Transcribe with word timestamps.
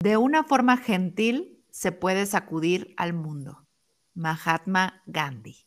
De 0.00 0.16
una 0.16 0.44
forma 0.44 0.76
gentil 0.76 1.64
se 1.70 1.92
puede 1.92 2.26
sacudir 2.26 2.94
al 2.96 3.12
mundo. 3.12 3.66
Mahatma 4.14 5.02
Gandhi. 5.06 5.66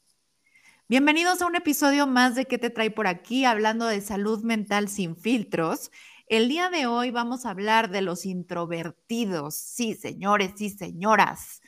Bienvenidos 0.87 1.41
a 1.41 1.47
un 1.47 1.55
episodio 1.55 2.05
más 2.07 2.35
de 2.35 2.45
¿Qué 2.45 2.57
te 2.57 2.69
trae 2.69 2.91
por 2.91 3.07
aquí? 3.07 3.45
Hablando 3.45 3.87
de 3.87 3.99
salud 4.01 4.43
mental 4.43 4.89
sin 4.89 5.15
filtros. 5.15 5.91
El 6.27 6.49
día 6.49 6.69
de 6.69 6.85
hoy 6.85 7.09
vamos 7.09 7.45
a 7.45 7.49
hablar 7.49 7.89
de 7.89 8.01
los 8.01 8.25
introvertidos. 8.25 9.55
Sí, 9.55 9.95
señores 9.95 10.61
y 10.61 10.69
señoras, 10.69 11.61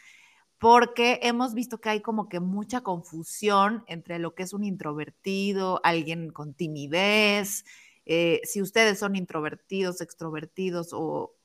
porque 0.65 1.19
hemos 1.21 1.53
visto 1.53 1.79
que 1.79 1.89
hay 1.89 2.01
como 2.01 2.27
que 2.27 2.39
mucha 2.39 2.81
confusión 2.81 3.83
entre 3.85 4.17
lo 4.17 4.33
que 4.33 4.41
es 4.41 4.51
un 4.51 4.63
introvertido, 4.63 5.79
alguien 5.83 6.31
con 6.31 6.55
timidez, 6.55 7.65
eh, 8.07 8.41
si 8.45 8.63
ustedes 8.63 8.97
son 8.97 9.15
introvertidos, 9.15 10.01
extrovertidos 10.01 10.89
o 10.91 11.35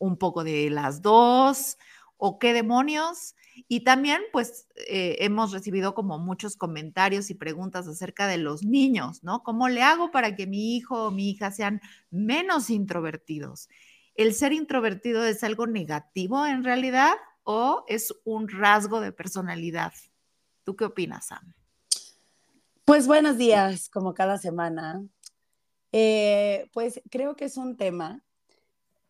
un 0.00 0.16
poco 0.16 0.42
de 0.42 0.70
las 0.70 1.02
dos 1.02 1.78
o 2.16 2.40
qué 2.40 2.52
demonios. 2.52 3.36
Y 3.68 3.84
también 3.84 4.20
pues 4.32 4.66
eh, 4.88 5.18
hemos 5.20 5.52
recibido 5.52 5.94
como 5.94 6.18
muchos 6.18 6.56
comentarios 6.56 7.30
y 7.30 7.34
preguntas 7.34 7.86
acerca 7.86 8.26
de 8.26 8.38
los 8.38 8.64
niños, 8.64 9.22
¿no? 9.22 9.44
¿Cómo 9.44 9.68
le 9.68 9.82
hago 9.82 10.10
para 10.10 10.34
que 10.34 10.48
mi 10.48 10.74
hijo 10.74 11.06
o 11.06 11.10
mi 11.12 11.30
hija 11.30 11.52
sean 11.52 11.80
menos 12.10 12.70
introvertidos? 12.70 13.68
¿El 14.16 14.34
ser 14.34 14.52
introvertido 14.52 15.24
es 15.24 15.44
algo 15.44 15.68
negativo 15.68 16.44
en 16.44 16.64
realidad 16.64 17.12
o 17.44 17.84
es 17.88 18.14
un 18.24 18.48
rasgo 18.48 19.00
de 19.00 19.12
personalidad? 19.12 19.92
¿Tú 20.64 20.76
qué 20.76 20.86
opinas, 20.86 21.26
Sam? 21.26 21.54
Pues 22.84 23.06
buenos 23.06 23.38
días, 23.38 23.88
como 23.88 24.12
cada 24.12 24.36
semana. 24.36 25.02
Eh, 25.92 26.68
pues 26.72 27.00
creo 27.10 27.36
que 27.36 27.44
es 27.44 27.56
un 27.56 27.76
tema 27.76 28.22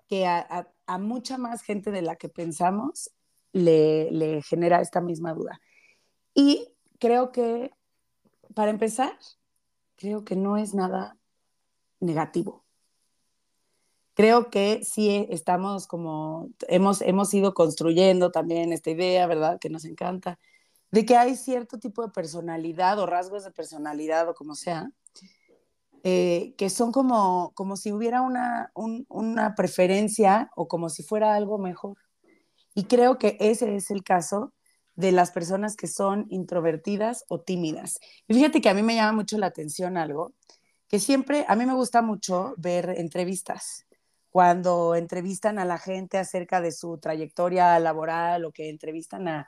que 0.07 0.27
a, 0.27 0.69
mucha 0.99 1.39
más 1.39 1.63
gente 1.63 1.91
de 1.91 2.03
la 2.03 2.17
que 2.17 2.29
pensamos 2.29 3.11
le, 3.53 4.43
genera 4.43 4.81
esta 4.81 5.01
misma 5.01 5.33
duda. 5.33 5.61
Y 6.35 6.69
creo 6.99 7.33
que, 7.33 7.71
para 8.55 8.71
empezar, 8.71 9.17
creo 9.97 10.25
que 10.25 10.37
no 10.37 10.57
es 10.57 10.75
nada 10.75 11.17
negativo. 12.01 12.64
Creo 14.15 14.49
que 14.49 14.85
sí 14.85 15.27
estamos 15.31 15.87
como, 15.87 16.49
hemos, 16.69 17.03
hemos 17.03 17.35
ido 17.35 17.53
construyendo 17.53 18.31
también 18.31 18.73
esta 18.73 18.91
idea, 18.91 19.27
¿verdad? 19.27 19.59
Que 19.61 19.71
nos 19.71 19.85
encanta, 19.85 20.39
de 20.93 21.05
que 21.05 21.17
hay 21.17 21.35
cierto 21.35 21.79
tipo 21.79 22.03
de 22.03 22.13
personalidad 22.13 23.01
o 23.01 23.07
rasgos 23.07 23.43
de 23.43 23.51
personalidad 23.51 24.29
o 24.29 24.35
como 24.35 24.55
sea, 24.55 24.89
eh, 26.05 26.55
que 26.57 26.71
son 26.71 26.93
como, 26.93 27.53
como 27.55 27.77
si 27.77 27.91
hubiera 27.91 28.23
una, 28.23 28.71
una 28.75 29.55
preferencia 29.57 30.51
o 30.55 30.69
como 30.69 30.91
si 30.91 31.03
fuera 31.03 31.35
algo 31.35 31.59
mejor. 31.59 31.97
Y 32.75 32.85
creo 32.85 33.19
que 33.19 33.37
ese 33.41 33.75
es 33.75 33.91
el 33.91 34.05
caso 34.05 34.53
de 34.95 35.13
las 35.13 35.31
personas 35.31 35.77
que 35.77 35.87
son 35.87 36.27
introvertidas 36.29 37.25
o 37.29 37.41
tímidas. 37.41 37.99
Y 38.29 38.35
fíjate 38.35 38.61
que 38.61 38.69
a 38.69 38.75
mí 38.75 38.83
me 38.83 38.95
llama 38.95 39.13
mucho 39.13 39.39
la 39.39 39.47
atención 39.47 39.97
algo, 39.97 40.35
que 40.89 41.01
siempre, 41.01 41.45
a 41.49 41.57
mí 41.57 41.67
me 41.67 41.75
gusta 41.75 42.03
mucho 42.03 42.55
ver 42.57 42.95
entrevistas, 42.97 43.87
cuando 44.35 44.97
entrevistan 44.97 45.61
a 45.61 45.65
la 45.65 45.79
gente 45.79 46.19
acerca 46.19 46.61
de 46.61 46.73
su 46.73 46.99
trayectoria 46.99 47.79
laboral 47.79 48.45
o 48.45 48.51
que 48.51 48.69
entrevistan 48.69 49.29
a, 49.29 49.47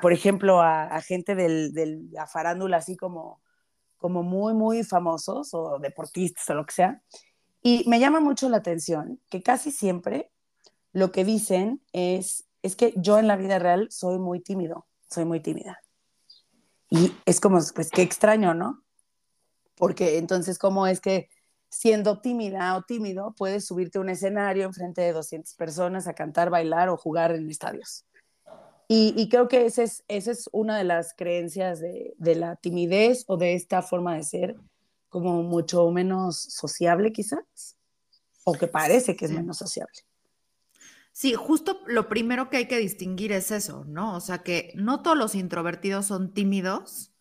por 0.00 0.14
ejemplo, 0.14 0.62
a, 0.62 0.98
gente 1.02 1.34
de 1.34 2.06
la 2.10 2.26
farándula 2.26 2.78
así 2.78 2.96
como 2.96 3.42
como 3.98 4.22
muy, 4.22 4.54
muy 4.54 4.82
famosos 4.82 5.52
o 5.52 5.78
deportistas 5.78 6.48
o 6.48 6.54
lo 6.54 6.64
que 6.64 6.72
sea. 6.72 7.02
Y 7.62 7.84
me 7.86 8.00
llama 8.00 8.18
mucho 8.18 8.48
la 8.48 8.56
atención 8.56 9.20
que 9.28 9.42
casi 9.42 9.70
siempre 9.70 10.30
lo 10.92 11.12
que 11.12 11.22
dicen 11.22 11.82
es, 11.92 12.48
es 12.62 12.76
que 12.76 12.94
yo 12.96 13.18
en 13.18 13.26
la 13.28 13.36
vida 13.36 13.58
real 13.58 13.88
soy 13.90 14.18
muy 14.18 14.40
tímido, 14.40 14.86
soy 15.10 15.26
muy 15.26 15.40
tímida. 15.40 15.82
Y 16.88 17.12
es 17.26 17.40
como, 17.40 17.58
pues 17.74 17.90
qué 17.90 18.00
extraño, 18.00 18.54
¿no? 18.54 18.82
Porque 19.74 20.16
entonces, 20.16 20.58
¿cómo 20.58 20.86
es 20.86 21.02
que 21.02 21.28
siendo 21.70 22.20
tímida 22.20 22.76
o 22.76 22.82
tímido 22.82 23.34
puedes 23.36 23.66
subirte 23.66 23.98
a 23.98 24.00
un 24.00 24.08
escenario 24.08 24.64
en 24.64 24.74
frente 24.74 25.02
de 25.02 25.12
200 25.12 25.54
personas 25.54 26.06
a 26.06 26.14
cantar, 26.14 26.50
bailar 26.50 26.88
o 26.88 26.96
jugar 26.96 27.32
en 27.32 27.48
estadios? 27.48 28.04
Y, 28.90 29.28
creo 29.28 29.48
que 29.48 29.66
esa 29.66 29.82
es, 29.82 30.02
esa 30.08 30.30
es 30.30 30.48
una 30.50 30.78
de 30.78 30.84
las 30.84 31.12
creencias 31.14 31.78
de, 31.78 32.14
de, 32.16 32.34
la 32.34 32.56
timidez 32.56 33.24
o 33.26 33.36
de 33.36 33.52
esta 33.52 33.82
forma 33.82 34.16
de 34.16 34.22
ser 34.22 34.56
como 35.10 35.42
mucho 35.42 35.90
menos 35.90 36.38
sociable 36.38 37.12
quizás, 37.12 37.76
o 38.44 38.54
que 38.54 38.66
parece 38.66 39.14
que 39.14 39.26
es 39.26 39.30
menos 39.30 39.58
sociable. 39.58 39.98
Sí, 41.12 41.34
justo 41.34 41.80
lo 41.86 42.08
primero 42.08 42.48
que 42.48 42.58
hay 42.58 42.68
que 42.68 42.78
distinguir 42.78 43.32
es 43.32 43.50
eso, 43.50 43.84
¿no? 43.84 44.16
O 44.16 44.20
sea, 44.20 44.38
que 44.44 44.72
no 44.76 45.02
todos 45.02 45.18
los 45.18 45.34
introvertidos 45.34 46.06
son 46.06 46.32
tímidos 46.32 47.12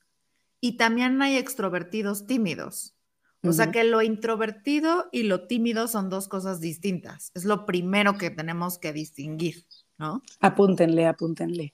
y 0.61 0.77
también 0.77 1.21
hay 1.21 1.35
extrovertidos 1.35 2.27
tímidos. 2.27 2.96
O 3.43 3.53
sea, 3.53 3.71
que 3.71 3.83
lo 3.83 4.01
introvertido 4.01 5.07
y 5.11 5.23
lo 5.23 5.47
tímido 5.47 5.87
son 5.87 6.09
dos 6.09 6.27
cosas 6.27 6.59
distintas. 6.59 7.31
Es 7.33 7.45
lo 7.45 7.65
primero 7.65 8.17
que 8.17 8.29
tenemos 8.29 8.77
que 8.77 8.91
distinguir. 8.91 9.65
¿no? 9.97 10.21
Apúntenle, 10.39 11.07
apúntenle. 11.07 11.73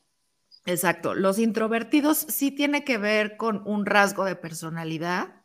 Exacto. 0.65 1.13
Los 1.13 1.39
introvertidos 1.39 2.17
sí 2.17 2.51
tiene 2.51 2.83
que 2.83 2.97
ver 2.97 3.37
con 3.37 3.61
un 3.65 3.85
rasgo 3.85 4.23
de 4.25 4.35
personalidad 4.35 5.43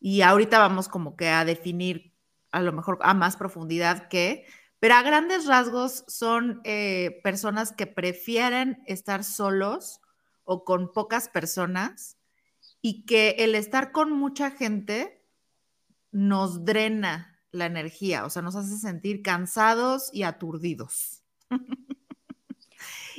y 0.00 0.20
ahorita 0.20 0.58
vamos 0.58 0.88
como 0.88 1.16
que 1.16 1.28
a 1.28 1.44
definir 1.44 2.12
a 2.50 2.60
lo 2.60 2.72
mejor 2.72 2.98
a 3.00 3.14
más 3.14 3.36
profundidad 3.36 4.08
qué, 4.08 4.44
pero 4.78 4.94
a 4.94 5.02
grandes 5.02 5.46
rasgos 5.46 6.04
son 6.08 6.60
eh, 6.64 7.20
personas 7.24 7.72
que 7.72 7.86
prefieren 7.86 8.82
estar 8.86 9.24
solos 9.24 10.00
o 10.44 10.64
con 10.64 10.92
pocas 10.92 11.28
personas 11.28 12.18
y 12.82 13.06
que 13.06 13.36
el 13.38 13.54
estar 13.54 13.92
con 13.92 14.12
mucha 14.12 14.50
gente 14.50 15.23
nos 16.14 16.64
drena 16.64 17.40
la 17.50 17.66
energía, 17.66 18.24
o 18.24 18.30
sea, 18.30 18.40
nos 18.40 18.54
hace 18.54 18.78
sentir 18.78 19.20
cansados 19.20 20.10
y 20.12 20.22
aturdidos. 20.22 21.24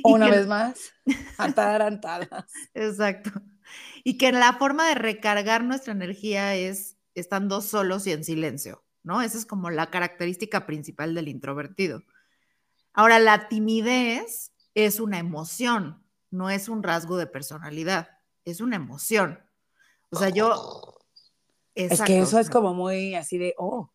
Una 0.02 0.30
vez 0.30 0.46
más, 0.46 0.92
atarantadas. 1.38 2.50
Exacto. 2.72 3.30
Y 4.02 4.16
que 4.16 4.32
la 4.32 4.54
forma 4.54 4.88
de 4.88 4.94
recargar 4.94 5.62
nuestra 5.62 5.92
energía 5.92 6.54
es 6.54 6.96
estando 7.14 7.60
solos 7.60 8.06
y 8.06 8.12
en 8.12 8.24
silencio, 8.24 8.82
¿no? 9.02 9.20
Esa 9.20 9.36
es 9.36 9.44
como 9.44 9.68
la 9.68 9.90
característica 9.90 10.64
principal 10.64 11.14
del 11.14 11.28
introvertido. 11.28 12.02
Ahora, 12.94 13.18
la 13.18 13.48
timidez 13.48 14.52
es 14.74 15.00
una 15.00 15.18
emoción, 15.18 16.02
no 16.30 16.48
es 16.48 16.70
un 16.70 16.82
rasgo 16.82 17.18
de 17.18 17.26
personalidad, 17.26 18.08
es 18.46 18.62
una 18.62 18.76
emoción. 18.76 19.38
O 20.08 20.18
sea, 20.18 20.30
yo... 20.30 20.95
Es 21.76 22.00
que 22.00 22.18
eso 22.18 22.38
es 22.40 22.48
como 22.48 22.74
muy 22.74 23.14
así 23.14 23.36
de, 23.36 23.54
oh, 23.58 23.92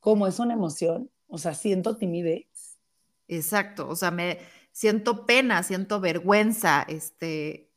¿cómo 0.00 0.26
es 0.26 0.38
una 0.38 0.52
emoción? 0.52 1.10
O 1.26 1.38
sea, 1.38 1.54
siento 1.54 1.96
timidez. 1.96 2.78
Exacto, 3.26 3.88
o 3.88 3.96
sea, 3.96 4.10
me, 4.10 4.38
siento 4.70 5.24
pena, 5.24 5.62
siento 5.62 5.98
vergüenza, 5.98 6.82
este, 6.82 7.72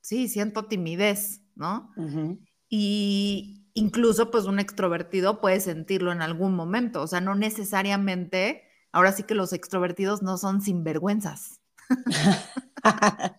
sí, 0.00 0.28
siento 0.28 0.66
timidez, 0.66 1.42
¿no? 1.56 1.92
Y 2.68 3.66
incluso 3.74 4.30
pues 4.30 4.44
un 4.44 4.60
extrovertido 4.60 5.40
puede 5.40 5.58
sentirlo 5.58 6.12
en 6.12 6.22
algún 6.22 6.54
momento, 6.54 7.02
o 7.02 7.06
sea, 7.08 7.20
no 7.20 7.34
necesariamente, 7.34 8.62
ahora 8.92 9.10
sí 9.10 9.24
que 9.24 9.34
los 9.34 9.52
extrovertidos 9.52 10.22
no 10.22 10.38
son 10.38 10.60
sinvergüenzas. 10.60 11.60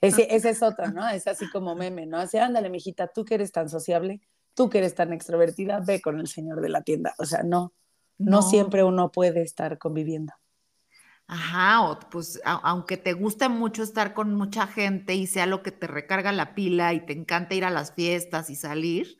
ese, 0.00 0.34
ese 0.34 0.50
es 0.50 0.62
otro, 0.62 0.90
¿no? 0.90 1.06
Es 1.08 1.26
así 1.26 1.50
como 1.50 1.74
meme, 1.74 2.06
¿no? 2.06 2.16
Así, 2.16 2.38
ándale, 2.38 2.70
mijita, 2.70 3.08
tú 3.08 3.26
que 3.26 3.34
eres 3.34 3.52
tan 3.52 3.68
sociable, 3.68 4.22
tú 4.54 4.70
que 4.70 4.78
eres 4.78 4.94
tan 4.94 5.12
extrovertida, 5.12 5.80
ve 5.80 6.00
con 6.00 6.20
el 6.20 6.26
señor 6.26 6.60
de 6.60 6.68
la 6.68 6.82
tienda. 6.82 7.14
O 7.18 7.26
sea, 7.26 7.42
no, 7.42 7.72
no 8.18 8.42
siempre 8.42 8.84
uno 8.84 9.10
puede 9.12 9.42
estar 9.42 9.78
conviviendo. 9.78 10.32
Ajá, 11.26 11.82
o 11.82 11.98
pues 12.10 12.40
aunque 12.44 12.98
te 12.98 13.14
guste 13.14 13.48
mucho 13.48 13.82
estar 13.82 14.12
con 14.12 14.34
mucha 14.34 14.66
gente 14.66 15.14
y 15.14 15.26
sea 15.26 15.46
lo 15.46 15.62
que 15.62 15.72
te 15.72 15.86
recarga 15.86 16.32
la 16.32 16.54
pila 16.54 16.92
y 16.92 17.00
te 17.06 17.14
encanta 17.14 17.54
ir 17.54 17.64
a 17.64 17.70
las 17.70 17.94
fiestas 17.94 18.50
y 18.50 18.56
salir, 18.56 19.16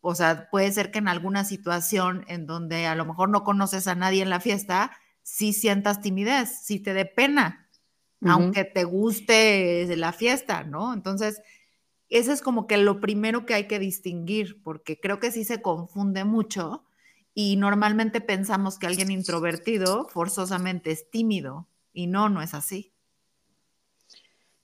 o 0.00 0.14
sea, 0.14 0.48
puede 0.50 0.72
ser 0.72 0.90
que 0.90 1.00
en 1.00 1.08
alguna 1.08 1.44
situación 1.44 2.24
en 2.28 2.46
donde 2.46 2.86
a 2.86 2.94
lo 2.94 3.04
mejor 3.04 3.28
no 3.28 3.44
conoces 3.44 3.88
a 3.88 3.94
nadie 3.94 4.22
en 4.22 4.30
la 4.30 4.40
fiesta, 4.40 4.92
sí 5.22 5.52
sientas 5.52 6.00
timidez, 6.00 6.60
sí 6.62 6.80
te 6.80 6.94
dé 6.94 7.04
pena, 7.04 7.68
aunque 8.22 8.64
te 8.64 8.84
guste 8.84 9.86
la 9.96 10.12
fiesta, 10.12 10.64
¿no? 10.64 10.94
Entonces, 10.94 11.42
ese 12.08 12.32
es 12.32 12.42
como 12.42 12.66
que 12.66 12.76
lo 12.76 13.00
primero 13.00 13.46
que 13.46 13.54
hay 13.54 13.66
que 13.66 13.78
distinguir, 13.78 14.62
porque 14.62 14.98
creo 14.98 15.20
que 15.20 15.32
sí 15.32 15.44
se 15.44 15.60
confunde 15.60 16.24
mucho 16.24 16.84
y 17.34 17.56
normalmente 17.56 18.20
pensamos 18.20 18.78
que 18.78 18.86
alguien 18.86 19.10
introvertido 19.10 20.08
forzosamente 20.08 20.90
es 20.90 21.10
tímido 21.10 21.68
y 21.92 22.06
no, 22.06 22.28
no 22.28 22.42
es 22.42 22.54
así. 22.54 22.92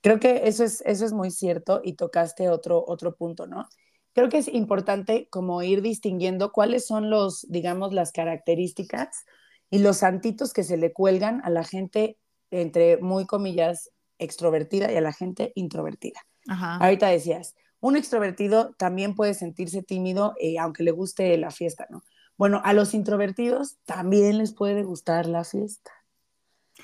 Creo 0.00 0.20
que 0.20 0.48
eso 0.48 0.64
es, 0.64 0.82
eso 0.86 1.04
es 1.04 1.12
muy 1.12 1.30
cierto 1.30 1.80
y 1.82 1.94
tocaste 1.94 2.48
otro, 2.48 2.84
otro 2.86 3.16
punto, 3.16 3.46
¿no? 3.46 3.68
creo 4.14 4.28
que 4.28 4.38
es 4.38 4.48
importante 4.48 5.28
como 5.28 5.62
ir 5.62 5.82
distinguiendo 5.82 6.52
cuáles 6.52 6.86
son 6.86 7.10
los, 7.10 7.46
digamos, 7.50 7.92
las 7.92 8.12
características 8.12 9.24
y 9.70 9.80
los 9.80 9.98
santitos 9.98 10.52
que 10.52 10.62
se 10.62 10.76
le 10.76 10.92
cuelgan 10.92 11.42
a 11.44 11.50
la 11.50 11.64
gente, 11.64 12.16
entre 12.50 12.98
muy 12.98 13.26
comillas, 13.26 13.90
extrovertida 14.18 14.90
y 14.92 14.96
a 14.96 15.00
la 15.00 15.12
gente 15.12 15.52
introvertida. 15.56 16.20
Ahorita 16.48 17.08
decías, 17.08 17.54
un 17.80 17.96
extrovertido 17.96 18.74
también 18.78 19.14
puede 19.14 19.34
sentirse 19.34 19.82
tímido 19.82 20.34
eh, 20.40 20.58
aunque 20.58 20.82
le 20.82 20.90
guste 20.90 21.36
la 21.36 21.50
fiesta, 21.50 21.86
¿no? 21.90 22.02
Bueno, 22.36 22.60
a 22.64 22.72
los 22.72 22.94
introvertidos 22.94 23.76
también 23.84 24.38
les 24.38 24.52
puede 24.52 24.82
gustar 24.82 25.26
la 25.26 25.44
fiesta. 25.44 25.92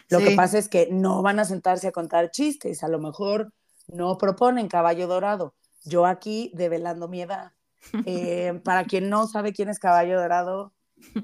Lo 0.08 0.18
que 0.18 0.36
pasa 0.36 0.58
es 0.58 0.68
que 0.68 0.88
no 0.90 1.22
van 1.22 1.40
a 1.40 1.44
sentarse 1.44 1.88
a 1.88 1.92
contar 1.92 2.30
chistes, 2.30 2.84
a 2.84 2.88
lo 2.88 2.98
mejor 2.98 3.52
no 3.88 4.16
proponen 4.18 4.68
caballo 4.68 5.06
dorado. 5.06 5.54
Yo 5.84 6.06
aquí 6.06 6.52
develando 6.54 7.08
mi 7.08 7.22
edad. 7.22 7.52
Eh, 8.04 8.60
para 8.62 8.84
quien 8.84 9.08
no 9.08 9.26
sabe 9.26 9.54
quién 9.54 9.70
es 9.70 9.78
caballo 9.78 10.20
dorado, 10.20 10.74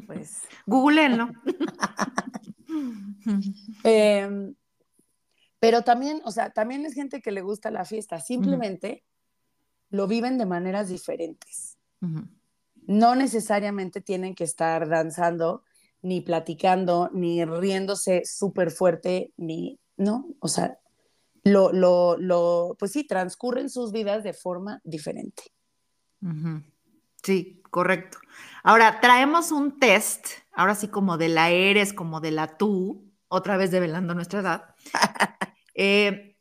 pues... 0.06 0.41
Googleenlo. 0.65 1.29
eh, 3.85 4.55
pero 5.58 5.82
también, 5.82 6.20
o 6.25 6.31
sea, 6.31 6.50
también 6.50 6.85
es 6.85 6.94
gente 6.94 7.23
que 7.23 7.32
le 7.32 7.43
gusta 7.43 7.70
la 7.70 7.85
fiesta, 7.85 8.20
simplemente 8.20 9.05
lo 9.91 10.06
viven 10.06 10.38
de 10.38 10.47
maneras 10.47 10.88
diferentes. 10.88 11.79
No 12.87 13.14
necesariamente 13.14 14.00
tienen 14.00 14.35
que 14.35 14.44
estar 14.44 14.88
danzando, 14.88 15.64
ni 16.03 16.20
platicando, 16.20 17.11
ni 17.12 17.44
riéndose 17.44 18.23
súper 18.25 18.70
fuerte, 18.70 19.32
ni, 19.37 19.81
¿no? 19.97 20.29
O 20.38 20.49
sea, 20.49 20.79
lo, 21.43 21.73
lo, 21.73 22.17
lo, 22.19 22.76
pues 22.79 22.93
sí, 22.93 23.05
transcurren 23.05 23.70
sus 23.70 23.93
vidas 23.93 24.23
de 24.23 24.32
forma 24.32 24.81
diferente. 24.85 25.44
Sí, 27.23 27.62
correcto. 27.70 28.19
Ahora, 28.62 29.00
traemos 29.00 29.53
un 29.53 29.79
test, 29.79 30.26
ahora 30.53 30.75
sí 30.75 30.88
como 30.88 31.19
de 31.19 31.29
la 31.29 31.50
eres, 31.50 31.93
como 31.93 32.20
de 32.20 32.31
la 32.31 32.56
tú, 32.56 33.05
otra 33.29 33.56
vez 33.56 33.70
develando 33.70 34.14
nuestra 34.14 34.41
edad. 34.41 34.75
Eh, 35.76 36.37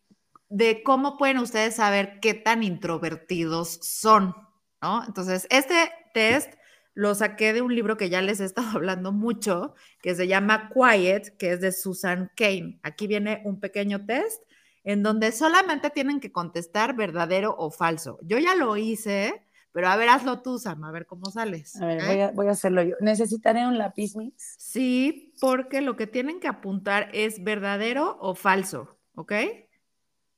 de 0.49 0.83
cómo 0.83 1.17
pueden 1.17 1.39
ustedes 1.39 1.75
saber 1.75 2.19
qué 2.21 2.33
tan 2.33 2.63
introvertidos 2.63 3.79
son, 3.81 4.35
¿no? 4.81 5.03
Entonces, 5.05 5.47
este 5.49 5.91
test 6.13 6.53
lo 6.93 7.13
saqué 7.13 7.51
de 7.51 7.61
un 7.61 7.75
libro 7.75 7.97
que 7.97 8.09
ya 8.09 8.21
les 8.21 8.39
he 8.39 8.45
estado 8.45 8.69
hablando 8.75 9.11
mucho, 9.11 9.75
que 10.01 10.15
se 10.15 10.27
llama 10.27 10.71
Quiet, 10.73 11.37
que 11.37 11.51
es 11.51 11.61
de 11.61 11.71
Susan 11.71 12.31
Kane. 12.35 12.79
Aquí 12.83 13.05
viene 13.05 13.41
un 13.45 13.59
pequeño 13.59 14.05
test 14.05 14.41
en 14.83 15.03
donde 15.03 15.31
solamente 15.31 15.89
tienen 15.89 16.19
que 16.19 16.31
contestar 16.31 16.95
verdadero 16.95 17.55
o 17.57 17.71
falso. 17.71 18.19
Yo 18.21 18.37
ya 18.37 18.55
lo 18.55 18.77
hice, 18.77 19.43
pero 19.71 19.89
a 19.89 19.97
ver, 19.97 20.09
hazlo 20.09 20.41
tú, 20.41 20.59
Sam, 20.59 20.83
a 20.83 20.91
ver 20.91 21.07
cómo 21.07 21.31
sales. 21.31 21.75
A 21.81 21.87
ver, 21.87 22.31
voy, 22.33 22.47
a, 22.47 22.51
hacerlo 22.51 22.83
yo. 22.83 22.95
¿Necesitaré 23.01 23.67
un 23.67 23.77
lápiz, 23.77 24.15
Mix? 24.15 24.55
Sí, 24.57 25.33
porque 25.41 25.81
lo 25.81 25.97
que 25.97 26.07
tienen 26.07 26.39
que 26.39 26.47
apuntar 26.47 27.09
es 27.13 27.43
verdadero 27.43 28.17
o 28.21 28.35
falso. 28.35 28.94
¿Ok? 29.15 29.33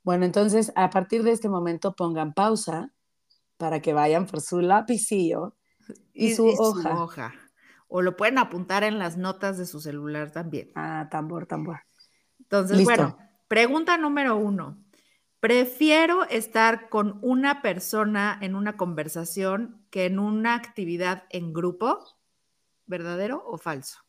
Bueno, 0.04 0.26
entonces 0.26 0.72
a 0.76 0.90
partir 0.90 1.24
de 1.24 1.32
este 1.32 1.50
momento 1.50 1.94
pongan 1.94 2.34
pausa 2.34 2.94
para 3.58 3.82
que 3.82 3.94
vayan 3.94 4.26
por 4.26 4.42
su 4.42 4.62
lapicillo 4.62 5.56
y, 6.14 6.34
su, 6.34 6.48
hoja. 6.48 7.34
O 7.88 8.02
lo 8.02 8.16
pueden 8.16 8.38
apuntar 8.38 8.84
en 8.84 9.00
las 9.00 9.18
notas 9.18 9.58
de 9.58 9.66
su 9.66 9.80
celular 9.80 10.32
también. 10.32 10.72
Ah, 10.76 11.08
tambor, 11.12 11.46
tambor. 11.46 11.80
Entonces, 12.40 12.84
bueno, 12.84 13.18
pregunta 13.48 13.98
número 13.98 14.38
uno. 14.38 14.78
Prefiero 15.40 16.24
estar 16.24 16.90
con 16.90 17.20
una 17.22 17.62
persona 17.62 18.38
en 18.42 18.56
una 18.56 18.76
conversación 18.76 19.86
que 19.90 20.06
en 20.06 20.20
una 20.20 20.56
actividad 20.56 21.26
en 21.30 21.54
grupo. 21.54 22.00
¿Verdadero 22.86 23.44
o 23.46 23.58
falso? 23.58 24.07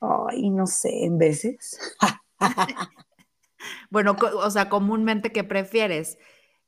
Ay, 0.00 0.50
no 0.50 0.66
sé, 0.66 1.04
en 1.04 1.18
veces. 1.18 1.78
bueno, 3.90 4.16
o 4.20 4.50
sea, 4.50 4.68
comúnmente, 4.68 5.32
¿qué 5.32 5.44
prefieres? 5.44 6.18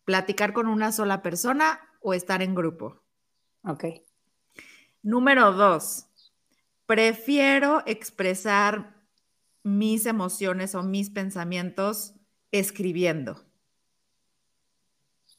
¿Platicar 0.04 0.52
con 0.52 0.66
una 0.66 0.92
sola 0.92 1.22
persona 1.22 1.80
o 2.00 2.14
estar 2.14 2.42
en 2.42 2.54
grupo? 2.54 3.02
Ok. 3.64 3.84
Número 5.02 5.52
dos, 5.52 6.06
prefiero 6.86 7.82
expresar 7.86 9.00
mis 9.62 10.06
emociones 10.06 10.74
o 10.74 10.82
mis 10.82 11.10
pensamientos 11.10 12.14
escribiendo. 12.50 13.44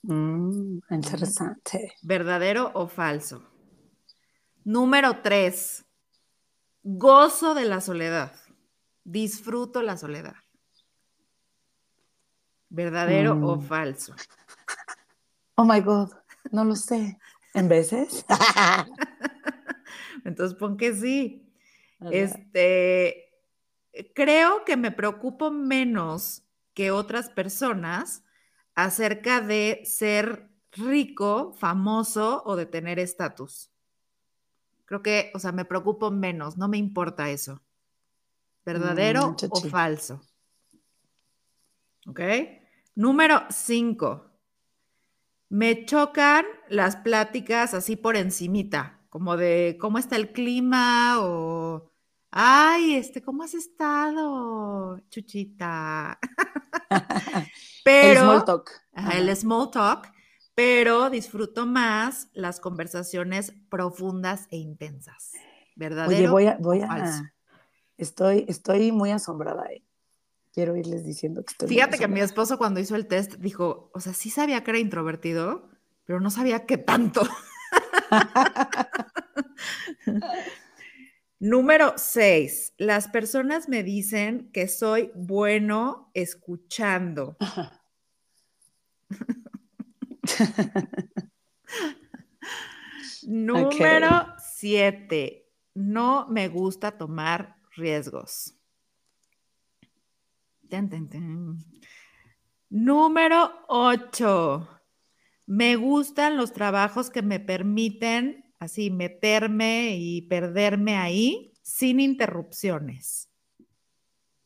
Mm, 0.04 0.80
interesante. 0.90 1.94
¿Verdadero 2.02 2.72
o 2.74 2.88
falso? 2.88 3.44
Número 4.64 5.22
tres, 5.22 5.86
Gozo 6.83 7.54
de 7.54 7.66
la 7.66 7.81
soledad. 7.81 8.33
Disfruto 9.04 9.81
la 9.81 9.98
soledad. 9.98 10.36
¿Verdadero 12.69 13.33
o 13.33 13.57
mm. 13.57 13.62
falso? 13.62 14.16
Oh 15.56 15.66
my 15.66 15.81
God, 15.81 16.12
no 16.51 16.63
lo 16.63 16.75
sé. 16.75 17.19
¿En 17.54 17.68
veces? 17.68 18.25
Entonces 20.25 20.57
pon 20.57 20.78
que 20.78 20.94
sí. 20.94 21.54
Este, 22.10 23.30
creo 24.16 24.63
que 24.66 24.77
me 24.77 24.92
preocupo 24.92 25.51
menos 25.51 26.44
que 26.74 26.92
otras 26.92 27.30
personas 27.30 28.24
acerca 28.74 29.42
de 29.42 29.81
ser 29.86 30.50
rico, 30.72 31.54
famoso 31.54 32.42
o 32.45 32.56
de 32.56 32.66
tener 32.66 32.98
estatus. 32.98 33.71
Creo 34.92 35.02
que, 35.02 35.32
o 35.34 35.40
sea, 35.40 35.54
me 35.54 35.64
preocupo 35.64 36.12
menos, 36.12 36.58
no 36.58 36.68
me 36.68 36.78
importa 36.78 37.30
eso. 37.30 37.62
¿Verdadero 38.66 39.30
mm, 39.30 39.36
o 39.50 39.62
falso? 39.70 40.22
¿Ok? 42.08 42.20
Número 42.96 43.42
cinco. 43.50 44.30
Me 45.48 45.86
chocan 45.86 46.46
las 46.68 46.98
pláticas 46.98 47.74
así 47.74 47.96
por 47.96 48.18
encimita, 48.18 49.00
como 49.08 49.38
de 49.38 49.78
cómo 49.80 49.98
está 49.98 50.18
el 50.18 50.34
clima 50.34 51.22
o, 51.22 51.90
ay, 52.30 52.96
este, 52.96 53.22
¿cómo 53.22 53.44
has 53.44 53.54
estado, 53.54 55.00
chuchita? 55.08 56.20
Pero, 57.86 58.10
el 58.10 58.18
small 58.18 58.44
talk. 58.44 58.72
el 59.14 59.36
small 59.38 59.72
talk 59.72 60.12
pero 60.56 61.09
disfruto 61.09 61.65
más 61.65 62.30
las 62.33 62.59
conversaciones 62.59 63.53
profundas 63.69 64.48
e 64.51 64.57
intensas. 64.57 65.31
¿Verdadero? 65.75 66.15
Oye, 66.15 66.27
voy 66.27 66.46
a, 66.46 66.58
voy 66.60 66.81
a, 66.81 67.34
estoy, 67.98 68.46
estoy 68.48 68.91
muy 68.91 69.12
asombrada. 69.12 69.65
¿eh? 69.72 69.84
Quiero 70.53 70.75
irles 70.75 71.05
diciendo 71.05 71.43
que 71.43 71.51
estoy. 71.51 71.70
Fíjate 71.70 71.98
que 71.98 72.08
mi 72.08 72.20
esposo 72.20 72.58
cuando 72.58 72.79
hizo 72.79 72.96
el 72.96 73.08
test 73.08 73.36
dijo, 73.36 73.89
o 73.93 74.00
sea, 74.00 74.13
sí 74.13 74.29
sabía 74.29 74.63
que 74.63 74.72
era 74.72 74.79
introvertido, 74.79 75.70
pero 76.05 76.20
no 76.20 76.29
sabía 76.29 76.65
qué 76.65 76.77
tanto. 76.77 77.22
Número 81.39 81.93
seis, 81.96 82.74
las 82.77 83.08
personas 83.08 83.67
me 83.67 83.81
dicen 83.81 84.51
que 84.51 84.67
soy 84.67 85.12
bueno 85.15 86.12
escuchando. 86.13 87.38
Número 93.27 94.27
siete, 94.38 95.50
no 95.74 96.27
me 96.27 96.48
gusta 96.48 96.98
tomar 96.98 97.57
riesgos. 97.75 98.55
Número 102.69 103.51
ocho, 103.67 104.67
me 105.45 105.75
gustan 105.75 106.38
los 106.38 106.53
trabajos 106.53 107.10
que 107.10 107.21
me 107.21 107.39
permiten 107.39 108.45
así 108.60 108.89
meterme 108.89 109.98
y 109.98 110.21
perderme 110.21 110.95
ahí 110.95 111.53
sin 111.62 112.00
interrupciones. 112.00 113.29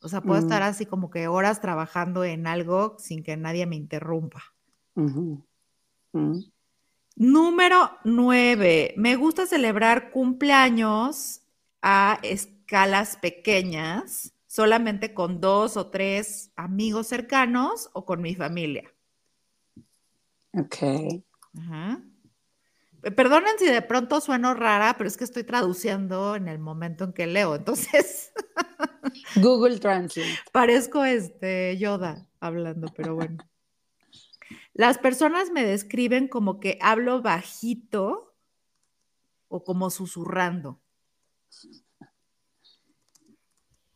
O 0.02 0.10
sea, 0.10 0.22
puedo 0.22 0.40
estar 0.40 0.62
mm. 0.62 0.66
así 0.66 0.86
como 0.86 1.10
que 1.10 1.28
horas 1.28 1.62
trabajando 1.62 2.24
en 2.24 2.48
algo 2.48 2.96
sin 3.00 3.24
que 3.24 3.38
nadie 3.38 3.66
me 3.66 3.76
interrumpa. 3.76 4.44
Número 7.16 7.92
nueve, 8.04 8.94
me 8.98 9.16
gusta 9.16 9.46
celebrar 9.46 10.12
cumpleaños 10.12 11.42
a 11.82 12.20
escalas 12.24 13.18
pequeñas, 13.18 14.34
solamente 14.48 15.14
con 15.14 15.40
dos 15.40 15.78
o 15.78 15.88
tres 15.88 16.52
amigos 16.56 17.08
cercanos 17.08 17.90
o 17.94 18.06
con 18.06 18.22
mi 18.22 18.36
familia. 18.36 18.92
Ok. 20.54 20.78
Perdonen 23.16 23.60
si 23.60 23.68
de 23.68 23.82
pronto 23.82 24.20
sueno 24.20 24.54
rara, 24.54 24.96
pero 24.98 25.08
es 25.08 25.16
que 25.16 25.26
estoy 25.26 25.44
traduciendo 25.44 26.36
en 26.36 26.48
el 26.48 26.60
momento 26.60 27.04
en 27.04 27.14
que 27.14 27.28
leo, 27.28 27.56
entonces. 27.56 28.34
Google 29.36 29.80
Translate. 29.80 30.40
Parezco 30.52 31.06
este 31.06 31.78
Yoda 31.78 32.28
hablando, 32.40 32.88
pero 32.96 33.16
bueno. 33.16 33.38
Las 34.76 34.98
personas 34.98 35.52
me 35.52 35.64
describen 35.64 36.28
como 36.28 36.60
que 36.60 36.78
hablo 36.82 37.22
bajito 37.22 38.36
o 39.48 39.64
como 39.64 39.90
susurrando. 39.90 40.82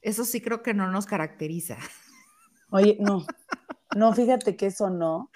Eso 0.02 0.24
sí 0.24 0.40
creo 0.40 0.64
que 0.64 0.74
no 0.74 0.90
nos 0.90 1.06
caracteriza. 1.06 1.78
Oye, 2.70 2.96
no, 2.98 3.26
no, 3.98 4.14
fíjate 4.14 4.56
que 4.56 4.68
eso 4.68 4.90
no, 4.90 5.32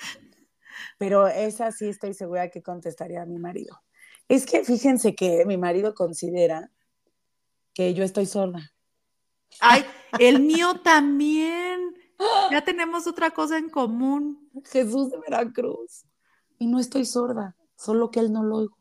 pero 0.97 1.27
esa 1.27 1.73
sí 1.73 1.89
estoy 1.89 2.13
segura 2.13 2.49
que 2.49 2.63
contestaría 2.63 3.21
a 3.21 3.25
mi 3.25 3.37
marido. 3.37 3.83
Es 4.29 4.45
que 4.45 4.63
fíjense 4.63 5.13
que 5.13 5.45
mi 5.45 5.57
marido 5.57 5.93
considera 5.93 6.71
que 7.73 7.93
yo 7.93 8.05
estoy 8.05 8.27
sorda. 8.27 8.71
Ay, 9.59 9.83
el 10.19 10.39
mío 10.39 10.79
también. 10.81 12.02
Ya 12.51 12.63
tenemos 12.63 13.07
otra 13.07 13.31
cosa 13.31 13.57
en 13.57 13.69
común. 13.69 14.49
Jesús 14.65 15.09
de 15.09 15.19
Veracruz. 15.19 16.05
Y 16.59 16.67
no 16.67 16.79
estoy 16.79 17.05
sorda, 17.05 17.55
solo 17.75 18.11
que 18.11 18.19
él 18.19 18.31
no 18.31 18.43
lo 18.43 18.57
oigo. 18.57 18.77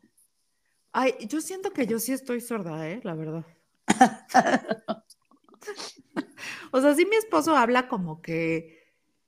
Ay, 0.91 1.15
yo 1.27 1.41
siento 1.41 1.71
que 1.71 1.87
yo 1.87 1.99
sí 1.99 2.13
estoy 2.13 2.39
sorda, 2.39 2.87
¿eh? 2.87 3.01
La 3.03 3.15
verdad. 3.15 3.45
o 6.71 6.81
sea, 6.81 6.93
sí 6.95 7.05
mi 7.05 7.15
esposo 7.15 7.57
habla 7.57 7.87
como 7.87 8.21
que, 8.21 8.77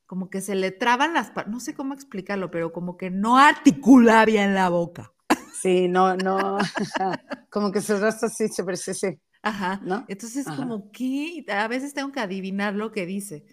como 0.06 0.30
que 0.30 0.42
se 0.42 0.56
le 0.56 0.72
traban 0.72 1.14
las, 1.14 1.32
no 1.48 1.60
sé 1.60 1.74
cómo 1.74 1.94
explicarlo, 1.94 2.52
pero 2.52 2.72
como 2.72 2.98
que 2.98 3.10
no 3.10 3.38
articula 3.38 4.24
bien 4.26 4.54
la 4.54 4.70
boca. 4.70 5.12
Sí, 5.60 5.88
no, 5.88 6.16
no, 6.16 6.58
como 7.50 7.72
que 7.72 7.82
se 7.82 8.00
rasta 8.00 8.28
así, 8.28 8.48
se 8.48 8.94
sí. 8.94 9.20
Ajá, 9.42 9.80
¿no? 9.84 10.06
Entonces, 10.08 10.46
como 10.46 10.92
que 10.92 11.46
a 11.48 11.68
veces 11.68 11.94
tengo 11.94 12.12
que 12.12 12.20
adivinar 12.20 12.74
lo 12.74 12.92
que 12.92 13.06
dice. 13.06 13.46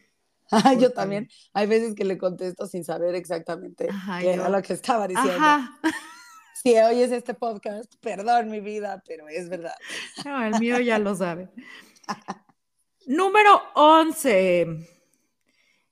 yo 0.78 0.92
también, 0.92 1.28
hay 1.52 1.66
veces 1.66 1.94
que 1.94 2.04
le 2.04 2.18
contesto 2.18 2.66
sin 2.66 2.84
saber 2.84 3.14
exactamente 3.14 3.88
qué 4.20 4.32
era 4.32 4.48
lo 4.48 4.62
que 4.62 4.74
estaba 4.74 5.08
diciendo. 5.08 5.32
Ajá. 5.36 5.78
Si 6.54 6.78
oyes 6.78 7.10
este 7.10 7.34
podcast, 7.34 7.92
perdón 8.00 8.48
mi 8.48 8.60
vida, 8.60 9.02
pero 9.04 9.26
es 9.26 9.48
verdad. 9.48 9.74
No, 10.24 10.44
el 10.44 10.60
mío 10.60 10.78
ya 10.78 10.96
lo 11.00 11.12
sabe. 11.16 11.48
Número 13.06 13.60
11. 13.74 14.88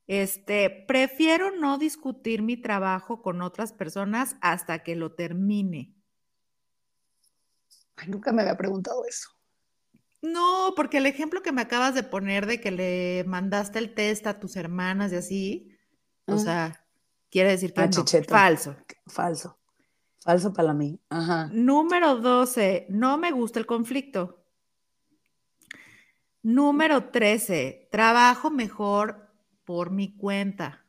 Este, 0.07 0.71
prefiero 0.87 1.51
no 1.51 1.77
discutir 1.77 2.43
mi 2.43 2.57
trabajo 2.57 3.21
con 3.21 3.43
otras 3.43 3.73
personas 3.73 4.37
hasta 4.41 4.85
que 4.85 4.95
lo 4.95 5.13
termine. 5.13 5.93
Ay, 7.97 8.09
nunca 8.09 8.31
me 8.31 8.43
había 8.43 8.57
preguntado 8.57 9.05
eso. 9.07 9.29
No, 10.23 10.75
porque 10.77 10.99
el 10.99 11.07
ejemplo 11.07 11.43
que 11.43 11.53
me 11.53 11.63
acabas 11.63 11.95
de 11.95 12.03
poner 12.03 12.47
de 12.47 12.61
que 12.61 12.71
le 12.71 13.25
mandaste 13.27 13.79
el 13.79 13.95
test 13.95 14.27
a 14.27 14.39
tus 14.39 14.57
hermanas 14.57 15.13
y 15.13 15.17
así, 15.17 15.79
o 16.27 16.39
sea, 16.39 16.85
quiere 17.31 17.51
decir 17.51 17.73
que 17.73 17.81
ah, 17.81 17.87
no. 17.87 18.05
Falso. 18.29 18.77
Falso. 19.07 19.59
Falso 20.19 20.53
para 20.53 20.75
mí. 20.75 21.01
Ajá. 21.09 21.49
Número 21.53 22.17
12, 22.17 22.87
no 22.91 23.17
me 23.17 23.31
gusta 23.31 23.59
el 23.59 23.67
conflicto. 23.67 24.45
Número 26.43 27.11
13, 27.11 27.89
trabajo 27.91 28.51
mejor 28.51 29.31
por 29.65 29.91
mi 29.91 30.17
cuenta 30.17 30.85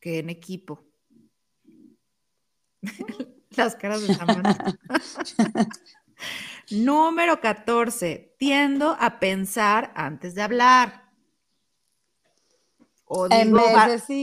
que 0.00 0.18
en 0.18 0.30
equipo. 0.30 0.84
Las 3.56 3.76
caras 3.76 4.06
de 4.06 4.14
Samantha. 4.14 4.78
Número 6.70 7.40
14, 7.40 8.34
tiendo 8.38 8.96
a 8.98 9.18
pensar 9.20 9.92
antes 9.94 10.34
de 10.34 10.42
hablar. 10.42 11.04
O 13.06 13.28
digo, 13.28 13.60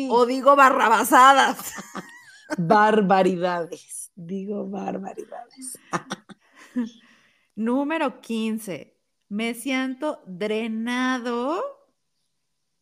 o 0.09 0.25
digo 0.25 0.55
barrabasadas. 0.55 1.73
Barbaridades. 2.57 4.11
Digo 4.15 4.67
barbaridades. 4.67 5.77
Número 7.55 8.19
15. 8.19 8.97
Me 9.29 9.53
siento 9.53 10.21
drenado 10.25 11.63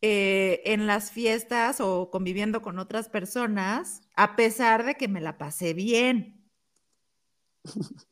eh, 0.02 0.62
en 0.64 0.86
las 0.86 1.12
fiestas 1.12 1.80
o 1.80 2.10
conviviendo 2.10 2.62
con 2.62 2.78
otras 2.78 3.08
personas, 3.08 4.02
a 4.16 4.34
pesar 4.34 4.84
de 4.84 4.96
que 4.96 5.06
me 5.08 5.20
la 5.20 5.38
pasé 5.38 5.74
bien. 5.74 6.50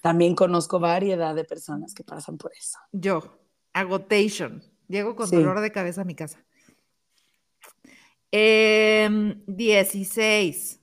También 0.00 0.34
conozco 0.34 0.80
variedad 0.80 1.34
de 1.34 1.44
personas 1.44 1.94
que 1.94 2.04
pasan 2.04 2.38
por 2.38 2.52
eso. 2.56 2.78
Yo, 2.92 3.38
agotation. 3.72 4.62
Llego 4.88 5.14
con 5.14 5.30
dolor 5.30 5.60
de 5.60 5.70
cabeza 5.70 6.02
a 6.02 6.04
mi 6.04 6.14
casa. 6.14 6.44
16. 8.32 10.72
Em, 10.72 10.80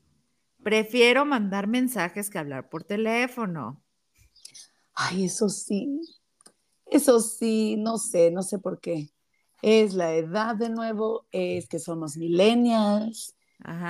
Prefiero 0.63 1.25
mandar 1.25 1.67
mensajes 1.67 2.29
que 2.29 2.38
hablar 2.38 2.69
por 2.69 2.83
teléfono. 2.83 3.83
Ay, 4.93 5.25
eso 5.25 5.50
sí. 5.50 6.00
Eso 6.86 7.19
sí, 7.19 7.75
no 7.77 7.97
sé, 7.97 8.31
no 8.31 8.43
sé 8.43 8.59
por 8.59 8.79
qué. 8.79 9.09
Es 9.62 9.93
la 9.93 10.13
edad 10.13 10.55
de 10.55 10.69
nuevo, 10.69 11.27
es 11.31 11.67
que 11.67 11.79
somos 11.79 12.17
millennials, 12.17 13.36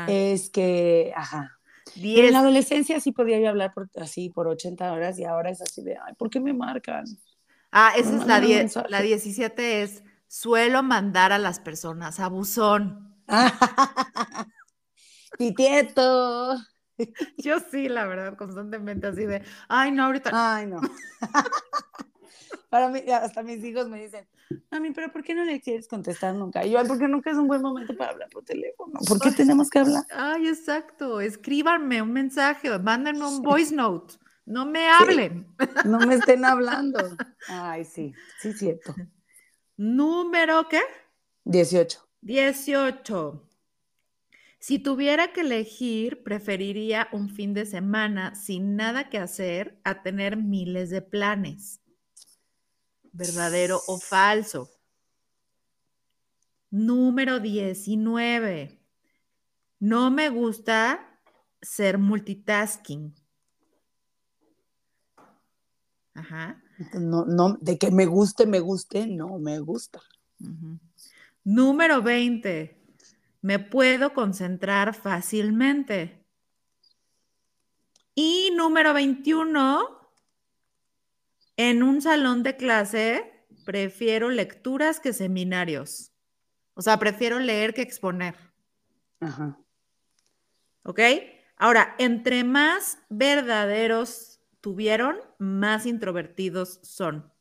es 0.07 0.49
que, 0.49 1.13
ajá. 1.15 1.56
En 1.99 2.33
la 2.33 2.39
adolescencia 2.39 2.99
sí 2.99 3.11
podía 3.11 3.39
yo 3.39 3.49
hablar 3.49 3.73
por, 3.73 3.89
así 3.99 4.29
por 4.29 4.47
80 4.47 4.91
horas 4.91 5.17
y 5.19 5.25
ahora 5.25 5.49
es 5.49 5.61
así 5.61 5.81
de, 5.83 5.97
ay, 5.97 6.13
¿por 6.15 6.29
qué 6.29 6.39
me 6.39 6.53
marcan? 6.53 7.05
Ah, 7.71 7.93
esa 7.97 8.15
es 8.15 8.25
la 8.25 8.39
10. 8.39 8.75
La 8.89 9.01
17 9.01 9.81
es, 9.81 10.03
suelo 10.27 10.83
mandar 10.83 11.31
a 11.31 11.37
las 11.37 11.59
personas 11.59 12.19
a 12.19 12.27
buzón. 12.29 13.15
Pitieto. 15.37 16.57
Yo 17.37 17.59
sí, 17.71 17.89
la 17.89 18.05
verdad, 18.05 18.35
constantemente 18.37 19.07
así 19.07 19.25
de, 19.25 19.43
ay, 19.67 19.91
no, 19.91 20.05
ahorita. 20.05 20.31
Ay, 20.33 20.67
no. 20.67 20.81
Para 22.69 22.89
mí, 22.89 22.99
hasta 23.11 23.43
mis 23.43 23.63
hijos 23.63 23.87
me 23.87 24.01
dicen, 24.01 24.27
mami, 24.69 24.91
pero 24.91 25.11
¿por 25.11 25.23
qué 25.23 25.33
no 25.33 25.45
le 25.45 25.61
quieres 25.61 25.87
contestar 25.87 26.35
nunca? 26.35 26.65
Y 26.65 26.71
yo, 26.71 26.83
porque 26.85 27.07
nunca 27.07 27.31
es 27.31 27.37
un 27.37 27.47
buen 27.47 27.61
momento 27.61 27.95
para 27.95 28.11
hablar 28.11 28.29
por 28.29 28.43
teléfono. 28.43 28.99
¿Por 29.07 29.19
qué 29.19 29.31
tenemos 29.31 29.69
que 29.69 29.79
hablar? 29.79 30.03
Ay, 30.11 30.47
exacto. 30.47 31.21
Escríbanme 31.21 32.01
un 32.01 32.11
mensaje, 32.11 32.77
mándenme 32.79 33.25
un 33.25 33.41
voice 33.41 33.73
note. 33.73 34.15
No 34.45 34.65
me 34.65 34.87
hablen. 34.89 35.47
no 35.85 35.99
me 35.99 36.15
estén 36.15 36.43
hablando. 36.43 36.99
Ay, 37.47 37.85
sí, 37.85 38.13
sí, 38.39 38.53
cierto. 38.53 38.95
Número, 39.77 40.67
¿qué? 40.67 40.81
18. 41.45 41.99
18. 42.21 43.43
Si 44.59 44.79
tuviera 44.79 45.31
que 45.31 45.41
elegir, 45.41 46.23
preferiría 46.23 47.07
un 47.11 47.29
fin 47.29 47.53
de 47.53 47.65
semana 47.65 48.35
sin 48.35 48.75
nada 48.75 49.09
que 49.09 49.17
hacer 49.17 49.79
a 49.83 50.01
tener 50.01 50.35
miles 50.35 50.89
de 50.89 51.01
planes. 51.01 51.79
¿Verdadero 53.17 53.81
o 53.87 53.99
falso? 53.99 54.69
Número 56.69 57.39
19. 57.39 58.79
No 59.79 60.11
me 60.11 60.29
gusta 60.29 61.19
ser 61.59 61.97
multitasking. 61.97 63.15
Ajá. 66.13 66.61
No, 66.93 67.25
no, 67.25 67.57
de 67.59 67.79
que 67.79 67.89
me 67.89 68.05
guste, 68.05 68.45
me 68.45 68.59
guste, 68.59 69.07
no 69.07 69.39
me 69.39 69.57
gusta. 69.59 69.99
Número 71.43 72.03
20. 72.03 72.77
Me 73.41 73.57
puedo 73.57 74.13
concentrar 74.13 74.93
fácilmente. 74.93 76.23
Y 78.13 78.51
número 78.55 78.93
21. 78.93 79.96
En 81.57 81.83
un 81.83 82.01
salón 82.01 82.43
de 82.43 82.55
clase 82.55 83.33
prefiero 83.65 84.29
lecturas 84.29 84.99
que 84.99 85.11
seminarios. 85.11 86.13
O 86.75 86.81
sea, 86.81 86.97
prefiero 86.99 87.39
leer 87.39 87.73
que 87.73 87.81
exponer. 87.81 88.35
Ajá. 89.19 89.59
¿Ok? 90.83 90.99
Ahora, 91.57 91.95
entre 91.97 92.43
más 92.43 92.99
verdaderos 93.09 94.39
tuvieron, 94.61 95.17
más 95.39 95.85
introvertidos 95.85 96.79
son. 96.83 97.31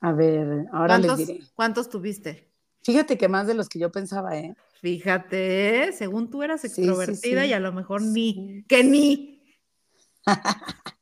A 0.00 0.12
ver, 0.12 0.66
ahora 0.72 0.98
les 0.98 1.16
diré. 1.16 1.40
¿Cuántos 1.54 1.88
tuviste? 1.88 2.50
Fíjate 2.82 3.16
que 3.16 3.28
más 3.28 3.46
de 3.46 3.54
los 3.54 3.68
que 3.68 3.78
yo 3.78 3.92
pensaba, 3.92 4.36
¿eh? 4.36 4.54
Fíjate, 4.80 5.92
según 5.92 6.30
tú 6.30 6.42
eras 6.42 6.64
extrovertida 6.64 7.46
y 7.46 7.52
a 7.52 7.60
lo 7.60 7.72
mejor 7.72 8.02
ni, 8.02 8.64
que 8.64 8.82
ni. 8.82 9.44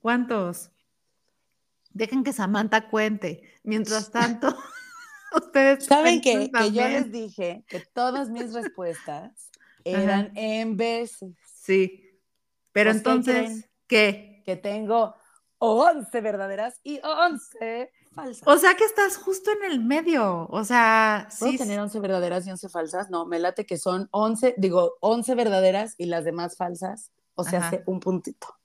¿Cuántos? 0.00 0.70
Dejen 1.92 2.24
que 2.24 2.32
Samantha 2.32 2.88
cuente. 2.88 3.42
Mientras 3.62 4.10
tanto, 4.10 4.56
ustedes. 5.36 5.86
Saben 5.86 6.20
que, 6.20 6.50
que, 6.50 6.72
yo 6.72 6.88
les 6.88 7.10
dije 7.10 7.64
que 7.68 7.80
todas 7.80 8.30
mis 8.30 8.52
respuestas 8.52 9.50
eran 9.84 10.32
en 10.36 10.76
veces. 10.76 11.34
Sí. 11.44 12.06
Pero 12.72 12.90
entonces, 12.90 13.68
¿qué? 13.86 14.42
Que 14.44 14.56
tengo 14.56 15.14
11 15.58 16.20
verdaderas 16.20 16.80
y 16.82 17.00
11 17.02 17.92
falsas. 18.12 18.42
O 18.46 18.56
sea 18.56 18.74
que 18.74 18.84
estás 18.84 19.16
justo 19.16 19.50
en 19.50 19.70
el 19.70 19.80
medio. 19.80 20.46
O 20.48 20.64
sea, 20.64 21.28
¿Puedo 21.38 21.52
sí. 21.52 21.58
tener 21.58 21.80
11 21.80 21.98
verdaderas 22.00 22.46
y 22.46 22.50
11 22.50 22.68
falsas? 22.68 23.10
No, 23.10 23.26
me 23.26 23.38
late 23.38 23.66
que 23.66 23.76
son 23.76 24.08
11, 24.12 24.54
digo, 24.58 24.96
11 25.00 25.34
verdaderas 25.34 25.94
y 25.98 26.06
las 26.06 26.24
demás 26.24 26.56
falsas. 26.56 27.10
O 27.34 27.44
sea, 27.44 27.66
hace 27.66 27.82
un 27.86 28.00
puntito. 28.00 28.59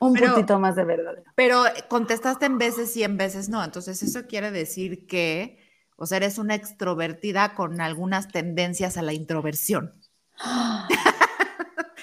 Un 0.00 0.14
Pero- 0.14 0.34
puntito 0.34 0.58
más 0.58 0.74
de 0.76 0.84
verdadera. 0.84 1.32
Pero 1.36 1.62
contestaste 1.88 2.46
en 2.46 2.58
veces 2.58 2.92
sí, 2.92 3.02
en 3.04 3.16
veces 3.16 3.48
no. 3.48 3.62
Entonces, 3.62 4.02
eso 4.02 4.26
quiere 4.26 4.50
decir 4.50 5.06
que, 5.06 5.58
o 5.96 6.06
sea, 6.06 6.16
eres 6.16 6.38
una 6.38 6.54
extrovertida 6.54 7.54
con 7.54 7.80
algunas 7.80 8.28
tendencias 8.28 8.96
a 8.96 9.02
la 9.02 9.12
introversión. 9.12 9.94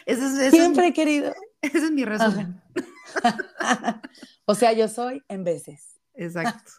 Es, 0.06 0.20
es 0.20 0.52
Siempre 0.52 0.84
mi- 0.84 0.88
he 0.90 0.94
querido. 0.94 1.34
ese 1.62 1.78
es 1.80 1.92
mi 1.92 2.06
resumen. 2.06 2.62
o 4.46 4.56
sea, 4.56 4.72
yo 4.72 4.88
soy 4.88 5.22
en 5.28 5.44
veces. 5.44 6.00
Exacto. 6.14 6.72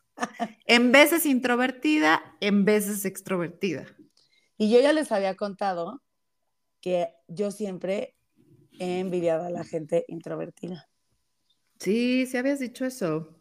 En 0.64 0.92
veces 0.92 1.26
introvertida, 1.26 2.22
en 2.40 2.64
veces 2.64 3.04
extrovertida. 3.04 3.84
Y 4.56 4.70
yo 4.70 4.80
ya 4.80 4.94
les 4.94 5.12
había 5.12 5.34
contado 5.37 6.02
que 6.80 7.08
yo 7.28 7.50
siempre 7.50 8.16
he 8.78 8.98
envidiado 9.00 9.44
a 9.44 9.50
la 9.50 9.62
gente 9.64 10.06
introvertida. 10.08 10.88
Sí, 11.78 12.26
sí 12.26 12.37
habías 12.37 12.58
dicho 12.58 12.85
eso. 12.85 13.35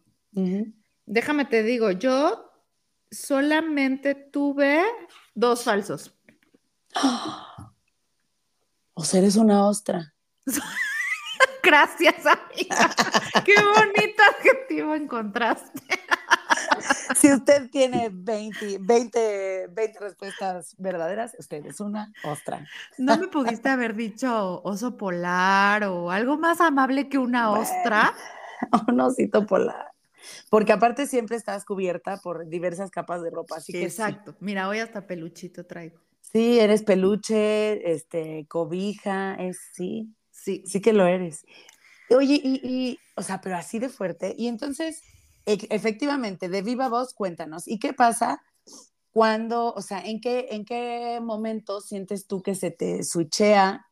Déjame 1.06 1.44
te 1.44 1.62
digo, 1.62 1.90
yo 1.90 2.52
solamente 3.10 4.14
tuve 4.14 4.82
dos 5.34 5.64
falsos. 5.64 6.14
O 9.00 9.04
sea, 9.04 9.20
eres 9.20 9.36
una 9.36 9.64
ostra. 9.64 10.12
Gracias, 11.62 12.26
amiga. 12.26 12.90
Qué 13.44 13.54
bonito 13.54 14.22
adjetivo 14.36 14.92
encontraste. 14.96 15.80
Si 17.16 17.32
usted 17.32 17.70
tiene 17.70 18.10
20, 18.12 18.78
20, 18.80 19.68
20 19.70 19.98
respuestas 20.00 20.74
verdaderas, 20.78 21.34
usted 21.38 21.64
es 21.66 21.80
una 21.80 22.12
ostra. 22.22 22.66
¿No 22.98 23.16
me 23.18 23.28
pudiste 23.28 23.68
haber 23.68 23.94
dicho 23.94 24.60
oso 24.62 24.96
polar 24.96 25.84
o 25.84 26.10
algo 26.10 26.38
más 26.38 26.60
amable 26.60 27.08
que 27.08 27.18
una 27.18 27.48
Bueno. 27.50 27.62
ostra? 27.62 28.14
Un 28.88 29.00
osito 29.00 29.46
polar. 29.46 29.92
Porque 30.50 30.72
aparte 30.72 31.06
siempre 31.06 31.36
estás 31.36 31.64
cubierta 31.64 32.18
por 32.18 32.48
diversas 32.48 32.90
capas 32.90 33.22
de 33.22 33.30
ropa. 33.30 33.56
Así 33.56 33.72
que 33.72 33.78
sí. 33.78 33.84
Exacto. 33.84 34.34
Mira, 34.40 34.68
hoy 34.68 34.78
hasta 34.80 35.06
peluchito 35.06 35.64
traigo. 35.64 35.98
Sí, 36.20 36.58
eres 36.60 36.82
peluche, 36.82 37.90
este, 37.92 38.46
cobija, 38.48 39.34
es 39.36 39.58
sí, 39.72 40.12
Sí. 40.30 40.62
sí 40.66 40.80
que 40.80 40.92
lo 40.92 41.06
eres. 41.06 41.44
Oye, 42.10 42.40
y, 42.42 42.60
y, 42.62 42.98
o 43.16 43.22
sea, 43.22 43.40
pero 43.40 43.56
así 43.56 43.78
de 43.78 43.88
fuerte. 43.88 44.34
Y 44.36 44.48
entonces, 44.48 45.02
efectivamente, 45.70 46.48
de 46.48 46.62
viva 46.62 46.88
voz, 46.88 47.14
cuéntanos, 47.14 47.66
¿y 47.66 47.78
qué 47.78 47.92
pasa 47.92 48.42
cuando, 49.10 49.72
o 49.72 49.82
sea, 49.82 50.00
en 50.00 50.20
qué, 50.20 50.48
en 50.50 50.64
qué 50.64 51.18
momento 51.22 51.80
sientes 51.80 52.26
tú 52.26 52.42
que 52.42 52.54
se 52.54 52.70
te 52.70 53.02
switchea 53.02 53.86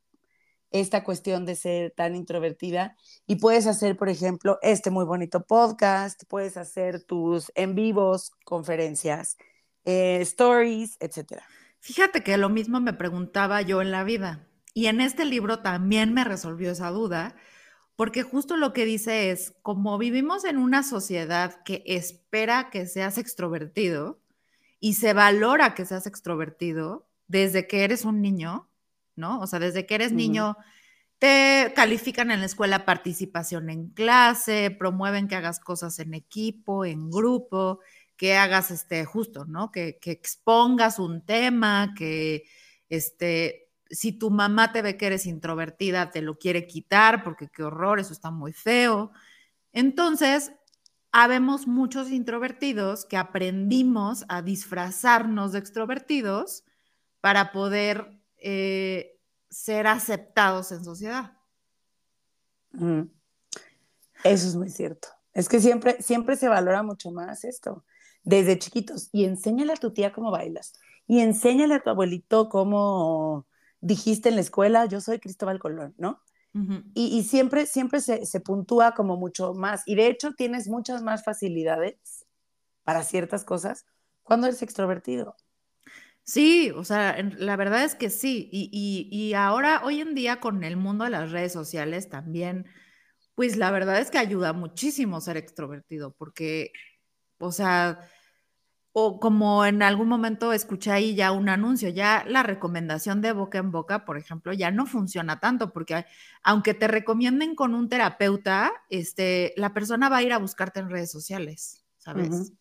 esta 0.71 1.05
cuestión 1.05 1.47
de 1.47 1.57
ser 1.57 1.93
tan 1.97 2.15
introvertida 2.15 2.97
y 3.27 3.37
puedes 3.37 3.67
hacer, 3.67 3.97
por 3.97 4.09
ejemplo, 4.09 4.59
este 4.63 4.91
muy 4.91 5.05
bonito 5.05 5.45
podcast, 5.45 6.23
puedes 6.29 6.57
hacer 6.57 7.03
tus 7.03 7.51
en 7.55 7.75
vivos, 7.75 8.33
conferencias, 8.45 9.37
eh, 9.85 10.19
stories, 10.21 10.97
etcétera. 11.01 11.45
Fíjate 11.81 12.23
que 12.23 12.37
lo 12.37 12.49
mismo 12.49 12.81
me 12.81 12.93
preguntaba 12.93 13.63
yo 13.63 13.81
en 13.81 13.91
la 13.91 14.05
vida. 14.05 14.47
Y 14.75 14.87
en 14.87 15.01
este 15.01 15.25
libro 15.25 15.61
también 15.61 16.13
me 16.13 16.25
resolvió 16.25 16.73
esa 16.73 16.91
duda, 16.91 17.35
porque 17.97 18.23
justo 18.23 18.59
lo 18.59 18.73
que 18.75 18.85
dice 18.85 19.31
es, 19.31 19.55
como 19.63 19.97
vivimos 19.97 20.45
en 20.45 20.59
una 20.59 20.83
sociedad 20.83 21.63
que 21.65 21.83
espera 21.87 22.69
que 22.71 22.87
seas 22.87 23.17
extrovertido 23.17 24.21
y 24.79 24.95
se 24.95 25.15
valora 25.15 25.75
que 25.75 25.87
seas 25.87 26.07
extrovertido 26.07 27.09
desde 27.27 27.67
que 27.67 27.85
eres 27.85 28.05
un 28.05 28.21
niño, 28.21 28.69
¿no? 29.17 29.41
O 29.41 29.47
sea, 29.47 29.59
desde 29.59 29.87
que 29.87 29.95
eres 29.95 30.13
niño, 30.13 30.57
te 31.19 31.73
califican 31.75 32.31
en 32.31 32.41
la 32.41 32.47
escuela 32.47 32.85
participación 32.85 33.71
en 33.71 33.89
clase, 33.89 34.71
promueven 34.71 35.27
que 35.27 35.37
hagas 35.37 35.59
cosas 35.59 35.99
en 35.99 36.13
equipo, 36.13 36.85
en 36.85 37.11
grupo, 37.11 37.81
que 38.17 38.37
hagas 38.37 38.71
este 38.71 39.07
justo, 39.07 39.47
¿no? 39.47 39.71
Que, 39.73 39.99
que 39.99 40.11
expongas 40.11 40.99
un 40.99 41.25
tema, 41.25 41.95
que 41.97 42.45
este, 42.91 43.66
si 43.91 44.13
tu 44.13 44.31
mamá 44.31 44.73
te 44.73 44.83
ve 44.83 44.97
que 44.97 45.07
eres 45.07 45.27
introvertida, 45.27 46.11
te 46.11 46.23
lo 46.23 46.39
quiere 46.39 46.67
quitar 46.67 47.23
porque 47.23 47.49
qué 47.49 47.63
horror, 47.63 48.01
eso 48.01 48.13
está 48.13 48.31
muy 48.31 48.53
feo. 48.53 49.13
Entonces, 49.73 50.53
habemos 51.13 51.67
muchos 51.67 52.11
introvertidos 52.11 53.05
que 53.05 53.17
aprendimos 53.17 54.25
a 54.29 54.43
disfrazarnos 54.43 55.53
de 55.53 55.59
extrovertidos 55.59 56.65
para 57.21 57.53
poder 57.53 58.21
eh, 58.39 59.19
ser 59.49 59.87
aceptados 59.87 60.73
en 60.73 60.85
sociedad. 60.85 61.33
Mm. 62.73 63.03
Eso 64.25 64.49
es 64.49 64.57
muy 64.57 64.71
cierto. 64.71 65.09
Es 65.33 65.49
que 65.49 65.61
siempre, 65.61 66.03
siempre 66.03 66.37
se 66.37 66.49
valora 66.49 66.83
mucho 66.83 67.11
más 67.11 67.45
esto, 67.45 67.85
desde 68.23 68.59
chiquitos. 68.59 69.09
Y 69.13 69.25
enséñale 69.25 69.73
a 69.73 69.77
tu 69.77 69.93
tía 69.93 70.13
cómo 70.13 70.31
bailas. 70.31 70.75
Y 71.07 71.21
enséñale 71.21 71.75
a 71.75 71.83
tu 71.83 71.91
abuelito 71.91 72.49
cómo 72.49 73.47
dijiste 73.81 74.29
en 74.29 74.37
la 74.37 74.41
escuela, 74.43 74.87
yo 74.87 75.01
soy 75.01 75.19
Cristóbal 75.21 75.59
Colón, 75.59 75.95
¿no? 75.99 76.23
Y, 76.95 77.19
y 77.19 77.23
siempre, 77.25 77.67
siempre 77.67 78.01
se, 78.01 78.25
se 78.27 78.41
puntúa 78.41 78.93
como 78.95 79.17
mucho 79.17 79.53
más. 79.55 79.83
Y 79.87 79.95
de 79.95 80.09
hecho 80.09 80.33
tienes 80.35 80.69
muchas 80.69 81.03
más 81.03 81.23
facilidades 81.25 82.27
para 82.85 83.03
ciertas 83.05 83.45
cosas 83.45 83.87
cuando 84.23 84.47
eres 84.49 84.63
extrovertido. 84.63 85.37
Sí, 86.25 86.73
o 86.75 86.85
sea, 86.85 87.17
la 87.39 87.57
verdad 87.57 87.85
es 87.85 87.95
que 87.95 88.11
sí. 88.11 88.49
Y, 88.53 88.69
y- 88.73 89.09
y 89.29 89.35
ahora, 89.35 89.83
hoy 89.85 90.01
en 90.01 90.15
día, 90.15 90.41
con 90.41 90.65
el 90.65 90.77
mundo 90.77 91.05
de 91.05 91.11
las 91.11 91.31
redes 91.31 91.53
sociales 91.53 92.09
también, 92.09 92.67
pues 93.35 93.57
la 93.57 93.71
verdad 93.71 94.01
es 94.01 94.11
que 94.11 94.19
ayuda 94.19 94.53
muchísimo 94.53 95.21
ser 95.21 95.37
extrovertido, 95.37 96.15
porque, 96.19 96.73
o 97.39 97.53
sea, 97.53 98.01
o 98.99 99.21
como 99.21 99.67
en 99.67 99.83
algún 99.83 100.09
momento 100.09 100.55
escuché 100.55 100.91
ahí 100.91 101.15
ya 101.15 101.31
un 101.31 101.51
anuncio, 101.51 101.91
ya 101.91 102.25
la 102.27 102.43
recomendación 102.43 103.21
de 103.21 103.33
boca 103.33 103.59
en 103.59 103.71
boca, 103.71 104.07
por 104.07 104.17
ejemplo, 104.17 104.55
ya 104.55 104.71
no 104.71 104.87
funciona 104.87 105.39
tanto, 105.39 105.71
porque 105.71 106.07
aunque 106.43 106.73
te 106.73 106.89
recomienden 106.89 107.55
con 107.55 107.75
un 107.75 107.91
terapeuta, 107.91 108.73
este, 108.89 109.53
la 109.59 109.75
persona 109.75 110.09
va 110.09 110.17
a 110.17 110.23
ir 110.23 110.33
a 110.33 110.39
buscarte 110.39 110.81
en 110.81 110.89
redes 110.89 111.11
sociales, 111.11 111.85
¿sabes? 111.99 112.55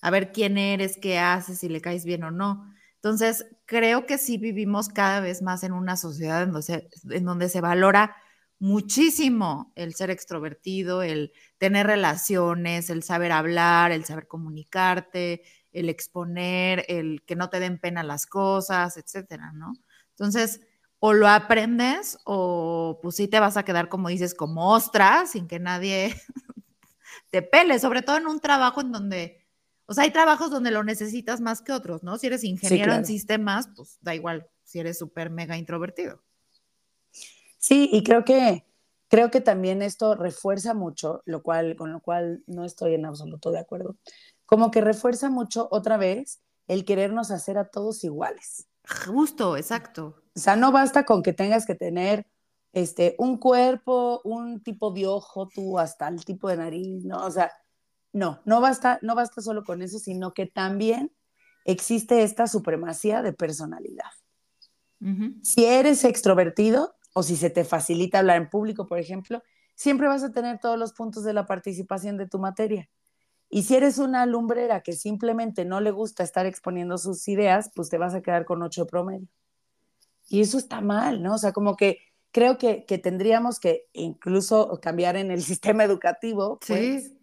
A 0.00 0.10
ver 0.10 0.32
quién 0.32 0.56
eres, 0.56 0.96
qué 0.96 1.18
haces, 1.18 1.58
si 1.58 1.68
le 1.68 1.82
caes 1.82 2.06
bien 2.06 2.24
o 2.24 2.30
no. 2.30 2.64
Entonces, 2.94 3.44
creo 3.66 4.06
que 4.06 4.16
sí 4.16 4.38
vivimos 4.38 4.88
cada 4.88 5.20
vez 5.20 5.42
más 5.42 5.64
en 5.64 5.72
una 5.72 5.98
sociedad 5.98 6.44
en 6.44 6.52
donde 6.52 6.62
se, 6.62 6.88
en 7.10 7.26
donde 7.26 7.50
se 7.50 7.60
valora 7.60 8.16
muchísimo 8.58 9.70
el 9.76 9.94
ser 9.94 10.08
extrovertido, 10.08 11.02
el 11.02 11.32
tener 11.58 11.86
relaciones, 11.86 12.88
el 12.88 13.02
saber 13.02 13.32
hablar, 13.32 13.92
el 13.92 14.06
saber 14.06 14.26
comunicarte, 14.26 15.42
el 15.74 15.90
exponer, 15.90 16.84
el 16.88 17.22
que 17.26 17.36
no 17.36 17.50
te 17.50 17.60
den 17.60 17.78
pena 17.78 18.02
las 18.02 18.26
cosas, 18.26 18.96
etcétera, 18.96 19.52
¿no? 19.52 19.74
Entonces, 20.10 20.60
o 21.00 21.12
lo 21.12 21.28
aprendes 21.28 22.16
o 22.24 22.98
pues 23.02 23.16
sí 23.16 23.28
te 23.28 23.40
vas 23.40 23.58
a 23.58 23.64
quedar, 23.64 23.90
como 23.90 24.08
dices, 24.08 24.34
como 24.34 24.72
ostra, 24.72 25.26
sin 25.26 25.46
que 25.46 25.58
nadie 25.58 26.14
te 27.30 27.42
pele, 27.42 27.78
sobre 27.78 28.00
todo 28.00 28.16
en 28.16 28.26
un 28.26 28.40
trabajo 28.40 28.80
en 28.80 28.92
donde, 28.92 29.44
o 29.86 29.92
sea, 29.92 30.04
hay 30.04 30.10
trabajos 30.12 30.50
donde 30.50 30.70
lo 30.70 30.82
necesitas 30.82 31.40
más 31.40 31.60
que 31.60 31.72
otros, 31.72 32.02
¿no? 32.02 32.16
Si 32.16 32.28
eres 32.28 32.44
ingeniero 32.44 32.92
en 32.92 33.00
claro. 33.00 33.06
sistemas, 33.06 33.68
pues 33.76 33.98
da 34.00 34.14
igual 34.14 34.48
si 34.62 34.78
eres 34.78 34.98
súper 34.98 35.28
mega 35.28 35.58
introvertido. 35.58 36.22
Sí, 37.58 37.88
y 37.92 38.02
creo 38.02 38.24
que, 38.24 38.64
creo 39.08 39.30
que 39.30 39.40
también 39.40 39.82
esto 39.82 40.14
refuerza 40.14 40.74
mucho, 40.74 41.22
lo 41.26 41.42
cual, 41.42 41.76
con 41.76 41.92
lo 41.92 42.00
cual 42.00 42.42
no 42.46 42.64
estoy 42.64 42.94
en 42.94 43.04
absoluto 43.04 43.50
de 43.50 43.58
acuerdo, 43.58 43.96
como 44.46 44.70
que 44.70 44.80
refuerza 44.80 45.30
mucho 45.30 45.68
otra 45.70 45.96
vez 45.96 46.40
el 46.66 46.84
querernos 46.84 47.30
hacer 47.30 47.58
a 47.58 47.68
todos 47.68 48.04
iguales. 48.04 48.66
Justo, 49.06 49.56
exacto. 49.56 50.22
O 50.36 50.40
sea, 50.40 50.56
no 50.56 50.72
basta 50.72 51.04
con 51.04 51.22
que 51.22 51.32
tengas 51.32 51.66
que 51.66 51.74
tener 51.74 52.26
este, 52.72 53.14
un 53.18 53.38
cuerpo, 53.38 54.20
un 54.24 54.62
tipo 54.62 54.90
de 54.90 55.06
ojo, 55.06 55.48
tú 55.48 55.78
hasta 55.78 56.08
el 56.08 56.24
tipo 56.24 56.48
de 56.48 56.56
nariz, 56.56 57.04
¿no? 57.04 57.24
O 57.24 57.30
sea, 57.30 57.50
no, 58.12 58.40
no 58.44 58.60
basta, 58.60 58.98
no 59.02 59.14
basta 59.14 59.40
solo 59.40 59.64
con 59.64 59.80
eso, 59.82 59.98
sino 59.98 60.34
que 60.34 60.46
también 60.46 61.12
existe 61.64 62.22
esta 62.22 62.46
supremacía 62.46 63.22
de 63.22 63.32
personalidad. 63.32 64.10
Si 65.42 65.66
eres 65.66 66.02
extrovertido 66.04 66.94
o 67.12 67.22
si 67.22 67.36
se 67.36 67.50
te 67.50 67.64
facilita 67.64 68.20
hablar 68.20 68.38
en 68.38 68.48
público, 68.48 68.86
por 68.86 68.98
ejemplo, 68.98 69.42
siempre 69.74 70.08
vas 70.08 70.22
a 70.22 70.32
tener 70.32 70.58
todos 70.60 70.78
los 70.78 70.94
puntos 70.94 71.24
de 71.24 71.34
la 71.34 71.44
participación 71.44 72.16
de 72.16 72.26
tu 72.26 72.38
materia. 72.38 72.88
Y 73.54 73.62
si 73.62 73.76
eres 73.76 73.98
una 73.98 74.26
lumbrera 74.26 74.80
que 74.80 74.94
simplemente 74.94 75.64
no 75.64 75.80
le 75.80 75.92
gusta 75.92 76.24
estar 76.24 76.44
exponiendo 76.44 76.98
sus 76.98 77.28
ideas, 77.28 77.70
pues 77.72 77.88
te 77.88 77.98
vas 77.98 78.12
a 78.12 78.20
quedar 78.20 78.44
con 78.44 78.60
ocho 78.64 78.82
de 78.82 78.90
promedio. 78.90 79.28
Y 80.28 80.40
eso 80.40 80.58
está 80.58 80.80
mal, 80.80 81.22
¿no? 81.22 81.34
O 81.34 81.38
sea, 81.38 81.52
como 81.52 81.76
que 81.76 81.98
creo 82.32 82.58
que, 82.58 82.84
que 82.84 82.98
tendríamos 82.98 83.60
que 83.60 83.86
incluso 83.92 84.80
cambiar 84.82 85.14
en 85.14 85.30
el 85.30 85.40
sistema 85.44 85.84
educativo, 85.84 86.58
pues, 86.66 87.04
Sí, 87.04 87.18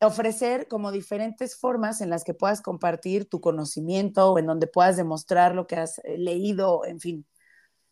ofrecer 0.00 0.66
como 0.66 0.90
diferentes 0.90 1.56
formas 1.56 2.00
en 2.00 2.10
las 2.10 2.24
que 2.24 2.34
puedas 2.34 2.60
compartir 2.60 3.28
tu 3.28 3.40
conocimiento 3.40 4.32
o 4.32 4.38
en 4.40 4.46
donde 4.46 4.66
puedas 4.66 4.96
demostrar 4.96 5.54
lo 5.54 5.68
que 5.68 5.76
has 5.76 6.00
eh, 6.00 6.18
leído, 6.18 6.84
en 6.84 6.98
fin. 6.98 7.26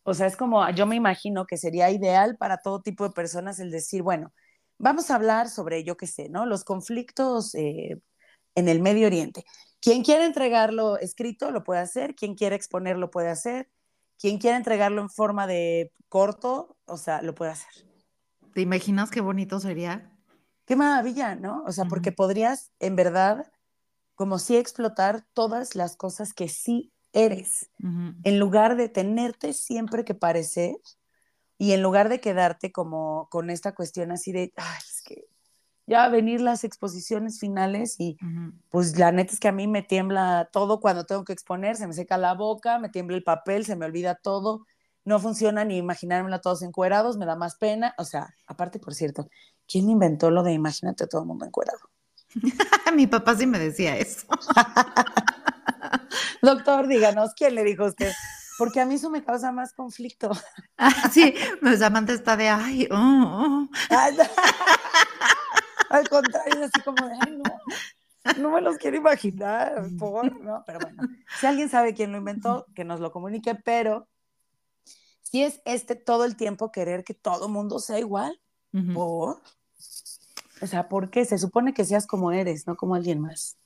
O 0.03 0.15
sea, 0.15 0.27
es 0.27 0.37
como, 0.37 0.69
yo 0.71 0.85
me 0.85 0.97
imagino 0.97 1.47
que 1.47 1.57
sería 1.57 1.93
ideal 1.93 2.37
para 2.39 2.59
todo 2.59 2.83
tipo 2.83 3.05
de 3.05 3.15
personas 3.15 3.61
el 3.61 3.71
decir, 3.71 4.03
bueno, 4.03 4.33
vamos 4.83 5.11
a 5.11 5.15
hablar 5.15 5.49
sobre, 5.49 5.85
yo 5.85 5.97
qué 5.97 6.07
sé, 6.07 6.29
¿no? 6.29 6.45
Los 6.45 6.65
conflictos 6.65 7.55
eh, 7.55 8.03
en 8.55 8.69
el 8.69 8.83
Medio 8.83 9.07
Oriente. 9.07 9.45
Quien 9.81 10.03
quiera 10.03 10.27
entregarlo 10.27 10.99
escrito 10.99 11.51
lo 11.51 11.65
puede 11.65 11.81
hacer, 11.81 12.15
quien 12.15 12.35
quiera 12.35 12.57
exponerlo 12.57 13.11
puede 13.11 13.31
hacer, 13.31 13.71
quien 14.19 14.39
quiera 14.39 14.57
entregarlo 14.57 15.01
en 15.01 15.09
forma 15.09 15.47
de 15.47 15.93
corto, 16.09 16.77
o 16.85 16.97
sea, 16.97 17.23
lo 17.23 17.35
puede 17.35 17.53
hacer. 17.53 17.87
¿Te 18.55 18.61
imaginas 18.61 19.11
qué 19.11 19.21
bonito 19.21 19.61
sería? 19.61 20.13
Qué 20.67 20.77
maravilla, 20.77 21.37
¿no? 21.37 21.63
O 21.65 21.73
sea, 21.73 21.85
porque 21.87 22.13
podrías 22.13 22.71
en 22.81 22.97
verdad 22.97 23.51
como 24.15 24.39
si 24.39 24.57
explotar 24.57 25.27
todas 25.33 25.75
las 25.75 25.97
cosas 25.97 26.35
que 26.35 26.49
sí 26.49 26.93
eres, 27.13 27.71
en 27.79 28.39
lugar 28.39 28.77
de 28.77 28.89
tenerte 28.89 29.53
siempre 29.53 30.05
que 30.05 30.15
parecer 30.15 30.77
y 31.63 31.75
en 31.75 31.81
lugar 31.81 32.09
de 32.09 32.21
quedarte 32.21 32.73
como 32.73 33.29
con 33.31 33.49
esta 33.49 33.73
cuestión 33.73 34.11
así 34.11 34.33
de, 34.33 34.53
ay, 34.57 34.79
es 34.81 35.01
que 35.01 35.29
ya 35.87 35.99
va 35.99 36.05
a 36.07 36.09
venir 36.09 36.41
las 36.41 36.65
exposiciones 36.65 37.39
finales 37.39 38.01
y 38.01 38.17
pues 38.69 38.99
la 38.99 39.13
neta 39.13 39.33
es 39.33 39.39
que 39.39 39.47
a 39.47 39.53
mí 39.53 39.69
me 39.69 39.83
tiembla 39.83 40.49
todo 40.53 40.81
cuando 40.81 41.07
tengo 41.07 41.25
que 41.25 41.33
exponer, 41.33 41.77
se 41.77 41.87
me 41.87 41.93
seca 41.93 42.19
la 42.19 42.35
boca, 42.35 42.81
me 42.81 42.89
tiembla 42.89 43.17
el 43.17 43.23
papel, 43.23 43.65
se 43.65 43.77
me 43.77 43.87
olvida 43.87 44.17
todo, 44.17 44.67
no 45.05 45.21
funciona 45.21 45.65
ni 45.65 45.77
imaginármelo 45.77 46.41
todos 46.41 46.63
encuerados, 46.63 47.17
me 47.17 47.27
da 47.27 47.37
más 47.37 47.55
pena, 47.55 47.95
o 47.97 48.05
sea, 48.05 48.35
aparte 48.49 48.81
por 48.81 48.97
cierto, 48.97 49.29
¿quién 49.69 49.89
inventó 49.89 50.33
lo 50.33 50.43
de 50.43 50.55
imagínate 50.55 51.05
a 51.05 51.07
todo 51.07 51.21
el 51.21 51.29
mundo 51.29 51.45
encuerado? 51.45 51.79
Mi 52.97 53.07
papá 53.07 53.37
sí 53.37 53.47
me 53.47 53.61
decía 53.61 53.97
eso. 53.97 54.27
Doctor, 56.43 56.89
díganos, 56.89 57.35
¿quién 57.37 57.55
le 57.55 57.63
dijo 57.63 57.85
a 57.85 57.91
usted? 57.91 58.11
Porque 58.63 58.81
a 58.81 58.87
mí 58.87 58.95
eso 58.95 59.11
me 59.11 59.25
causa 59.25 59.51
más 59.51 59.73
conflicto. 59.73 60.31
Ah, 60.79 61.11
sí, 61.13 61.35
pues 61.61 61.81
Samantha 61.81 62.13
está 62.13 62.37
de, 62.37 62.49
ay, 62.49 62.87
oh, 62.93 62.97
oh". 62.97 63.69
Al 65.91 66.09
contrario, 66.09 66.55
es 66.55 66.71
así 66.71 66.81
como 66.85 67.09
de, 67.09 67.15
ay, 67.21 67.37
no, 67.37 67.43
no 68.41 68.51
me 68.51 68.61
los 68.61 68.77
quiero 68.77 68.97
imaginar, 68.97 69.85
por, 69.99 70.41
¿no? 70.41 70.63
Pero 70.65 70.79
bueno, 70.79 71.03
si 71.41 71.47
alguien 71.47 71.69
sabe 71.69 71.95
quién 71.95 72.13
lo 72.13 72.19
inventó, 72.19 72.67
que 72.75 72.85
nos 72.85 73.01
lo 73.01 73.11
comunique, 73.11 73.57
pero 73.57 74.07
si 75.23 75.43
es 75.43 75.61
este 75.65 75.97
todo 75.97 76.25
el 76.25 76.37
tiempo 76.37 76.71
querer 76.71 77.03
que 77.03 77.15
todo 77.15 77.49
mundo 77.49 77.81
sea 77.81 77.99
igual, 77.99 78.41
por, 78.95 79.43
o 80.61 80.67
sea, 80.69 80.89
¿por 80.89 81.11
qué? 81.11 81.25
Se 81.25 81.39
supone 81.39 81.75
que 81.75 81.85
seas 81.85 82.07
como 82.07 82.31
eres, 82.31 82.69
no 82.69 82.77
como 82.77 82.95
alguien 82.95 83.19
más. 83.21 83.57